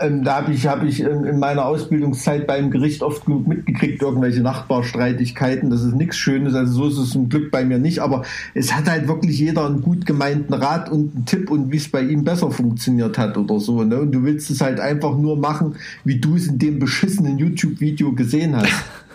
ähm, 0.00 0.24
da 0.24 0.36
habe 0.36 0.52
ich, 0.52 0.66
hab 0.66 0.82
ich 0.82 1.00
in, 1.00 1.24
in, 1.24 1.38
meiner 1.38 1.66
Ausbildungszeit 1.66 2.46
beim 2.46 2.70
Gericht 2.70 3.02
oft 3.02 3.26
genug 3.26 3.46
mitgekriegt, 3.46 4.02
irgendwelche 4.02 4.40
Nachbarstreitigkeiten. 4.40 5.70
Das 5.70 5.82
ist 5.82 5.94
nichts 5.94 6.16
Schönes. 6.16 6.54
Also 6.54 6.72
so 6.72 6.88
ist 6.88 6.98
es 6.98 7.10
zum 7.10 7.28
Glück 7.28 7.50
bei 7.50 7.64
mir 7.64 7.78
nicht. 7.78 8.00
Aber 8.00 8.22
es 8.54 8.74
hat 8.74 8.88
halt 8.88 9.08
wirklich 9.08 9.38
jeder 9.38 9.66
einen 9.66 9.82
gut 9.82 10.06
gemeinten 10.06 10.54
Rat 10.54 10.90
und 10.90 11.14
einen 11.14 11.24
Tipp 11.26 11.50
und 11.50 11.70
wie 11.70 11.76
es 11.76 11.90
bei 11.90 12.02
ihm 12.02 12.24
besser 12.24 12.50
funktioniert 12.50 13.18
hat 13.18 13.36
oder 13.36 13.60
so. 13.60 13.82
Ne? 13.84 14.00
Und 14.00 14.12
du 14.12 14.24
willst 14.24 14.50
es 14.50 14.60
halt 14.60 14.80
einfach 14.80 15.16
nur 15.16 15.36
machen, 15.36 15.76
wie 16.04 16.18
du 16.18 16.36
es 16.36 16.46
in 16.46 16.58
dem 16.58 16.78
beschissenen 16.78 17.38
YouTube-Video 17.38 18.12
gesehen 18.12 18.56
hast. 18.56 18.72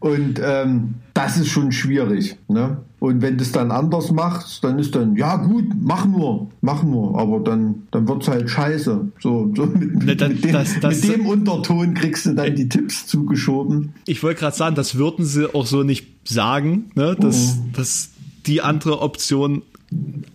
Und 0.00 0.40
ähm, 0.42 0.94
das 1.14 1.36
ist 1.38 1.48
schon 1.48 1.72
schwierig. 1.72 2.36
Ne? 2.48 2.78
Und 3.00 3.22
wenn 3.22 3.36
du 3.36 3.42
es 3.42 3.52
dann 3.52 3.70
anders 3.70 4.12
machst, 4.12 4.62
dann 4.62 4.78
ist 4.78 4.94
dann, 4.94 5.16
ja 5.16 5.36
gut, 5.36 5.66
mach 5.80 6.06
nur, 6.06 6.48
mach 6.60 6.82
nur, 6.82 7.18
aber 7.18 7.40
dann, 7.40 7.86
dann 7.90 8.06
wird 8.08 8.22
es 8.22 8.28
halt 8.28 8.48
scheiße. 8.48 9.08
So, 9.20 9.52
so 9.56 9.66
mit, 9.66 10.04
mit, 10.04 10.20
das, 10.20 10.28
mit, 10.28 10.44
dem, 10.44 10.52
das, 10.52 10.80
das, 10.80 11.02
mit 11.02 11.14
dem 11.14 11.26
Unterton 11.26 11.94
kriegst 11.94 12.26
du 12.26 12.34
dann 12.34 12.54
die 12.54 12.68
Tipps 12.68 13.06
zugeschoben. 13.06 13.92
Ich 14.06 14.22
wollte 14.22 14.40
gerade 14.40 14.56
sagen, 14.56 14.76
das 14.76 14.96
würden 14.96 15.24
sie 15.24 15.52
auch 15.52 15.66
so 15.66 15.82
nicht 15.82 16.06
sagen, 16.24 16.90
ne? 16.94 17.16
dass, 17.18 17.56
mhm. 17.56 17.72
dass 17.72 18.10
die 18.46 18.62
andere 18.62 19.00
Option 19.00 19.62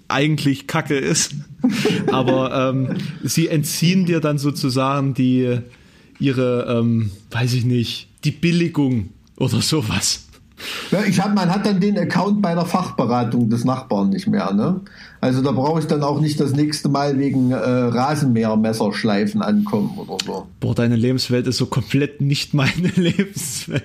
eigentlich 0.08 0.68
Kacke 0.68 0.96
ist. 0.96 1.36
aber 2.12 2.72
ähm, 2.74 2.98
sie 3.24 3.48
entziehen 3.48 4.06
dir 4.06 4.20
dann 4.20 4.38
sozusagen 4.38 5.14
die 5.14 5.60
ihre, 6.20 6.80
ähm, 6.80 7.12
weiß 7.32 7.54
ich 7.54 7.66
nicht, 7.66 8.08
die 8.24 8.32
Billigung 8.32 9.10
oder 9.38 9.62
sowas. 9.62 10.28
Ja, 10.92 11.04
ich 11.04 11.20
hab, 11.20 11.34
man 11.34 11.50
hat 11.50 11.66
dann 11.66 11.80
den 11.80 11.98
Account 11.98 12.42
bei 12.42 12.54
der 12.54 12.66
Fachberatung 12.66 13.50
des 13.50 13.66
Nachbarn 13.66 14.10
nicht 14.10 14.28
mehr. 14.28 14.54
Ne? 14.54 14.82
Also 15.20 15.42
da 15.42 15.52
brauche 15.52 15.80
ich 15.80 15.88
dann 15.88 16.04
auch 16.04 16.22
nicht 16.22 16.40
das 16.40 16.54
nächste 16.54 16.90
Mal 16.90 17.18
wegen 17.18 17.52
äh, 17.52 17.56
Rasenmähermesserschleifen 17.58 19.42
ankommen 19.42 19.98
oder 19.98 20.18
so. 20.26 20.48
Boah, 20.60 20.76
deine 20.76 20.96
Lebenswelt 20.96 21.48
ist 21.48 21.58
so 21.58 21.66
komplett 21.66 22.22
nicht 22.22 22.54
meine 22.54 22.88
Lebenswelt. 22.96 23.84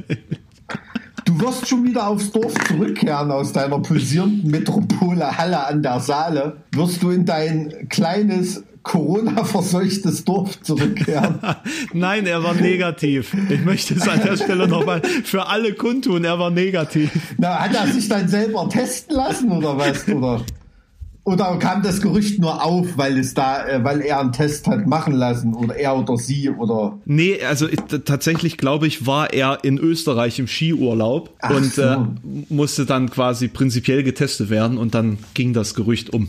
Du 1.28 1.38
wirst 1.40 1.68
schon 1.68 1.84
wieder 1.84 2.08
aufs 2.08 2.32
Dorf 2.32 2.54
zurückkehren 2.66 3.30
aus 3.30 3.52
deiner 3.52 3.78
pulsierenden 3.80 4.50
Metropole 4.50 5.36
Halle 5.36 5.66
an 5.66 5.82
der 5.82 6.00
Saale. 6.00 6.64
Wirst 6.72 7.02
du 7.02 7.10
in 7.10 7.26
dein 7.26 7.86
kleines 7.90 8.64
Corona-verseuchtes 8.82 10.24
Dorf 10.24 10.62
zurückkehren. 10.62 11.38
Nein, 11.92 12.24
er 12.24 12.42
war 12.42 12.54
negativ. 12.54 13.36
Ich 13.50 13.62
möchte 13.62 13.92
es 13.92 14.08
an 14.08 14.22
der 14.24 14.38
Stelle 14.38 14.66
nochmal 14.68 15.02
für 15.02 15.48
alle 15.48 15.74
kundtun, 15.74 16.24
er 16.24 16.38
war 16.38 16.50
negativ. 16.50 17.10
Na, 17.36 17.58
hat 17.58 17.74
er 17.74 17.86
sich 17.88 18.08
dann 18.08 18.26
selber 18.26 18.66
testen 18.70 19.14
lassen 19.14 19.52
oder 19.52 19.76
was? 19.76 20.08
Oder, 20.08 20.40
oder 21.28 21.58
kam 21.58 21.82
das 21.82 22.00
Gerücht 22.00 22.40
nur 22.40 22.64
auf, 22.64 22.86
weil 22.96 23.18
es 23.18 23.34
da, 23.34 23.66
äh, 23.66 23.84
weil 23.84 24.00
er 24.00 24.18
einen 24.18 24.32
Test 24.32 24.66
hat 24.66 24.86
machen 24.86 25.12
lassen 25.12 25.52
oder 25.54 25.76
er 25.76 25.96
oder 25.98 26.16
sie 26.16 26.48
oder? 26.48 26.98
Nee, 27.04 27.42
also 27.42 27.68
ich, 27.68 27.80
tatsächlich 28.04 28.56
glaube 28.56 28.86
ich, 28.86 29.06
war 29.06 29.34
er 29.34 29.62
in 29.62 29.76
Österreich 29.76 30.38
im 30.38 30.46
Skiurlaub 30.46 31.34
Ach 31.40 31.50
und 31.50 31.74
so. 31.74 31.82
äh, 31.82 31.98
musste 32.48 32.86
dann 32.86 33.10
quasi 33.10 33.48
prinzipiell 33.48 34.02
getestet 34.02 34.48
werden 34.48 34.78
und 34.78 34.94
dann 34.94 35.18
ging 35.34 35.52
das 35.52 35.74
Gerücht 35.74 36.14
um. 36.14 36.28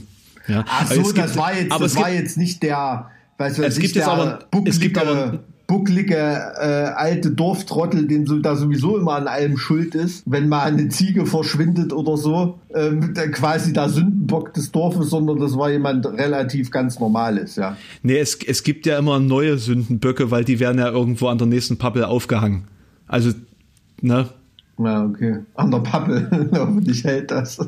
Ja. 0.49 0.65
Ach 0.67 0.91
so, 0.91 1.01
gibt, 1.01 1.17
das 1.17 1.37
war 1.37 1.55
jetzt, 1.55 1.71
das 1.71 1.95
war 1.95 2.11
jetzt 2.11 2.37
nicht 2.37 2.61
der, 2.61 3.09
weißt 3.37 3.59
du, 3.59 3.63
es 3.63 3.79
gibt 3.79 3.95
jetzt 3.95 4.07
aber, 4.07 4.39
es 4.65 4.81
gibt 4.81 4.97
aber 4.97 5.39
bucklige 5.69 6.15
äh, 6.15 6.89
alte 6.95 7.29
Dorftrottel, 7.29 8.07
dem 8.07 8.25
so, 8.25 8.39
da 8.39 8.55
sowieso 8.55 8.97
immer 8.97 9.13
an 9.13 9.27
allem 9.27 9.55
schuld 9.55 9.93
ist, 9.93 10.23
wenn 10.25 10.49
mal 10.49 10.63
eine 10.63 10.89
Ziege 10.89 11.27
verschwindet 11.27 11.93
oder 11.93 12.17
so, 12.17 12.57
ähm, 12.73 13.13
quasi 13.31 13.71
der 13.71 13.87
Sündenbock 13.87 14.51
des 14.55 14.71
Dorfes, 14.71 15.11
sondern 15.11 15.39
das 15.39 15.55
war 15.55 15.69
jemand 15.69 16.07
relativ 16.07 16.71
ganz 16.71 16.99
Normales, 16.99 17.55
ja. 17.55 17.77
Nee, 18.01 18.17
es, 18.17 18.39
es 18.43 18.63
gibt 18.63 18.87
ja 18.87 18.97
immer 18.97 19.19
neue 19.19 19.59
Sündenböcke, 19.59 20.31
weil 20.31 20.43
die 20.43 20.59
werden 20.59 20.79
ja 20.79 20.89
irgendwo 20.89 21.27
an 21.27 21.37
der 21.37 21.45
nächsten 21.45 21.77
Pappel 21.77 22.03
aufgehangen. 22.03 22.63
Also, 23.07 23.29
ne? 24.01 24.27
Ja, 24.79 25.05
okay. 25.05 25.39
An 25.53 25.69
der 25.69 25.79
Pappel. 25.79 26.49
Hoffentlich 26.55 27.03
hält 27.03 27.29
das. 27.29 27.59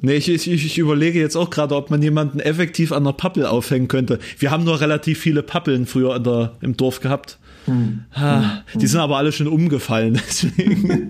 nee, 0.00 0.16
ich, 0.16 0.28
ich, 0.28 0.48
ich 0.48 0.78
überlege 0.78 1.20
jetzt 1.20 1.36
auch 1.36 1.50
gerade, 1.50 1.76
ob 1.76 1.90
man 1.90 2.02
jemanden 2.02 2.40
effektiv 2.40 2.90
an 2.90 3.04
der 3.04 3.12
Pappel 3.12 3.46
aufhängen 3.46 3.86
könnte. 3.86 4.18
Wir 4.38 4.50
haben 4.50 4.64
nur 4.64 4.80
relativ 4.80 5.20
viele 5.20 5.44
Pappeln 5.44 5.86
früher 5.86 6.16
in 6.16 6.24
der, 6.24 6.54
im 6.60 6.76
Dorf 6.76 6.98
gehabt. 6.98 7.38
Hm. 7.66 8.04
Ha, 8.14 8.62
hm. 8.72 8.80
Die 8.80 8.86
sind 8.86 9.00
aber 9.00 9.16
alle 9.16 9.32
schon 9.32 9.48
umgefallen, 9.48 10.14
deswegen. 10.28 11.08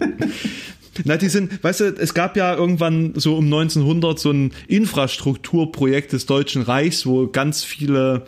Na, 1.05 1.17
die 1.17 1.29
sind, 1.29 1.63
weißt 1.63 1.81
du, 1.81 1.85
es 1.99 2.15
gab 2.15 2.37
ja 2.37 2.55
irgendwann 2.55 3.15
so 3.17 3.37
um 3.37 3.45
1900 3.45 4.19
so 4.19 4.31
ein 4.31 4.53
Infrastrukturprojekt 4.69 6.13
des 6.13 6.27
Deutschen 6.27 6.63
Reichs, 6.63 7.07
wo 7.07 7.27
ganz 7.27 7.65
viele 7.65 8.27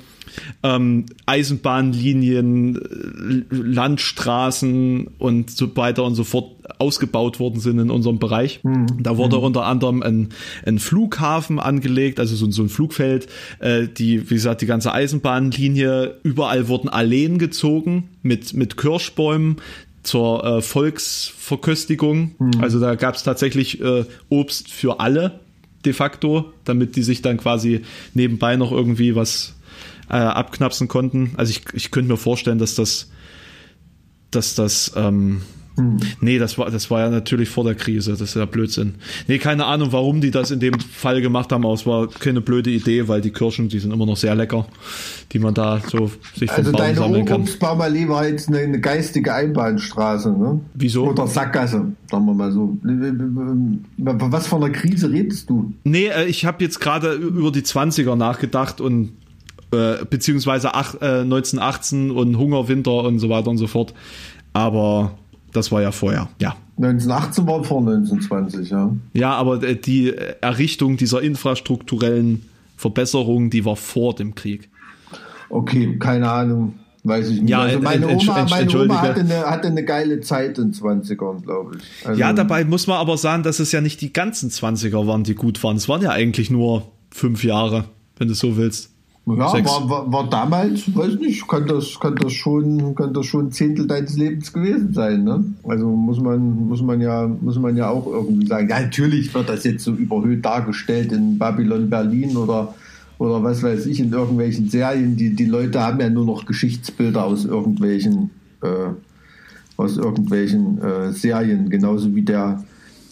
ähm, 0.63 1.07
Eisenbahnlinien, 1.27 2.77
äh, 2.77 3.45
Landstraßen 3.51 5.09
und 5.19 5.51
so 5.51 5.77
weiter 5.77 6.05
und 6.05 6.15
so 6.15 6.25
fort 6.25 6.53
ausgebaut 6.79 7.39
worden 7.41 7.61
sind 7.61 7.79
in 7.79 7.91
unserem 7.91 8.19
Bereich. 8.19 8.63
Mhm. 8.63 8.87
Da 9.03 9.17
wurde 9.17 9.37
mhm. 9.37 9.45
unter 9.45 9.67
anderem 9.67 10.03
ein, 10.03 10.31
ein 10.65 10.79
Flughafen 10.79 11.59
angelegt, 11.59 12.21
also 12.21 12.35
so, 12.37 12.51
so 12.51 12.63
ein 12.63 12.69
Flugfeld, 12.69 13.29
äh, 13.61 13.87
die, 13.89 14.29
wie 14.31 14.35
gesagt, 14.35 14.63
die 14.63 14.67
ganze 14.67 14.93
Eisenbahnlinie, 14.93 16.17
überall 16.23 16.69
wurden 16.69 16.89
Alleen 16.89 17.39
gezogen 17.39 18.09
mit, 18.23 18.55
mit 18.55 18.77
Kirschbäumen, 18.77 19.57
zur 20.07 20.45
äh, 20.45 20.63
Volksverköstigung. 20.63 22.35
Mhm. 22.39 22.61
Also 22.61 22.81
da 22.81 22.95
gab 22.95 23.15
es 23.15 23.23
tatsächlich 23.23 23.81
äh, 23.81 24.05
Obst 24.29 24.71
für 24.71 25.01
alle 25.01 25.41
de 25.85 25.93
facto, 25.93 26.53
damit 26.65 26.97
die 26.97 27.03
sich 27.03 27.23
dann 27.23 27.37
quasi 27.37 27.83
nebenbei 28.15 28.57
noch 28.57 28.73
irgendwie 28.73 29.15
was 29.15 29.55
äh, 30.09 30.15
abknapsen 30.15 30.89
konnten. 30.89 31.33
Also 31.37 31.51
ich, 31.51 31.63
ich 31.73 31.91
könnte 31.91 32.11
mir 32.11 32.17
vorstellen, 32.17 32.59
dass 32.59 32.75
das, 32.75 33.11
dass 34.31 34.55
das 34.55 34.93
ähm, 34.97 35.43
hm. 35.77 35.99
Nee, 36.21 36.39
das 36.39 36.57
war, 36.57 36.71
das 36.71 36.91
war 36.91 37.01
ja 37.01 37.11
natürlich 37.11 37.49
vor 37.51 37.65
der 37.65 37.75
Krise. 37.75 38.13
Das 38.13 38.21
ist 38.23 38.35
ja 38.35 38.47
Blödsinn. 38.47 38.95
Nee, 39.29 39.39
keine 39.39 39.67
Ahnung, 39.67 39.93
warum 39.93 40.21
die 40.21 40.31
das 40.31 40.51
in 40.51 40.61
dem 40.61 40.81
Fall 40.81 41.21
gemacht 41.21 41.53
haben, 41.53 41.65
aber 41.65 41.75
es 41.75 41.87
war 41.87 42.09
keine 42.09 42.41
blöde 42.41 42.71
Idee, 42.71 43.09
weil 43.09 43.21
die 43.21 43.31
Kirschen, 43.31 43.69
die 43.69 43.79
sind 43.79 43.93
immer 43.93 44.07
noch 44.07 44.17
sehr 44.17 44.35
lecker, 44.35 44.67
die 45.33 45.39
man 45.39 45.53
da 45.53 45.81
so 45.87 46.11
sich 46.35 46.51
vom 46.51 46.59
also 46.59 46.73
Baum 46.73 46.81
deine 46.81 46.95
sammeln 46.97 47.25
kann. 47.27 47.43
Obstbaumallee 47.43 48.09
war 48.09 48.27
jetzt 48.27 48.49
eine, 48.49 48.59
eine, 48.59 48.81
geistige 48.81 49.35
Einbahnstraße, 49.35 50.31
ne? 50.31 50.61
Wieso? 50.75 51.09
Oder 51.09 51.27
Sackgasse, 51.27 51.93
sagen 52.11 52.25
wir 52.25 52.35
mal 52.35 52.53
so. 52.53 52.79
Was 53.99 54.47
von 54.47 54.63
der 54.63 54.71
Krise 54.71 55.11
redest 55.11 55.51
du? 55.51 55.75
Nee, 55.85 56.07
äh, 56.07 56.25
ich 56.25 56.47
habe 56.47 56.65
jetzt 56.65 56.81
gerade 56.81 57.13
über 57.13 57.53
die 57.53 57.63
20er 57.63 58.17
nachgedacht 58.17 58.81
und 58.81 59.13
äh, 59.73 60.05
beziehungsweise 60.09 60.75
ach, 60.75 60.95
äh, 61.03 61.21
1918 61.21 62.11
und 62.11 62.39
Hungerwinter 62.39 63.05
und 63.05 63.19
so 63.19 63.29
weiter 63.29 63.51
und 63.51 63.59
so 63.59 63.67
fort. 63.67 63.93
Aber 64.53 65.19
das 65.57 65.73
war 65.73 65.83
ja 65.83 65.93
vorher, 65.93 66.29
ja. 66.41 66.57
1918 66.77 67.47
war 67.47 67.65
vor 67.65 67.81
1920, 67.81 68.71
ja. 68.71 68.95
Ja, 69.15 69.33
aber 69.33 69.63
äh, 69.63 69.77
die 69.77 70.15
Errichtung 70.41 70.97
dieser 70.97 71.23
infrastrukturellen 71.23 72.43
Verbesserungen, 72.77 73.51
die 73.51 73.65
war 73.65 73.77
vor 73.77 74.15
dem 74.15 74.35
Krieg. 74.35 74.69
Okay, 75.49 75.99
keine 75.99 76.31
Ahnung. 76.31 76.75
Weiß 77.07 77.29
ich 77.29 77.41
nicht. 77.41 77.51
Ja, 77.51 77.61
also 77.61 77.79
meine 77.81 78.09
Oma, 78.09 78.47
meine 78.51 78.79
Oma 78.83 79.01
hatte, 79.01 79.21
eine, 79.21 79.45
hatte 79.45 79.69
eine 79.69 79.85
geile 79.85 80.21
Zeit 80.21 80.59
in 80.59 80.73
den 80.73 80.75
20ern, 80.75 81.43
glaube 81.43 81.77
ich. 81.77 82.07
Also 82.07 82.21
ja, 82.21 82.33
dabei 82.33 82.65
muss 82.65 82.89
man 82.89 82.99
aber 82.99 83.17
sagen, 83.17 83.45
dass 83.45 83.61
es 83.61 83.71
ja 83.71 83.81
nicht 83.81 84.01
die 84.01 84.13
ganzen 84.13 84.51
20er 84.51 85.07
waren, 85.07 85.23
die 85.23 85.37
gut 85.37 85.63
waren. 85.63 85.77
Es 85.77 85.89
waren 85.89 86.03
ja 86.03 86.11
eigentlich 86.11 86.51
nur 86.51 86.91
fünf 87.13 87.45
Jahre, 87.45 87.85
wenn 88.17 88.27
du 88.27 88.35
so 88.35 88.57
willst. 88.57 88.91
Ja, 89.29 89.53
war, 89.53 89.91
war, 89.91 90.13
war, 90.13 90.31
damals, 90.31 90.95
weiß 90.95 91.17
nicht, 91.17 91.49
kann 91.49 91.67
das, 91.67 91.99
kann 91.99 92.15
das 92.15 92.33
schon, 92.33 92.95
kann 92.95 93.13
das 93.13 93.27
schon 93.27 93.47
ein 93.47 93.51
Zehntel 93.51 93.89
deines 93.89 94.17
Lebens 94.17 94.53
gewesen 94.53 94.93
sein, 94.95 95.25
ne? 95.25 95.45
Also 95.65 95.89
muss 95.89 96.21
man, 96.21 96.69
muss 96.69 96.81
man 96.81 97.01
ja, 97.01 97.27
muss 97.27 97.59
man 97.59 97.77
ja 97.77 97.91
auch 97.91 98.07
irgendwie 98.07 98.47
sagen. 98.47 98.69
Ja, 98.69 98.81
natürlich 98.81 99.35
wird 99.35 99.49
das 99.49 99.65
jetzt 99.65 99.83
so 99.83 99.95
überhöht 99.95 100.45
dargestellt 100.45 101.11
in 101.11 101.39
Babylon 101.39 101.91
Berlin 101.91 102.37
oder, 102.37 102.73
oder 103.19 103.43
was 103.43 103.65
weiß 103.65 103.87
ich, 103.87 103.99
in 103.99 104.13
irgendwelchen 104.13 104.69
Serien. 104.69 105.17
Die, 105.17 105.35
die 105.35 105.47
Leute 105.47 105.83
haben 105.83 105.99
ja 105.99 106.09
nur 106.09 106.25
noch 106.25 106.47
Geschichtsbilder 106.47 107.25
aus 107.25 107.45
irgendwelchen, 107.45 108.31
äh, 108.63 108.91
aus 109.77 109.97
irgendwelchen 109.97 110.81
äh, 110.81 111.13
Serien, 111.13 111.69
genauso 111.69 112.15
wie 112.15 112.23
der, 112.23 112.63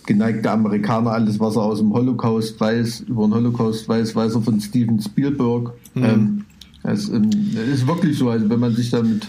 geneigte 0.07 0.51
Amerikaner 0.51 1.13
alles, 1.13 1.41
was 1.41 1.57
er 1.57 1.63
aus 1.63 1.79
dem 1.79 1.93
Holocaust 1.93 2.61
weiß, 2.61 3.01
über 3.09 3.27
den 3.27 3.35
Holocaust 3.35 3.89
weiß, 3.89 4.15
weiß 4.15 4.35
er 4.35 4.43
von 4.43 4.61
Steven 4.61 5.01
Spielberg. 5.01 5.73
Mhm. 5.95 6.05
Ähm, 6.05 6.45
es 6.83 7.09
ähm, 7.09 7.31
ist 7.73 7.87
wirklich 7.87 8.19
so, 8.19 8.29
also 8.29 8.49
wenn 8.49 8.61
man 8.61 8.75
sich 8.75 8.91
da 8.91 9.03
mit, 9.03 9.27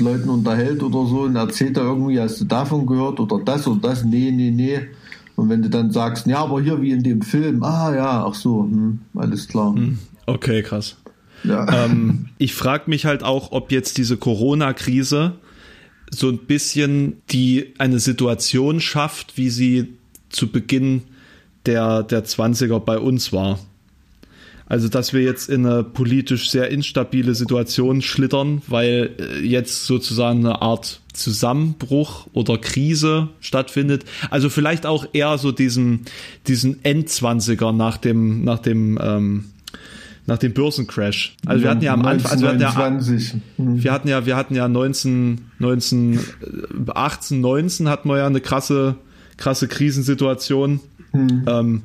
Leuten 0.00 0.28
unterhält 0.28 0.82
oder 0.82 1.06
so 1.08 1.22
und 1.22 1.36
erzählt 1.36 1.78
da 1.78 1.80
irgendwie, 1.80 2.20
hast 2.20 2.38
du 2.42 2.44
davon 2.44 2.86
gehört 2.86 3.20
oder 3.20 3.42
das 3.42 3.66
oder 3.66 3.88
das, 3.88 4.04
nee, 4.04 4.30
nee, 4.30 4.50
nee. 4.50 4.80
Und 5.34 5.48
wenn 5.48 5.62
du 5.62 5.70
dann 5.70 5.90
sagst, 5.92 6.26
ja, 6.26 6.40
aber 6.40 6.60
hier 6.60 6.82
wie 6.82 6.90
in 6.90 7.02
dem 7.02 7.22
Film, 7.22 7.62
ah 7.62 7.94
ja, 7.94 8.26
ach 8.26 8.34
so, 8.34 8.64
hm, 8.64 8.98
alles 9.14 9.48
klar. 9.48 9.74
Hm. 9.74 9.98
Okay, 10.26 10.62
krass. 10.62 10.96
Ja. 11.42 11.86
Ähm, 11.86 12.26
ich 12.38 12.54
frage 12.54 12.90
mich 12.90 13.06
halt 13.06 13.22
auch, 13.22 13.50
ob 13.52 13.72
jetzt 13.72 13.96
diese 13.96 14.18
Corona-Krise 14.18 15.36
so 16.10 16.28
ein 16.28 16.38
bisschen 16.38 17.22
die 17.30 17.74
eine 17.78 17.98
Situation 17.98 18.80
schafft, 18.80 19.36
wie 19.36 19.48
sie 19.48 19.97
zu 20.30 20.50
Beginn 20.50 21.02
der, 21.66 22.02
der 22.02 22.24
20er 22.24 22.78
bei 22.80 22.98
uns 22.98 23.32
war. 23.32 23.58
Also, 24.66 24.88
dass 24.88 25.14
wir 25.14 25.22
jetzt 25.22 25.48
in 25.48 25.64
eine 25.64 25.82
politisch 25.82 26.50
sehr 26.50 26.70
instabile 26.70 27.34
Situation 27.34 28.02
schlittern, 28.02 28.60
weil 28.66 29.14
äh, 29.18 29.40
jetzt 29.40 29.86
sozusagen 29.86 30.40
eine 30.40 30.60
Art 30.60 31.00
Zusammenbruch 31.14 32.26
oder 32.34 32.58
Krise 32.58 33.28
stattfindet. 33.40 34.04
Also 34.30 34.50
vielleicht 34.50 34.84
auch 34.84 35.06
eher 35.14 35.38
so 35.38 35.52
diesen, 35.52 36.02
diesen 36.46 36.84
Endzwanziger 36.84 37.72
nach 37.72 37.96
dem, 37.96 38.44
nach 38.44 38.58
dem, 38.58 38.98
ähm, 39.02 39.46
nach 40.26 40.38
dem 40.38 40.52
Börsencrash. 40.52 41.34
Also 41.46 41.64
wir 41.64 41.70
hatten 41.70 41.82
ja 41.82 41.94
am 41.94 42.04
Anfang, 42.04 42.30
also 42.30 42.44
wir 42.44 42.50
hatten 42.50 42.60
ja, 42.60 42.74
wir 43.56 43.92
hatten 43.92 44.08
ja, 44.08 44.26
wir 44.26 44.36
hatten 44.36 44.54
ja 44.54 44.68
19, 44.68 45.40
19, 45.58 46.20
18, 46.86 47.40
19 47.40 47.88
hatten 47.88 48.08
wir 48.08 48.18
ja 48.18 48.26
eine 48.26 48.42
krasse, 48.42 48.96
krasse 49.38 49.68
Krisensituation. 49.68 50.80
Mhm. 51.12 51.44
Ähm, 51.46 51.82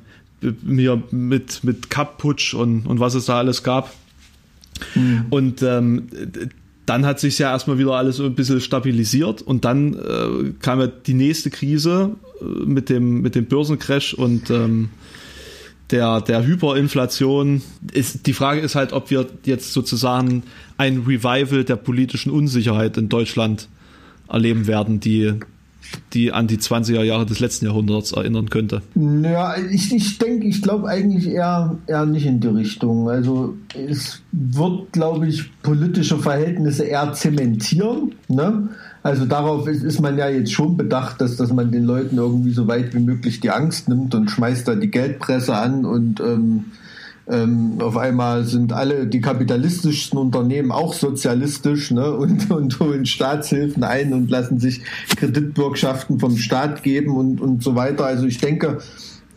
mir 0.61 1.01
mit, 1.11 1.63
mit 1.63 1.89
Cup-Putsch 1.89 2.53
und, 2.53 2.85
und 2.85 2.99
was 2.99 3.15
es 3.15 3.25
da 3.25 3.37
alles 3.37 3.63
gab. 3.63 3.93
Mhm. 4.95 5.25
Und 5.29 5.61
ähm, 5.61 6.07
dann 6.85 7.05
hat 7.05 7.19
sich 7.19 7.39
ja 7.39 7.51
erstmal 7.51 7.77
wieder 7.77 7.93
alles 7.93 8.17
so 8.17 8.25
ein 8.25 8.35
bisschen 8.35 8.59
stabilisiert 8.59 9.41
und 9.41 9.63
dann 9.65 9.93
äh, 9.93 10.51
kam 10.59 10.79
ja 10.81 10.87
die 10.87 11.13
nächste 11.13 11.49
Krise 11.49 12.15
äh, 12.41 12.45
mit 12.65 12.89
dem, 12.89 13.21
mit 13.21 13.35
dem 13.35 13.45
Börsencrash 13.45 14.13
und 14.13 14.49
ähm, 14.49 14.89
der, 15.91 16.21
der 16.21 16.45
Hyperinflation. 16.45 17.61
Ist, 17.93 18.25
die 18.25 18.33
Frage 18.33 18.61
ist 18.61 18.75
halt, 18.75 18.93
ob 18.93 19.11
wir 19.11 19.27
jetzt 19.45 19.73
sozusagen 19.73 20.43
ein 20.77 21.03
Revival 21.07 21.63
der 21.63 21.75
politischen 21.75 22.31
Unsicherheit 22.31 22.97
in 22.97 23.09
Deutschland 23.09 23.69
erleben 24.27 24.67
werden, 24.67 24.99
die 24.99 25.33
die 26.13 26.31
an 26.31 26.47
die 26.47 26.57
20er 26.57 27.03
Jahre 27.03 27.25
des 27.25 27.39
letzten 27.39 27.65
Jahrhunderts 27.65 28.11
erinnern 28.11 28.49
könnte? 28.49 28.81
Ja, 28.95 29.55
ich, 29.57 29.93
ich 29.93 30.17
denke, 30.17 30.47
ich 30.47 30.61
glaube 30.61 30.87
eigentlich 30.87 31.27
eher, 31.27 31.77
eher 31.87 32.05
nicht 32.05 32.25
in 32.25 32.39
die 32.39 32.47
Richtung. 32.47 33.09
Also 33.09 33.55
es 33.73 34.21
wird, 34.31 34.91
glaube 34.91 35.27
ich, 35.27 35.51
politische 35.61 36.17
Verhältnisse 36.17 36.83
eher 36.85 37.13
zementieren. 37.13 38.13
Ne? 38.27 38.69
Also 39.01 39.25
darauf 39.25 39.67
ist, 39.67 39.83
ist 39.83 39.99
man 39.99 40.17
ja 40.17 40.29
jetzt 40.29 40.53
schon 40.53 40.77
bedacht, 40.77 41.19
dass, 41.19 41.35
dass 41.35 41.51
man 41.51 41.71
den 41.71 41.83
Leuten 41.83 42.17
irgendwie 42.17 42.53
so 42.53 42.67
weit 42.67 42.93
wie 42.93 42.99
möglich 42.99 43.41
die 43.41 43.49
Angst 43.49 43.89
nimmt 43.89 44.15
und 44.15 44.31
schmeißt 44.31 44.67
da 44.67 44.75
die 44.75 44.91
Geldpresse 44.91 45.55
an 45.55 45.85
und 45.85 46.19
ähm, 46.21 46.65
ähm, 47.27 47.77
auf 47.79 47.95
einmal 47.95 48.43
sind 48.43 48.73
alle 48.73 49.07
die 49.07 49.21
kapitalistischsten 49.21 50.19
Unternehmen 50.19 50.71
auch 50.71 50.93
sozialistisch 50.93 51.91
ne, 51.91 52.11
und, 52.11 52.51
und 52.51 52.79
holen 52.79 53.05
Staatshilfen 53.05 53.83
ein 53.83 54.13
und 54.13 54.29
lassen 54.29 54.59
sich 54.59 54.81
Kreditbürgschaften 55.15 56.19
vom 56.19 56.37
Staat 56.37 56.83
geben 56.83 57.15
und, 57.15 57.39
und 57.39 57.63
so 57.63 57.75
weiter. 57.75 58.05
Also 58.05 58.25
ich 58.25 58.39
denke, 58.39 58.79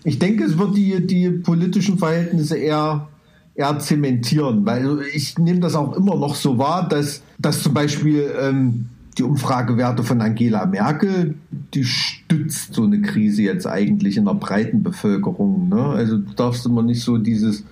ich 0.03 0.19
denke, 0.19 0.45
es 0.45 0.59
wird 0.59 0.77
die, 0.77 1.07
die 1.07 1.31
politischen 1.31 1.99
Verhältnisse 1.99 2.57
eher, 2.57 3.09
eher 3.55 3.79
zementieren, 3.79 4.67
weil 4.67 5.03
ich 5.15 5.39
nehme 5.39 5.61
das 5.61 5.77
auch 5.77 5.97
immer 5.97 6.17
noch 6.17 6.35
so 6.35 6.59
wahr, 6.59 6.89
dass, 6.89 7.23
dass 7.39 7.63
zum 7.63 7.73
Beispiel 7.73 8.33
ähm, 8.41 8.87
die 9.17 9.23
Umfragewerte 9.23 10.03
von 10.03 10.21
Angela 10.21 10.67
Merkel, 10.67 11.37
die 11.73 11.85
stützt 11.85 12.75
so 12.75 12.83
eine 12.83 13.01
Krise 13.01 13.43
jetzt 13.43 13.67
eigentlich 13.67 14.17
in 14.17 14.27
der 14.27 14.35
breiten 14.35 14.83
Bevölkerung. 14.83 15.69
Ne? 15.69 15.83
Also 15.83 16.19
du 16.19 16.35
darfst 16.35 16.67
immer 16.67 16.83
nicht 16.83 17.03
so 17.03 17.17
dieses 17.17 17.65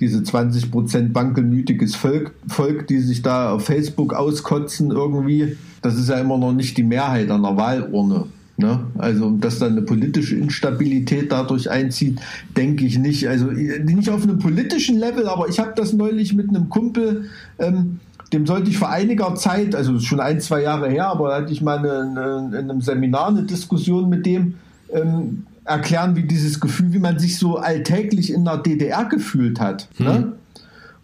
diese 0.00 0.22
20 0.22 0.70
Prozent 0.70 1.12
bankelmütiges 1.12 1.94
Volk, 1.94 2.32
Volk, 2.48 2.86
die 2.86 2.98
sich 2.98 3.22
da 3.22 3.52
auf 3.52 3.64
Facebook 3.64 4.14
auskotzen 4.14 4.90
irgendwie, 4.90 5.56
das 5.80 5.96
ist 5.96 6.08
ja 6.08 6.18
immer 6.18 6.38
noch 6.38 6.52
nicht 6.52 6.76
die 6.76 6.82
Mehrheit 6.82 7.30
an 7.30 7.42
der 7.42 7.56
Wahlurne. 7.56 8.26
Ne? 8.58 8.80
Also, 8.98 9.30
dass 9.30 9.58
da 9.58 9.66
eine 9.66 9.82
politische 9.82 10.36
Instabilität 10.36 11.32
dadurch 11.32 11.70
einzieht, 11.70 12.20
denke 12.56 12.84
ich 12.84 12.98
nicht. 12.98 13.26
Also 13.28 13.46
nicht 13.46 14.10
auf 14.10 14.22
einem 14.22 14.38
politischen 14.38 14.98
Level, 14.98 15.26
aber 15.26 15.48
ich 15.48 15.58
habe 15.58 15.72
das 15.74 15.92
neulich 15.92 16.34
mit 16.34 16.48
einem 16.48 16.68
Kumpel, 16.68 17.30
ähm, 17.58 18.00
dem 18.32 18.46
sollte 18.46 18.70
ich 18.70 18.78
vor 18.78 18.90
einiger 18.90 19.34
Zeit, 19.34 19.74
also 19.74 19.98
schon 19.98 20.20
ein, 20.20 20.40
zwei 20.40 20.62
Jahre 20.62 20.88
her, 20.88 21.08
aber 21.08 21.28
da 21.28 21.36
hatte 21.36 21.52
ich 21.52 21.60
mal 21.60 21.78
eine, 21.78 22.00
eine, 22.00 22.58
in 22.58 22.70
einem 22.70 22.80
Seminar 22.80 23.28
eine 23.28 23.42
Diskussion 23.42 24.08
mit 24.08 24.26
dem, 24.26 24.54
ähm, 24.92 25.46
erklären, 25.64 26.16
wie 26.16 26.24
dieses 26.24 26.60
Gefühl, 26.60 26.92
wie 26.92 26.98
man 26.98 27.18
sich 27.18 27.38
so 27.38 27.56
alltäglich 27.56 28.32
in 28.32 28.44
der 28.44 28.58
DDR 28.58 29.04
gefühlt 29.04 29.60
hat. 29.60 29.88
Mhm. 29.98 30.04
Ne? 30.04 30.32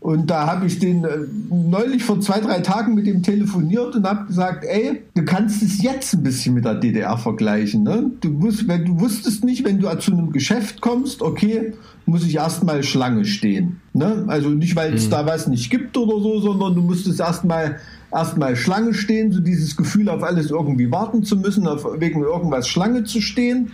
Und 0.01 0.31
da 0.31 0.47
habe 0.47 0.67
ich 0.67 0.79
den 0.79 1.05
äh, 1.05 1.09
neulich 1.51 2.05
vor 2.05 2.21
zwei, 2.21 2.41
drei 2.41 2.61
Tagen 2.61 2.95
mit 2.95 3.07
dem 3.07 3.23
telefoniert 3.23 3.97
und 3.97 4.07
habe 4.07 4.27
gesagt, 4.27 4.65
ey, 4.65 5.03
du 5.15 5.25
kannst 5.25 5.61
es 5.61 5.83
jetzt 5.83 6.15
ein 6.15 6.23
bisschen 6.23 6.55
mit 6.55 6.65
der 6.65 6.77
DDR 6.77 7.19
vergleichen. 7.19 7.83
Ne? 7.83 8.13
Du, 8.21 8.31
musst, 8.31 8.69
wenn, 8.69 8.85
du 8.85 9.01
wusstest 9.01 9.45
nicht, 9.45 9.65
wenn 9.65 9.81
du 9.81 9.89
zu 9.99 10.13
einem 10.13 10.31
Geschäft 10.31 10.81
kommst, 10.81 11.21
okay, 11.21 11.73
muss 12.07 12.25
ich 12.25 12.37
erstmal 12.37 12.85
Schlange 12.85 13.25
stehen. 13.25 13.81
Ne? 13.93 14.25
Also 14.29 14.51
nicht, 14.51 14.77
weil 14.77 14.95
es 14.95 15.07
mhm. 15.07 15.11
da 15.11 15.27
was 15.27 15.49
nicht 15.49 15.69
gibt 15.69 15.97
oder 15.97 16.23
so, 16.23 16.41
sondern 16.41 16.77
du 16.77 16.81
musstest 16.81 17.19
erstmal 17.19 17.77
erstmal 18.13 18.55
Schlange 18.55 18.95
stehen, 18.95 19.33
so 19.33 19.41
dieses 19.41 19.77
Gefühl 19.77 20.09
auf 20.09 20.23
alles 20.23 20.51
irgendwie 20.51 20.91
warten 20.91 21.25
zu 21.25 21.37
müssen, 21.37 21.67
auf 21.67 21.85
wegen 21.99 22.23
irgendwas 22.23 22.69
Schlange 22.69 23.05
zu 23.05 23.21
stehen. 23.21 23.73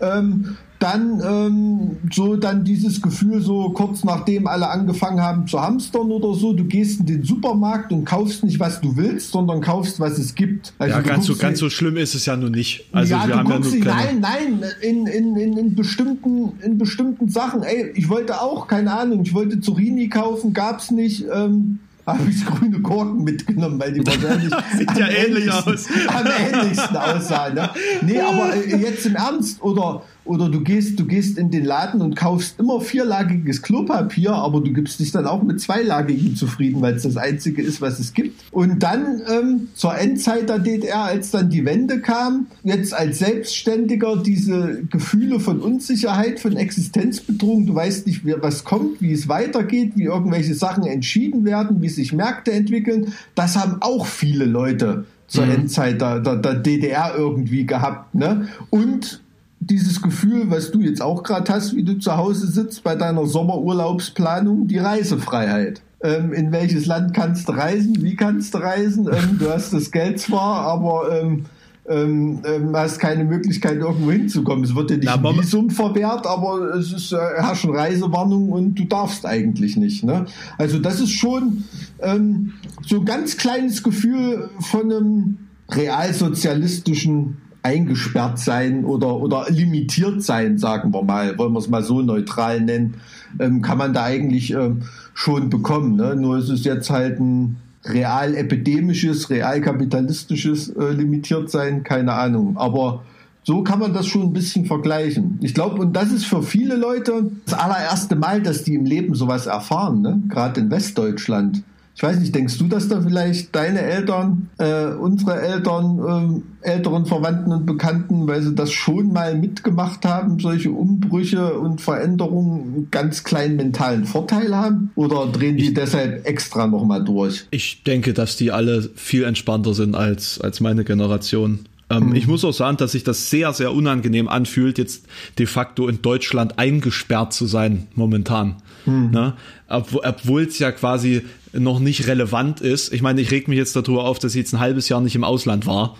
Ähm, 0.00 0.56
dann 0.78 1.20
ähm, 1.26 1.96
so 2.12 2.36
dann 2.36 2.64
dieses 2.64 3.02
Gefühl 3.02 3.40
so 3.40 3.70
kurz 3.70 4.04
nachdem 4.04 4.46
alle 4.46 4.68
angefangen 4.68 5.20
haben 5.20 5.46
zu 5.46 5.60
hamstern 5.60 6.10
oder 6.12 6.34
so, 6.34 6.52
du 6.52 6.64
gehst 6.64 7.00
in 7.00 7.06
den 7.06 7.22
Supermarkt 7.24 7.92
und 7.92 8.04
kaufst 8.04 8.44
nicht 8.44 8.60
was 8.60 8.80
du 8.80 8.96
willst, 8.96 9.32
sondern 9.32 9.60
kaufst 9.60 9.98
was 9.98 10.18
es 10.18 10.34
gibt. 10.34 10.72
Also 10.78 10.94
ja, 10.94 11.02
ganz 11.02 11.26
so 11.26 11.34
ganz 11.34 11.58
so 11.58 11.68
schlimm 11.68 11.96
ist 11.96 12.14
es 12.14 12.26
ja 12.26 12.36
nur 12.36 12.50
nicht. 12.50 12.86
Also 12.92 13.12
ja, 13.12 13.26
wir 13.26 13.36
haben 13.36 13.50
ja 13.50 13.58
nur 13.58 13.70
nicht, 13.70 13.84
nein, 13.84 14.20
nein, 14.20 14.64
in, 14.80 15.06
in, 15.06 15.36
in, 15.36 15.56
in 15.56 15.74
bestimmten 15.74 16.52
in 16.62 16.78
bestimmten 16.78 17.28
Sachen. 17.28 17.64
Ey, 17.64 17.90
ich 17.94 18.08
wollte 18.08 18.40
auch 18.40 18.68
keine 18.68 18.92
Ahnung, 18.92 19.22
ich 19.22 19.34
wollte 19.34 19.60
Zurini 19.60 20.08
kaufen, 20.08 20.52
gab's 20.52 20.92
nicht. 20.92 21.24
Ähm, 21.32 21.80
habe 22.14 22.30
ich 22.30 22.44
grüne 22.46 22.80
Korken 22.80 23.22
mitgenommen, 23.24 23.78
weil 23.78 23.92
die 23.92 24.06
wahrscheinlich 24.06 24.52
Sieht 24.78 24.96
ja 24.96 25.08
ähnlich 25.08 25.52
aus. 25.52 25.86
am 26.08 26.26
ähnlichsten 26.26 26.96
aussahen. 26.96 27.54
Ne? 27.54 27.70
Nee, 28.02 28.20
aber 28.20 28.54
äh, 28.54 28.76
jetzt 28.76 29.06
im 29.06 29.16
Ernst, 29.16 29.62
oder 29.62 30.02
oder 30.28 30.48
du 30.48 30.60
gehst, 30.60 31.00
du 31.00 31.06
gehst 31.06 31.38
in 31.38 31.50
den 31.50 31.64
Laden 31.64 32.02
und 32.02 32.14
kaufst 32.14 32.58
immer 32.60 32.80
vierlagiges 32.80 33.62
Klopapier, 33.62 34.32
aber 34.32 34.60
du 34.60 34.72
gibst 34.72 35.00
dich 35.00 35.10
dann 35.10 35.26
auch 35.26 35.42
mit 35.42 35.60
zweilagigem 35.60 36.36
zufrieden, 36.36 36.82
weil 36.82 36.94
es 36.94 37.02
das 37.02 37.16
einzige 37.16 37.62
ist, 37.62 37.80
was 37.80 37.98
es 37.98 38.12
gibt. 38.12 38.44
Und 38.52 38.82
dann 38.82 39.22
ähm, 39.28 39.68
zur 39.74 39.96
Endzeit 39.96 40.48
der 40.48 40.58
DDR, 40.58 41.04
als 41.04 41.30
dann 41.30 41.48
die 41.48 41.64
Wende 41.64 42.00
kam, 42.00 42.46
jetzt 42.62 42.92
als 42.92 43.20
Selbstständiger 43.20 44.16
diese 44.16 44.82
Gefühle 44.90 45.40
von 45.40 45.60
Unsicherheit, 45.60 46.40
von 46.40 46.56
Existenzbedrohung, 46.56 47.66
du 47.66 47.74
weißt 47.74 48.06
nicht, 48.06 48.22
was 48.24 48.64
kommt, 48.64 49.00
wie 49.00 49.12
es 49.12 49.28
weitergeht, 49.28 49.92
wie 49.96 50.04
irgendwelche 50.04 50.54
Sachen 50.54 50.84
entschieden 50.84 51.44
werden, 51.44 51.80
wie 51.80 51.88
sich 51.88 52.12
Märkte 52.12 52.52
entwickeln, 52.52 53.14
das 53.34 53.56
haben 53.56 53.78
auch 53.80 54.06
viele 54.06 54.44
Leute 54.44 55.06
zur 55.26 55.46
mhm. 55.46 55.52
Endzeit 55.52 56.00
der, 56.00 56.20
der, 56.20 56.36
der 56.36 56.54
DDR 56.54 57.14
irgendwie 57.16 57.66
gehabt. 57.66 58.14
Ne? 58.14 58.48
Und 58.70 59.22
dieses 59.60 60.00
Gefühl, 60.00 60.50
was 60.50 60.70
du 60.70 60.80
jetzt 60.80 61.02
auch 61.02 61.22
gerade 61.22 61.52
hast, 61.52 61.74
wie 61.74 61.82
du 61.82 61.98
zu 61.98 62.16
Hause 62.16 62.46
sitzt 62.46 62.84
bei 62.84 62.94
deiner 62.94 63.26
Sommerurlaubsplanung, 63.26 64.68
die 64.68 64.78
Reisefreiheit. 64.78 65.82
Ähm, 66.00 66.32
in 66.32 66.52
welches 66.52 66.86
Land 66.86 67.12
kannst 67.12 67.48
du 67.48 67.52
reisen? 67.52 68.02
Wie 68.02 68.14
kannst 68.14 68.54
du 68.54 68.58
reisen? 68.58 69.08
Ähm, 69.12 69.38
du 69.38 69.50
hast 69.50 69.72
das 69.72 69.90
Geld 69.90 70.20
zwar, 70.20 70.60
aber 70.60 71.20
ähm, 71.20 71.46
ähm, 71.88 72.40
ähm 72.44 72.76
hast 72.76 73.00
keine 73.00 73.24
Möglichkeit, 73.24 73.78
irgendwo 73.78 74.12
hinzukommen. 74.12 74.64
Es 74.64 74.76
wird 74.76 74.90
dir 74.90 74.98
nicht 74.98 75.10
Na, 75.20 75.36
Visum 75.36 75.70
verwehrt, 75.70 76.24
aber 76.24 76.74
es 76.76 76.92
ist, 76.92 77.12
äh, 77.12 77.16
herrschen 77.16 77.74
Reisewarnung 77.74 78.50
und 78.50 78.76
du 78.76 78.84
darfst 78.84 79.26
eigentlich 79.26 79.76
nicht. 79.76 80.04
Ne? 80.04 80.26
Also 80.56 80.78
das 80.78 81.00
ist 81.00 81.12
schon 81.12 81.64
ähm, 82.00 82.52
so 82.86 83.00
ein 83.00 83.04
ganz 83.04 83.36
kleines 83.36 83.82
Gefühl 83.82 84.50
von 84.60 84.92
einem 84.92 85.38
realsozialistischen 85.70 87.38
eingesperrt 87.62 88.38
sein 88.38 88.84
oder, 88.84 89.16
oder 89.16 89.46
limitiert 89.48 90.22
sein, 90.22 90.58
sagen 90.58 90.92
wir 90.92 91.02
mal, 91.02 91.36
wollen 91.38 91.52
wir 91.52 91.58
es 91.58 91.68
mal 91.68 91.82
so 91.82 92.02
neutral 92.02 92.60
nennen, 92.60 92.94
ähm, 93.38 93.62
kann 93.62 93.78
man 93.78 93.92
da 93.92 94.04
eigentlich 94.04 94.52
ähm, 94.52 94.82
schon 95.14 95.50
bekommen. 95.50 95.96
Ne? 95.96 96.16
Nur 96.16 96.38
ist 96.38 96.48
es 96.48 96.64
jetzt 96.64 96.90
halt 96.90 97.18
ein 97.18 97.56
real 97.84 98.34
epidemisches, 98.34 99.30
real 99.30 99.60
kapitalistisches 99.60 100.70
äh, 100.70 100.92
limitiert 100.92 101.50
sein, 101.50 101.82
keine 101.82 102.12
Ahnung. 102.12 102.56
Aber 102.56 103.02
so 103.42 103.62
kann 103.62 103.78
man 103.78 103.94
das 103.94 104.06
schon 104.06 104.22
ein 104.22 104.32
bisschen 104.32 104.66
vergleichen. 104.66 105.38
Ich 105.40 105.54
glaube, 105.54 105.80
und 105.80 105.94
das 105.94 106.12
ist 106.12 106.26
für 106.26 106.42
viele 106.42 106.76
Leute 106.76 107.30
das 107.46 107.58
allererste 107.58 108.14
Mal, 108.14 108.42
dass 108.42 108.62
die 108.62 108.74
im 108.74 108.84
Leben 108.84 109.14
sowas 109.14 109.46
erfahren, 109.46 110.02
ne? 110.02 110.22
gerade 110.28 110.60
in 110.60 110.70
Westdeutschland. 110.70 111.62
Ich 111.98 112.02
weiß 112.04 112.20
nicht, 112.20 112.32
denkst 112.32 112.58
du, 112.58 112.68
dass 112.68 112.86
da 112.86 113.00
vielleicht 113.00 113.56
deine 113.56 113.80
Eltern, 113.80 114.50
äh, 114.58 114.84
unsere 114.84 115.42
Eltern, 115.42 116.44
äh, 116.62 116.70
älteren 116.70 117.06
Verwandten 117.06 117.50
und 117.50 117.66
Bekannten, 117.66 118.28
weil 118.28 118.40
sie 118.40 118.54
das 118.54 118.70
schon 118.70 119.12
mal 119.12 119.36
mitgemacht 119.36 120.04
haben, 120.04 120.38
solche 120.38 120.70
Umbrüche 120.70 121.54
und 121.54 121.80
Veränderungen 121.80 122.60
einen 122.60 122.88
ganz 122.92 123.24
kleinen 123.24 123.56
mentalen 123.56 124.04
Vorteil 124.04 124.54
haben? 124.54 124.92
Oder 124.94 125.26
drehen 125.26 125.56
die 125.56 125.70
ich, 125.70 125.74
deshalb 125.74 126.24
extra 126.24 126.68
nochmal 126.68 127.02
durch? 127.02 127.46
Ich 127.50 127.82
denke, 127.82 128.14
dass 128.14 128.36
die 128.36 128.52
alle 128.52 128.88
viel 128.94 129.24
entspannter 129.24 129.74
sind 129.74 129.96
als, 129.96 130.40
als 130.40 130.60
meine 130.60 130.84
Generation. 130.84 131.66
Ähm, 131.90 132.10
mhm. 132.10 132.14
Ich 132.14 132.26
muss 132.26 132.44
auch 132.44 132.52
sagen, 132.52 132.76
dass 132.76 132.92
sich 132.92 133.04
das 133.04 133.30
sehr, 133.30 133.52
sehr 133.52 133.72
unangenehm 133.72 134.28
anfühlt, 134.28 134.78
jetzt 134.78 135.06
de 135.38 135.46
facto 135.46 135.88
in 135.88 136.02
Deutschland 136.02 136.58
eingesperrt 136.58 137.32
zu 137.32 137.46
sein 137.46 137.88
momentan. 137.94 138.56
Mhm. 138.86 139.10
Ne? 139.10 139.34
Obwohl 139.68 140.42
es 140.42 140.58
ja 140.58 140.72
quasi 140.72 141.22
noch 141.52 141.80
nicht 141.80 142.06
relevant 142.06 142.60
ist. 142.60 142.92
Ich 142.92 143.02
meine, 143.02 143.20
ich 143.20 143.30
reg 143.30 143.48
mich 143.48 143.56
jetzt 143.56 143.74
darüber 143.74 144.04
auf, 144.04 144.18
dass 144.18 144.34
ich 144.34 144.40
jetzt 144.40 144.52
ein 144.52 144.60
halbes 144.60 144.88
Jahr 144.88 145.00
nicht 145.00 145.16
im 145.16 145.24
Ausland 145.24 145.66
war, 145.66 145.96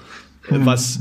mhm. 0.50 0.66
was 0.66 1.00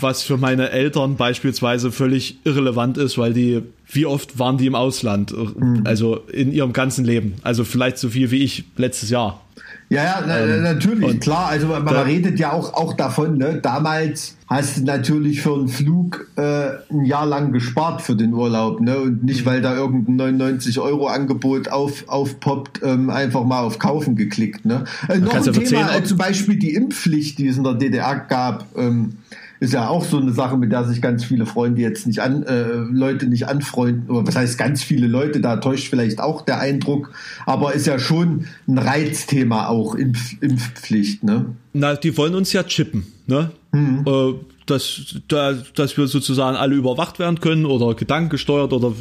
was 0.00 0.22
für 0.22 0.36
meine 0.36 0.70
Eltern 0.70 1.16
beispielsweise 1.16 1.90
völlig 1.90 2.38
irrelevant 2.44 2.98
ist, 2.98 3.16
weil 3.16 3.32
die, 3.32 3.62
wie 3.90 4.06
oft 4.06 4.38
waren 4.38 4.58
die 4.58 4.66
im 4.66 4.74
Ausland? 4.74 5.32
Mhm. 5.32 5.82
Also 5.84 6.16
in 6.32 6.52
ihrem 6.52 6.72
ganzen 6.72 7.04
Leben. 7.04 7.36
Also 7.42 7.64
vielleicht 7.64 7.98
so 7.98 8.10
viel 8.10 8.30
wie 8.30 8.42
ich 8.42 8.64
letztes 8.76 9.10
Jahr. 9.10 9.40
Ja, 9.90 10.04
ja, 10.04 10.44
ähm, 10.44 10.62
natürlich, 10.62 11.18
klar. 11.20 11.46
Also 11.46 11.68
man, 11.68 11.86
da, 11.86 12.02
redet 12.02 12.38
ja 12.38 12.52
auch, 12.52 12.74
auch 12.74 12.92
davon, 12.92 13.38
ne? 13.38 13.58
damals 13.62 14.36
hast 14.46 14.76
du 14.76 14.84
natürlich 14.84 15.40
für 15.40 15.54
einen 15.54 15.68
Flug 15.68 16.28
äh, 16.36 16.70
ein 16.90 17.06
Jahr 17.06 17.24
lang 17.24 17.52
gespart 17.52 18.02
für 18.02 18.14
den 18.14 18.34
Urlaub, 18.34 18.80
ne? 18.80 18.98
Und 18.98 19.24
nicht, 19.24 19.46
weil 19.46 19.62
da 19.62 19.74
irgendein 19.74 20.38
99-Euro-Angebot 20.38 21.68
auf, 21.68 22.06
aufpoppt, 22.06 22.82
ähm, 22.82 23.08
einfach 23.08 23.44
mal 23.44 23.60
auf 23.60 23.78
Kaufen 23.78 24.14
geklickt. 24.14 24.66
Ne? 24.66 24.84
Äh, 25.08 25.18
noch 25.18 25.34
ein 25.34 25.52
Thema, 25.54 25.96
äh, 25.96 26.04
zum 26.04 26.18
Beispiel 26.18 26.56
die 26.56 26.74
Impfpflicht, 26.74 27.38
die 27.38 27.48
es 27.48 27.56
in 27.56 27.64
der 27.64 27.74
DDR 27.74 28.16
gab. 28.16 28.66
Ähm, 28.76 29.14
ist 29.60 29.72
ja 29.72 29.88
auch 29.88 30.04
so 30.04 30.18
eine 30.18 30.32
Sache, 30.32 30.56
mit 30.56 30.72
der 30.72 30.84
sich 30.84 31.02
ganz 31.02 31.24
viele 31.24 31.46
Freunde 31.46 31.80
jetzt 31.80 32.06
nicht 32.06 32.20
an, 32.20 32.44
äh, 32.44 32.72
Leute 32.90 33.26
nicht 33.26 33.48
anfreunden, 33.48 34.08
oder 34.10 34.26
was 34.26 34.36
heißt 34.36 34.58
ganz 34.58 34.82
viele 34.82 35.06
Leute, 35.06 35.40
da 35.40 35.56
täuscht 35.56 35.88
vielleicht 35.88 36.20
auch 36.20 36.42
der 36.42 36.60
Eindruck, 36.60 37.10
aber 37.46 37.74
ist 37.74 37.86
ja 37.86 37.98
schon 37.98 38.46
ein 38.66 38.78
Reizthema 38.78 39.66
auch, 39.66 39.94
Impf, 39.94 40.40
Impfpflicht, 40.40 41.24
ne? 41.24 41.46
Na, 41.72 41.94
die 41.94 42.16
wollen 42.16 42.34
uns 42.34 42.52
ja 42.52 42.62
chippen, 42.62 43.06
ne? 43.26 43.50
Mhm. 43.72 44.04
Äh, 44.06 44.34
dass, 44.66 45.16
da, 45.28 45.54
dass 45.74 45.96
wir 45.96 46.06
sozusagen 46.08 46.56
alle 46.56 46.74
überwacht 46.74 47.18
werden 47.18 47.40
können 47.40 47.64
oder 47.64 47.94
gedankengesteuert 47.94 48.72
oder 48.72 48.92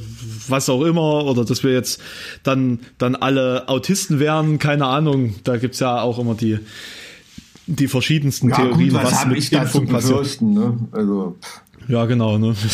was 0.47 0.69
auch 0.69 0.83
immer 0.83 1.25
oder 1.25 1.43
dass 1.43 1.63
wir 1.63 1.73
jetzt 1.73 2.01
dann, 2.43 2.79
dann 2.97 3.15
alle 3.15 3.67
Autisten 3.67 4.19
werden, 4.19 4.59
keine 4.59 4.85
Ahnung, 4.85 5.35
da 5.43 5.57
gibt's 5.57 5.79
ja 5.79 6.01
auch 6.01 6.19
immer 6.19 6.35
die, 6.35 6.59
die 7.67 7.87
verschiedensten 7.87 8.49
ja, 8.49 8.55
Theorien, 8.55 8.89
gut, 8.89 9.03
was, 9.03 9.11
was 9.11 9.25
mit 9.27 9.51
Impfung 9.51 9.87
passiert. 9.87 10.41
Ne? 10.41 10.77
Also. 10.91 11.37
Ja, 11.87 12.05
genau. 12.05 12.37
Ne? 12.37 12.55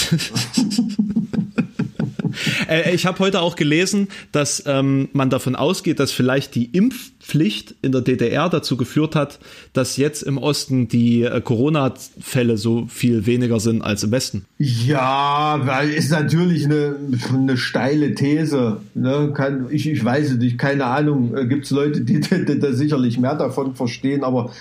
Äh, 2.67 2.93
ich 2.95 3.05
habe 3.05 3.19
heute 3.19 3.41
auch 3.41 3.55
gelesen, 3.55 4.07
dass 4.31 4.63
ähm, 4.65 5.09
man 5.13 5.29
davon 5.29 5.55
ausgeht, 5.55 5.99
dass 5.99 6.11
vielleicht 6.11 6.55
die 6.55 6.65
Impfpflicht 6.65 7.75
in 7.81 7.91
der 7.91 8.01
DDR 8.01 8.49
dazu 8.49 8.77
geführt 8.77 9.15
hat, 9.15 9.39
dass 9.73 9.97
jetzt 9.97 10.23
im 10.23 10.37
Osten 10.37 10.87
die 10.87 11.23
äh, 11.23 11.41
Corona-Fälle 11.41 12.57
so 12.57 12.87
viel 12.87 13.25
weniger 13.25 13.59
sind 13.59 13.81
als 13.81 14.03
im 14.03 14.11
Westen. 14.11 14.45
Ja, 14.57 15.59
weil 15.63 15.89
ist 15.89 16.11
natürlich 16.11 16.65
eine, 16.65 16.95
eine 17.31 17.57
steile 17.57 18.15
These. 18.15 18.77
Ne? 18.93 19.31
Kann, 19.35 19.67
ich, 19.69 19.87
ich 19.87 20.03
weiß 20.03 20.31
es 20.31 20.37
nicht, 20.37 20.57
keine 20.57 20.85
Ahnung. 20.85 21.35
Äh, 21.35 21.45
Gibt 21.45 21.65
es 21.65 21.71
Leute, 21.71 22.01
die, 22.01 22.19
die, 22.19 22.45
die 22.45 22.59
da 22.59 22.73
sicherlich 22.73 23.17
mehr 23.17 23.35
davon 23.35 23.75
verstehen, 23.75 24.23
aber 24.23 24.51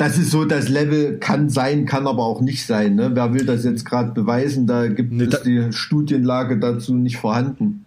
das 0.00 0.16
ist 0.16 0.30
so 0.30 0.46
das 0.46 0.70
Level, 0.70 1.18
kann 1.18 1.50
sein, 1.50 1.84
kann 1.84 2.06
aber 2.06 2.24
auch 2.24 2.40
nicht 2.40 2.64
sein. 2.64 2.94
Ne? 2.94 3.10
Wer 3.12 3.34
will 3.34 3.44
das 3.44 3.64
jetzt 3.64 3.84
gerade 3.84 4.12
beweisen? 4.12 4.66
Da 4.66 4.88
gibt 4.88 5.12
nee, 5.12 5.24
es 5.24 5.42
die 5.42 5.72
Studienlage 5.72 6.58
dazu 6.58 6.94
nicht 6.94 7.18
vorhanden. 7.18 7.84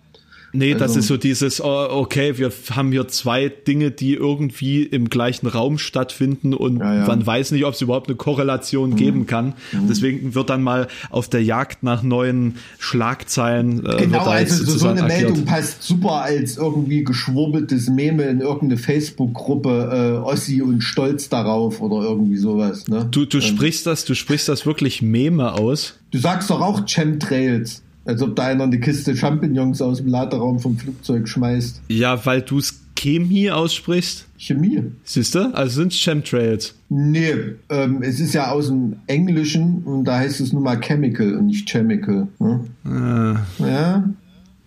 Nee, 0.55 0.73
also, 0.73 0.85
das 0.85 0.95
ist 0.95 1.07
so 1.07 1.17
dieses, 1.17 1.61
oh, 1.61 1.87
okay, 1.89 2.37
wir 2.37 2.51
haben 2.71 2.91
hier 2.91 3.07
zwei 3.07 3.49
Dinge, 3.49 3.89
die 3.89 4.13
irgendwie 4.13 4.83
im 4.83 5.09
gleichen 5.09 5.47
Raum 5.47 5.79
stattfinden 5.79 6.53
und 6.53 6.77
ja, 6.77 6.93
ja. 6.93 7.07
man 7.07 7.25
weiß 7.25 7.51
nicht, 7.51 7.65
ob 7.65 7.73
es 7.73 7.81
überhaupt 7.81 8.07
eine 8.07 8.15
Korrelation 8.15 8.91
mhm. 8.91 8.95
geben 8.95 9.25
kann. 9.25 9.55
Mhm. 9.71 9.87
Deswegen 9.89 10.35
wird 10.35 10.51
dann 10.51 10.61
mal 10.61 10.87
auf 11.09 11.27
der 11.27 11.43
Jagd 11.43 11.81
nach 11.81 12.03
neuen 12.03 12.57
Schlagzeilen. 12.77 13.83
Äh, 13.83 13.97
genau, 13.97 14.25
also 14.25 14.63
so, 14.63 14.77
so 14.77 14.87
eine 14.89 15.03
agiert. 15.03 15.21
Meldung 15.21 15.45
passt 15.45 15.81
super 15.81 16.21
als 16.21 16.57
irgendwie 16.57 17.03
geschwurbeltes 17.03 17.89
Meme 17.89 18.23
in 18.25 18.41
irgendeine 18.41 18.77
Facebook-Gruppe, 18.77 20.19
äh, 20.23 20.23
Ossi 20.23 20.61
und 20.61 20.81
Stolz 20.81 21.29
darauf 21.29 21.81
oder 21.81 22.07
irgendwie 22.07 22.37
sowas. 22.37 22.87
Ne? 22.87 23.07
Du, 23.09 23.25
du 23.25 23.37
ähm. 23.37 23.43
sprichst 23.43 23.87
das, 23.87 24.05
du 24.05 24.13
sprichst 24.13 24.47
das 24.47 24.67
wirklich 24.67 25.01
Meme 25.01 25.53
aus. 25.53 25.95
Du 26.11 26.19
sagst 26.19 26.51
doch 26.51 26.61
auch 26.61 26.85
Chemtrails. 26.85 27.81
Als 28.05 28.21
ob 28.21 28.35
da 28.35 28.47
einer 28.47 28.65
eine 28.65 28.79
Kiste 28.79 29.15
Champignons 29.15 29.81
aus 29.81 29.97
dem 29.97 30.07
Laderaum 30.07 30.59
vom 30.59 30.77
Flugzeug 30.77 31.27
schmeißt. 31.27 31.81
Ja, 31.87 32.25
weil 32.25 32.41
du 32.41 32.59
es 32.59 32.81
Chemie 32.95 33.51
aussprichst? 33.51 34.27
Chemie. 34.37 34.81
Siehst 35.03 35.35
du? 35.35 35.53
Also 35.53 35.81
sind 35.81 35.93
es 35.93 35.99
Chemtrails. 35.99 36.75
Nee, 36.89 37.33
ähm, 37.69 38.01
es 38.01 38.19
ist 38.19 38.33
ja 38.33 38.51
aus 38.51 38.67
dem 38.67 38.97
Englischen 39.07 39.83
und 39.83 40.05
da 40.05 40.19
heißt 40.19 40.39
es 40.39 40.53
nur 40.53 40.61
mal 40.61 40.79
Chemical 40.79 41.35
und 41.35 41.47
nicht 41.47 41.69
Chemical. 41.69 42.27
Ne? 42.39 42.61
Ah. 42.85 43.39
Ja. 43.59 44.09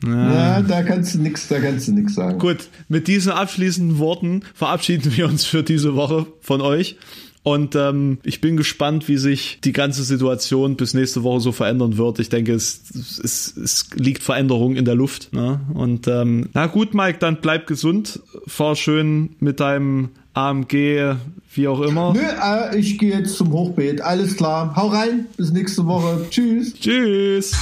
Ja, 0.07 0.61
da 0.61 0.83
kannst 0.83 1.15
du 1.15 1.21
nix, 1.21 1.49
da 1.49 1.59
kannst 1.59 1.89
du 1.89 1.93
nix 1.93 2.15
sagen. 2.15 2.39
Gut, 2.39 2.69
mit 2.89 3.09
diesen 3.09 3.33
abschließenden 3.33 3.99
Worten 3.99 4.43
verabschieden 4.55 5.17
wir 5.17 5.27
uns 5.27 5.47
für 5.47 5.63
diese 5.63 5.95
Woche 5.95 6.27
von 6.41 6.61
euch. 6.61 6.97
Und 7.47 7.77
ähm, 7.77 8.19
ich 8.25 8.41
bin 8.41 8.57
gespannt, 8.57 9.07
wie 9.07 9.19
sich 9.19 9.61
die 9.63 9.73
ganze 9.73 10.03
Situation 10.03 10.75
bis 10.75 10.95
nächste 10.95 11.23
Woche 11.23 11.39
so 11.39 11.53
verändern 11.53 11.97
wird. 11.97 12.19
Ich 12.19 12.29
denke, 12.29 12.53
es, 12.53 12.81
es, 13.23 13.57
es 13.57 13.91
liegt 13.95 14.25
Veränderung 14.25 14.75
in 14.75 14.85
der 14.85 14.97
Luft. 14.97 15.33
Ne? 15.33 15.61
Und 15.73 16.09
ähm, 16.09 16.49
na 16.55 16.67
gut, 16.67 16.93
Mike, 16.93 17.19
dann 17.21 17.37
bleib 17.41 17.69
gesund. 17.69 18.19
Fahr 18.49 18.75
schön 18.75 19.37
mit 19.39 19.61
deinem 19.61 20.09
AMG, 20.35 21.15
wie 21.55 21.69
auch 21.69 21.83
immer. 21.83 22.15
Nö, 22.15 22.21
äh, 22.21 22.77
ich 22.81 22.99
gehe 22.99 23.17
jetzt 23.17 23.37
zum 23.37 23.53
Hochbeet. 23.53 24.01
Alles 24.01 24.37
klar. 24.37 24.75
Hau 24.75 24.89
rein. 24.89 25.27
Bis 25.37 25.53
nächste 25.53 25.87
Woche. 25.87 26.27
Tschüss. 26.29 26.75
Tschüss. 26.75 27.53